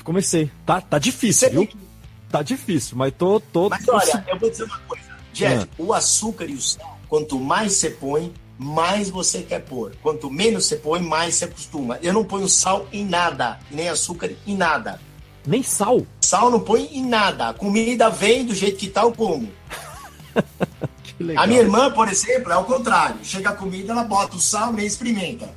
[0.02, 0.51] Comecei.
[0.66, 1.66] Tá, tá difícil, Você viu?
[1.66, 1.76] que-
[2.30, 3.40] Tá difícil, mas tô.
[3.40, 5.05] tô Mas olha, eu vou dizer uma coisa.
[5.32, 5.68] Jeff, Ah.
[5.78, 9.92] o açúcar e o sal, quanto mais você põe, mais você quer pôr.
[10.02, 11.98] Quanto menos você põe, mais você acostuma.
[12.02, 15.01] Eu não ponho sal em nada, nem açúcar em nada.
[15.46, 16.02] Nem sal.
[16.20, 17.48] Sal não põe em nada.
[17.50, 19.48] A comida vem do jeito que tá, eu como.
[21.16, 21.44] Que legal.
[21.44, 23.16] A minha irmã, por exemplo, é o contrário.
[23.22, 25.48] Chega a comida, ela bota o sal, nem experimenta.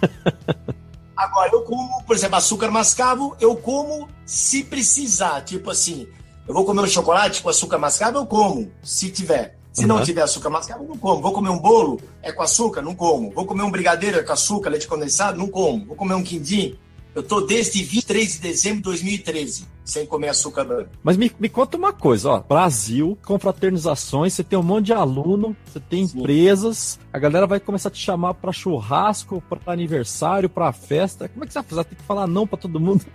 [1.16, 5.42] Agora, eu como, por exemplo, açúcar mascavo, eu como se precisar.
[5.42, 6.08] Tipo assim,
[6.48, 9.58] eu vou comer um chocolate com açúcar mascavo, eu como, se tiver.
[9.72, 10.04] Se não Uhum.
[10.04, 11.20] tiver açúcar mascavo, eu não como.
[11.20, 12.80] Vou comer um bolo, é com açúcar?
[12.80, 13.30] Não como.
[13.30, 15.36] Vou comer um brigadeiro, é com açúcar, leite condensado?
[15.38, 15.84] Não como.
[15.86, 16.78] Vou comer um quindim?
[17.14, 20.90] Eu tô desde 23 de dezembro de 2013 sem comer açúcar branco.
[21.02, 22.40] Mas me, me conta uma coisa, ó.
[22.40, 26.18] Brasil, confraternizações, você tem um monte de aluno, você tem Sim.
[26.18, 31.28] empresas, a galera vai começar a te chamar pra churrasco, pra aniversário, pra festa.
[31.28, 31.84] Como é que você vai fazer?
[31.84, 33.04] Tem que falar não pra todo mundo.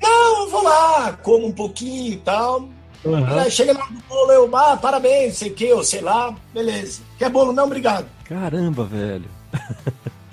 [0.00, 2.68] Não, eu vou lá, como um pouquinho e tal.
[3.04, 3.50] Uhum.
[3.50, 7.02] Chega hora do bolo, eu, ah, parabéns, sei o que, eu sei lá, beleza.
[7.18, 7.52] Quer bolo?
[7.52, 8.06] Não, obrigado.
[8.24, 9.28] Caramba, velho.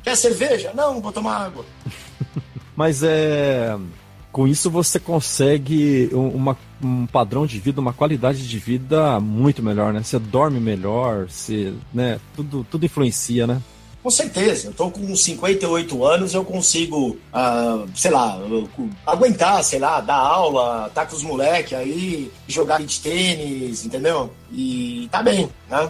[0.03, 0.71] Quer cerveja?
[0.73, 1.65] Não, vou tomar água.
[2.75, 3.77] Mas é.
[4.31, 9.61] Com isso você consegue um, uma- um padrão de vida, uma qualidade de vida muito
[9.61, 10.01] melhor, né?
[10.01, 12.19] Você dorme melhor, você, né?
[12.35, 13.61] Tudo, tudo influencia, né?
[14.01, 18.37] Com certeza, eu tô com 58 anos, eu consigo, ah, sei lá,
[19.05, 24.29] aguentar, sei lá, dar aula, tá com os moleques aí, jogar beach tênis, entendeu?
[24.51, 25.89] E tá bem, né?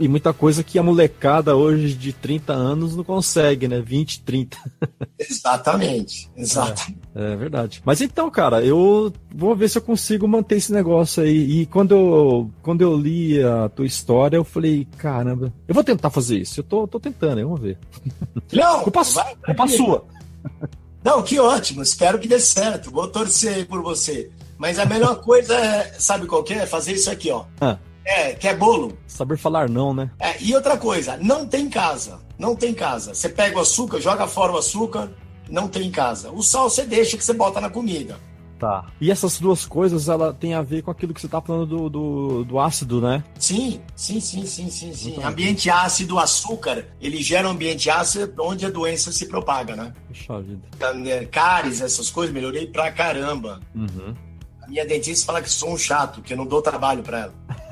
[0.00, 3.80] E muita coisa que a molecada hoje de 30 anos não consegue, né?
[3.80, 4.56] 20, 30.
[5.18, 6.98] Exatamente, exatamente.
[7.14, 7.82] É verdade.
[7.84, 11.60] Mas então, cara, eu vou ver se eu consigo manter esse negócio aí.
[11.62, 16.10] E quando eu, quando eu li a tua história, eu falei, caramba, eu vou tentar
[16.10, 16.60] fazer isso.
[16.60, 17.76] Eu tô, tô tentando, vamos ver.
[18.52, 20.04] Não, Culpa, vai- culpa sua.
[21.02, 24.30] Não, que ótimo, espero que dê certo, vou torcer por você.
[24.56, 26.66] Mas a melhor coisa é, sabe qual que é?
[26.66, 27.44] Fazer isso aqui, ó.
[27.60, 27.78] Ah.
[28.08, 28.96] É, quer bolo?
[29.06, 30.10] Saber falar não, né?
[30.18, 32.18] É, e outra coisa, não tem casa.
[32.38, 33.12] Não tem casa.
[33.12, 35.10] Você pega o açúcar, joga fora o açúcar,
[35.50, 36.30] não tem casa.
[36.30, 38.18] O sal você deixa que você bota na comida.
[38.58, 38.86] Tá.
[39.00, 41.88] E essas duas coisas, ela tem a ver com aquilo que você tá falando do,
[41.88, 43.22] do, do ácido, né?
[43.38, 45.10] Sim, sim, sim, sim, sim, sim.
[45.12, 49.92] Então- Ambiente ácido, açúcar, ele gera um ambiente ácido onde a doença se propaga, né?
[50.08, 50.62] Puxa vida.
[51.08, 53.60] É, Cáries, essas coisas, melhorei pra caramba.
[53.74, 54.12] Uhum.
[54.62, 57.34] A minha dentista fala que sou um chato, que eu não dou trabalho pra ela.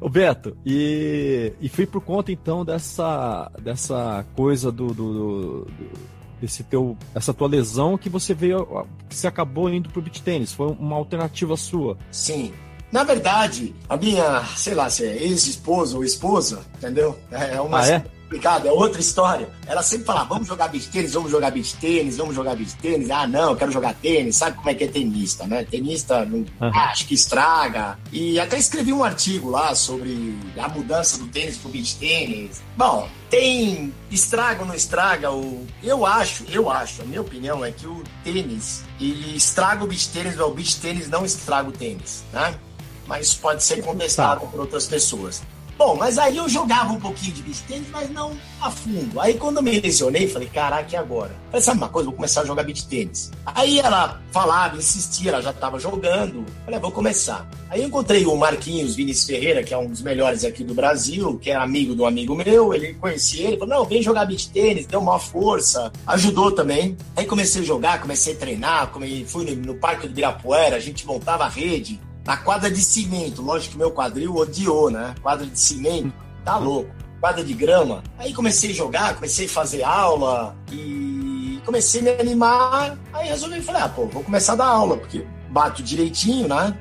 [0.00, 5.66] Ô Beto, e, e foi por conta então dessa, dessa coisa do, do, do-
[6.42, 8.66] esse teu, essa tua lesão que você veio,
[9.08, 10.52] que você acabou indo pro beat tênis.
[10.52, 11.96] Foi uma alternativa sua.
[12.10, 12.52] Sim.
[12.90, 17.16] Na verdade, a minha, sei lá, se é ex-esposa ou esposa, entendeu?
[17.30, 18.04] É uma ah, é?
[18.32, 19.48] Complicado, é outra história.
[19.66, 23.10] Ela sempre fala, vamos jogar beach tênis, vamos jogar beach tênis, vamos jogar beach tênis.
[23.10, 24.36] Ah, não, quero jogar tênis.
[24.36, 25.64] Sabe como é que é tenista, né?
[25.64, 26.46] Tenista não, uhum.
[26.60, 27.98] acho que estraga.
[28.10, 32.62] E até escrevi um artigo lá sobre a mudança do tênis pro beach tênis.
[32.76, 37.72] Bom, tem estraga ou não estraga o eu acho eu acho a minha opinião é
[37.72, 41.72] que o tênis ele estraga o beach tênis ou o beach tênis não estraga o
[41.72, 42.54] tênis né
[43.06, 45.42] mas pode ser contestado por outras pessoas
[45.84, 49.20] Bom, mas aí eu jogava um pouquinho de beach tênis, mas não a fundo.
[49.20, 51.34] Aí quando eu me lesionei, falei, caraca, e agora?
[51.50, 52.06] Falei, sabe uma coisa?
[52.08, 53.32] Vou começar a jogar beach tênis.
[53.44, 56.46] Aí ela falava, insistia, ela já estava jogando.
[56.64, 57.50] Falei, ah, vou começar.
[57.68, 61.36] Aí eu encontrei o Marquinhos Vinícius Ferreira, que é um dos melhores aqui do Brasil,
[61.40, 62.72] que é amigo do amigo meu.
[62.72, 65.90] Ele conhecia ele, falou, não, vem jogar beach tênis, deu uma força.
[66.06, 66.96] Ajudou também.
[67.16, 68.92] Aí comecei a jogar, comecei a treinar,
[69.26, 73.42] fui no Parque do Ibirapuera, a gente montava a rede na quadra de cimento.
[73.42, 75.14] Lógico que meu quadril odiou, né?
[75.22, 76.12] Quadra de cimento,
[76.44, 76.90] tá louco.
[77.20, 78.02] Quadra de grama.
[78.18, 82.98] Aí comecei a jogar, comecei a fazer aula e comecei a me animar.
[83.12, 86.76] Aí resolvi, falei, ah, pô, vou começar a dar aula, porque bato direitinho, né?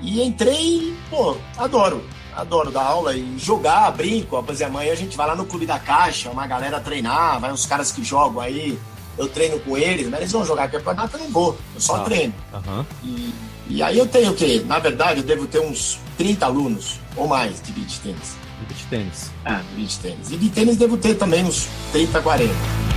[0.00, 2.02] E entrei, pô, adoro.
[2.34, 4.44] Adoro dar aula e jogar, brinco.
[4.50, 7.64] Exemplo, amanhã a gente vai lá no Clube da Caixa, uma galera treinar, vai uns
[7.64, 8.78] caras que jogam aí,
[9.16, 12.00] eu treino com eles, mas eles vão jogar campeonato, eu não vou, eu só ah,
[12.00, 12.34] treino.
[12.52, 12.84] Uhum.
[13.04, 13.32] E
[13.68, 14.62] e aí eu tenho o quê?
[14.66, 18.36] Na verdade, eu devo ter uns 30 alunos ou mais de beach tênis.
[18.60, 19.30] De beach tênis.
[19.44, 20.30] Ah, de beach tênis.
[20.30, 22.93] E de tênis devo ter também uns 30, 40.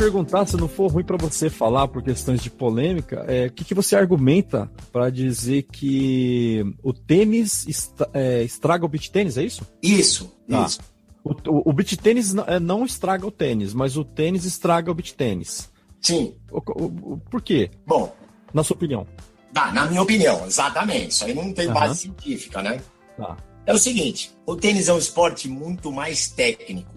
[0.00, 3.64] Perguntar, se não for ruim para você falar por questões de polêmica, é, o que,
[3.64, 7.66] que você argumenta para dizer que o tênis
[8.14, 9.62] é, estraga o beat tênis, é isso?
[9.82, 10.64] Isso, tá.
[10.64, 10.80] isso.
[11.22, 14.90] O, o, o beat tênis não, é, não estraga o tênis, mas o tênis estraga
[14.90, 15.70] o beat tênis.
[16.00, 16.34] Sim.
[16.50, 17.70] O, o, por quê?
[17.86, 18.14] Bom.
[18.54, 19.06] Na sua opinião.
[19.52, 21.10] Tá, na minha opinião, exatamente.
[21.10, 22.80] Isso aí não tem base científica, né?
[23.18, 23.36] Tá.
[23.66, 26.94] É o seguinte, o tênis é um esporte muito mais técnico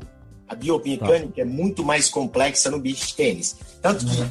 [0.54, 1.42] a biomecânica tá.
[1.42, 3.58] é muito mais complexa no beach tênis.
[3.82, 4.30] Tanto que uhum.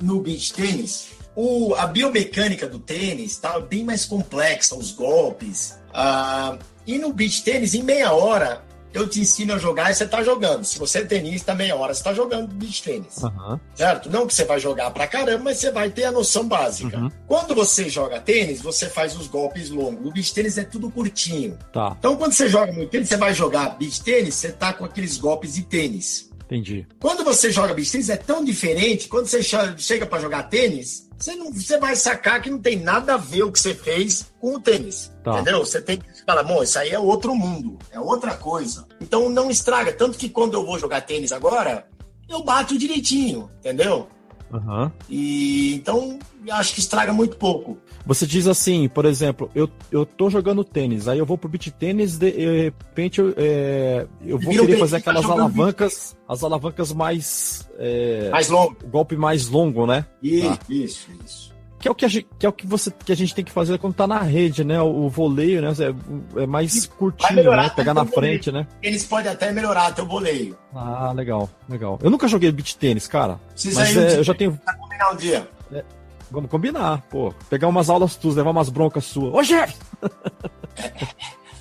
[0.00, 5.78] no beach tênis, o, a biomecânica do tênis tá bem mais complexa, os golpes.
[5.90, 10.06] Uh, e no beach tênis, em meia hora, eu te ensino a jogar e você
[10.06, 10.64] tá jogando.
[10.64, 13.18] Se você é tenista, meia hora você tá jogando beach tênis.
[13.18, 13.58] Uhum.
[13.74, 14.10] Certo?
[14.10, 16.98] Não que você vai jogar pra caramba, mas você vai ter a noção básica.
[16.98, 17.10] Uhum.
[17.26, 20.06] Quando você joga tênis, você faz os golpes longos.
[20.06, 21.58] O beach tênis é tudo curtinho.
[21.72, 21.96] Tá.
[21.98, 25.16] Então, quando você joga no tênis, você vai jogar beach tênis, você tá com aqueles
[25.18, 26.30] golpes de tênis.
[26.44, 26.86] Entendi.
[27.00, 29.08] Quando você joga beach tênis, é tão diferente.
[29.08, 33.14] Quando você chega para jogar tênis, você, não, você vai sacar que não tem nada
[33.14, 35.12] a ver o que você fez com o tênis.
[35.22, 35.34] Tá.
[35.34, 35.60] Entendeu?
[35.60, 38.84] Você tem que falar, bom, isso aí é outro mundo, é outra coisa.
[39.00, 39.92] Então não estraga.
[39.92, 41.86] Tanto que quando eu vou jogar tênis agora,
[42.28, 44.08] eu bato direitinho, entendeu?
[44.52, 44.90] Uhum.
[45.08, 46.18] E então
[46.50, 47.78] acho que estraga muito pouco.
[48.04, 51.70] Você diz assim, por exemplo, eu, eu tô jogando tênis, aí eu vou pro beat
[51.70, 56.92] tênis, de, de repente eu, é, eu vou querer fazer tá aquelas alavancas, as alavancas
[56.92, 57.68] mais.
[57.78, 58.76] É, mais longo.
[58.86, 60.04] Golpe mais longo, né?
[60.22, 60.58] Isso, tá.
[60.68, 61.52] isso, isso.
[61.82, 63.44] Que é o que a gente, que é o que você que a gente tem
[63.44, 64.80] que fazer quando tá na rede, né?
[64.80, 65.72] O, o voleio, né?
[65.80, 67.70] É, é mais curtinho, né?
[67.74, 68.66] Pegar na frente, voleio.
[68.68, 68.76] né?
[68.80, 70.56] Eles podem até melhorar teu voleio.
[70.72, 71.98] Ah, legal, legal.
[72.00, 73.40] Eu nunca joguei beat tênis, cara.
[73.50, 74.56] Precisa mas é, eu já tenho.
[74.78, 75.48] combinar um dia.
[75.72, 75.84] É,
[76.32, 77.34] Vamos combinar, pô.
[77.50, 79.34] Pegar umas aulas tuas, levar umas broncas suas.
[79.34, 79.76] Ô, chefe!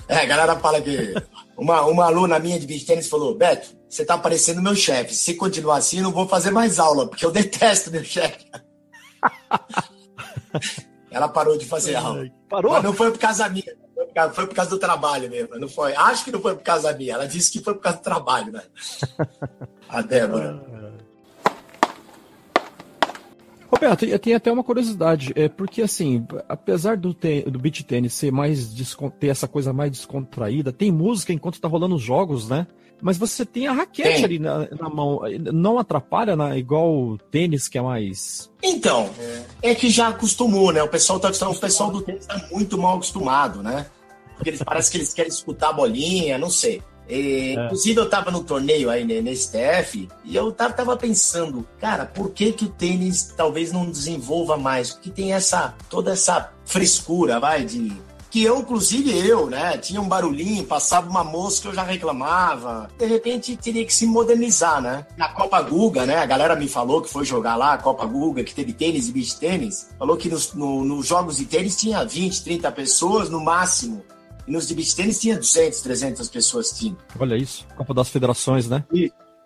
[0.07, 1.13] É, a galera fala que.
[1.57, 5.13] Uma, uma aluna minha de beach tênis falou: Beto, você tá parecendo meu chefe.
[5.13, 8.45] Se continuar assim, eu não vou fazer mais aula, porque eu detesto meu chefe.
[11.11, 12.25] Ela parou de fazer aula.
[12.49, 12.71] Parou?
[12.71, 13.75] Mas não foi por causa minha.
[14.33, 15.57] Foi por causa do trabalho mesmo.
[15.57, 15.93] Não foi.
[15.95, 17.13] Acho que não foi por causa minha.
[17.13, 18.63] Ela disse que foi por causa do trabalho, né?
[19.87, 21.00] A Débora.
[23.71, 27.15] Roberto, eu tenho até uma curiosidade, é porque assim, apesar do,
[27.47, 28.73] do beat tênis ser mais
[29.19, 32.67] ter essa coisa mais descontraída, tem música enquanto tá rolando os jogos, né?
[33.01, 34.25] Mas você tem a raquete tem.
[34.25, 35.21] ali na, na, mão,
[35.51, 38.51] não atrapalha na, igual o tênis que é mais.
[38.61, 39.09] Então,
[39.63, 40.83] é que já acostumou, né?
[40.83, 43.87] O pessoal tá o pessoal do tênis tá muito mal acostumado, né?
[44.41, 46.81] porque eles parece que eles querem escutar a bolinha, não sei.
[47.09, 47.65] E, é.
[47.65, 52.05] Inclusive, eu tava no torneio aí né, nesse TF e eu tava, tava, pensando, cara,
[52.05, 54.91] por que, que o tênis talvez não desenvolva mais?
[54.91, 57.91] Porque tem essa toda essa frescura, vai, de
[58.31, 62.89] que eu, inclusive eu, né, tinha um barulhinho, passava uma mosca, eu já reclamava.
[62.97, 65.05] De repente teria que se modernizar, né?
[65.17, 68.41] Na Copa Guga, né, a galera me falou que foi jogar lá, a Copa Guga,
[68.41, 72.05] que teve tênis e beach tênis, falou que nos, no, nos jogos de tênis tinha
[72.05, 74.01] 20, 30 pessoas no máximo.
[74.47, 76.97] E nos de beach tênis tinha 200, 300 pessoas tinham.
[77.19, 78.83] Olha isso, Copa das Federações, né?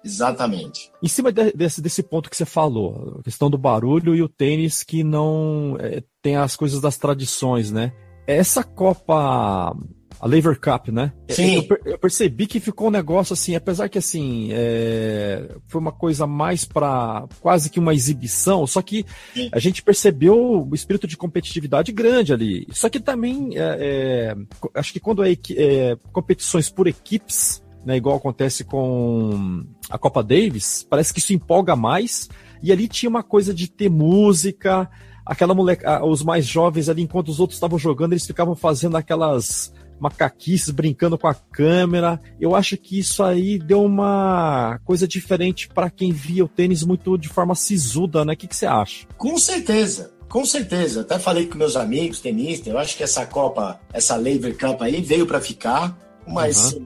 [0.03, 0.91] Exatamente.
[1.01, 4.29] Em cima de, desse, desse ponto que você falou, a questão do barulho e o
[4.29, 7.91] tênis que não é, tem as coisas das tradições, né?
[8.27, 9.75] Essa Copa
[10.19, 11.11] a Lever Cup, né?
[11.29, 11.67] Sim.
[11.69, 16.25] Eu, eu, percebi que ficou um negócio assim, apesar que assim, é, foi uma coisa
[16.25, 19.49] mais para quase que uma exibição, só que Sim.
[19.51, 22.67] a gente percebeu o espírito de competitividade grande ali.
[22.71, 24.35] Só que também, é, é,
[24.73, 31.13] acho que quando é, competições por equipes, né, igual acontece com a Copa Davis, parece
[31.13, 32.27] que isso empolga mais.
[32.63, 34.89] E ali tinha uma coisa de ter música,
[35.25, 39.71] aquela moleca, os mais jovens ali, enquanto os outros estavam jogando, eles ficavam fazendo aquelas
[39.99, 42.19] macaquices, brincando com a câmera.
[42.39, 47.17] Eu acho que isso aí deu uma coisa diferente para quem via o tênis muito
[47.17, 48.33] de forma sisuda, né?
[48.33, 49.07] O que, que você acha?
[49.17, 50.13] Com certeza.
[50.27, 54.57] Com certeza, até falei com meus amigos tenistas, eu acho que essa Copa, essa Lever
[54.57, 55.95] Cup aí veio para ficar,
[56.27, 56.85] mas uhum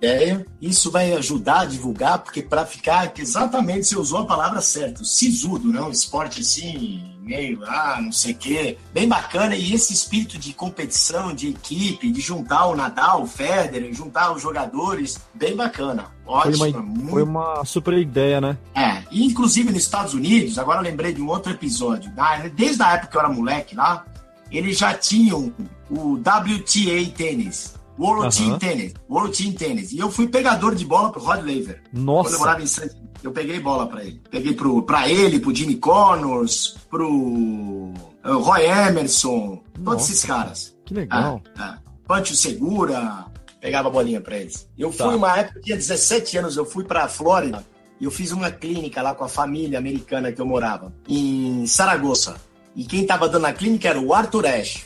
[0.00, 0.46] ideia.
[0.60, 5.70] Isso vai ajudar a divulgar, porque para ficar, exatamente você usou a palavra certa, sisudo,
[5.70, 5.80] né?
[5.80, 9.54] Um esporte assim, meio, ah, não sei o quê, bem bacana.
[9.54, 14.42] E esse espírito de competição, de equipe, de juntar o Nadal, o Federer, juntar os
[14.42, 16.06] jogadores, bem bacana.
[16.26, 16.56] Ótimo.
[16.56, 17.10] Foi uma, muito...
[17.10, 18.58] foi uma super ideia, né?
[18.74, 22.10] É, e inclusive nos Estados Unidos, agora eu lembrei de um outro episódio,
[22.54, 24.04] desde a época que eu era moleque lá,
[24.50, 25.52] eles já tinham
[25.88, 28.30] o WTA tênis World uhum.
[28.30, 28.94] Team Tennis.
[29.10, 29.92] World Team Tennis.
[29.92, 31.82] E eu fui pegador de bola pro Rod Laver.
[31.92, 32.30] Nossa.
[32.30, 34.22] Quando eu morava em Santos, eu peguei bola para ele.
[34.30, 37.92] Peguei pro, pra ele, pro Jimmy Connors, pro uh,
[38.24, 39.84] Roy Emerson, Nossa.
[39.84, 40.74] todos esses caras.
[40.86, 41.42] Que legal.
[41.58, 41.74] É, é.
[42.06, 43.26] Pancho Segura,
[43.60, 44.66] pegava a bolinha para eles.
[44.78, 45.04] Eu tá.
[45.04, 47.64] fui uma época, eu tinha 17 anos, eu fui pra Flórida
[48.00, 52.36] e eu fiz uma clínica lá com a família americana que eu morava, em Saragossa.
[52.74, 54.78] E quem tava dando a clínica era o Arthur Ashe,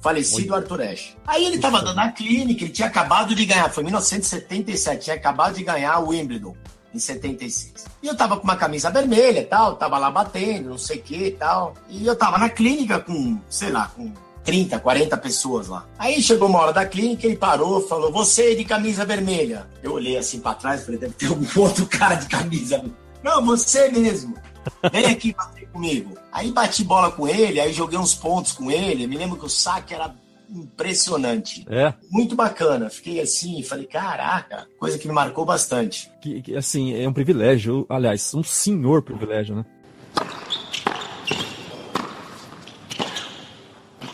[0.00, 1.16] falecido Arthur Ashe.
[1.26, 5.16] Aí ele estava dando a clínica, ele tinha acabado de ganhar, foi em 1977, tinha
[5.16, 6.56] acabado de ganhar o Wimbledon
[6.94, 7.86] em 76.
[8.02, 11.02] E eu tava com uma camisa vermelha e tal, tava lá batendo, não sei o
[11.02, 11.74] que e tal.
[11.88, 14.12] E eu tava na clínica com, sei lá, com
[14.44, 15.86] 30, 40 pessoas lá.
[15.98, 19.68] Aí chegou uma hora da clínica, ele parou, falou: "Você de camisa vermelha".
[19.82, 22.82] Eu olhei assim para trás, falei: "Deve ter algum outro cara de camisa".
[23.22, 24.34] Não, você mesmo.
[24.90, 26.14] Vem aqui bater comigo.
[26.32, 29.06] Aí bati bola com ele, aí joguei uns pontos com ele.
[29.06, 30.14] Me lembro que o saque era
[30.48, 31.64] impressionante.
[31.68, 31.94] É.
[32.10, 32.90] Muito bacana.
[32.90, 36.10] Fiquei assim, falei, caraca, coisa que me marcou bastante.
[36.20, 39.64] Que, que assim, é um privilégio, aliás, um senhor privilégio, né?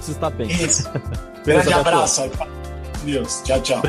[0.00, 0.46] você está bem.
[0.48, 0.88] Isso.
[1.44, 2.22] Grande abraço.
[3.04, 3.42] Deus.
[3.42, 3.82] Tchau, tchau.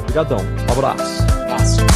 [0.00, 0.38] Obrigadão.
[0.38, 1.22] Um abraço.
[1.22, 1.95] abraço.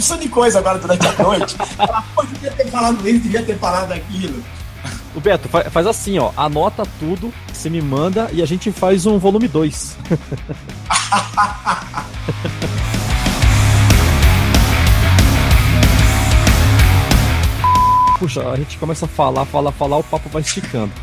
[0.00, 1.54] Opção de coisa agora durante a noite.
[2.14, 4.42] Pô, devia ter falado isso, devia ter falado aquilo.
[5.14, 6.32] O Beto, faz assim, ó.
[6.36, 9.98] Anota tudo, você me manda e a gente faz um volume 2.
[18.18, 20.92] Puxa, a gente começa a falar, falar, falar, o papo vai esticando.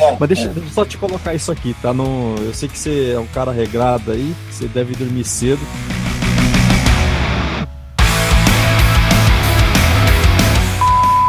[0.00, 0.48] É, Mas deixa, é.
[0.48, 1.92] deixa eu só te colocar isso aqui, tá?
[1.92, 5.60] No, eu sei que você é um cara regrado aí, você deve dormir cedo.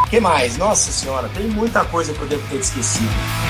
[0.10, 0.58] Que mais?
[0.58, 3.49] Nossa senhora, tem muita coisa que eu devo ter esquecido.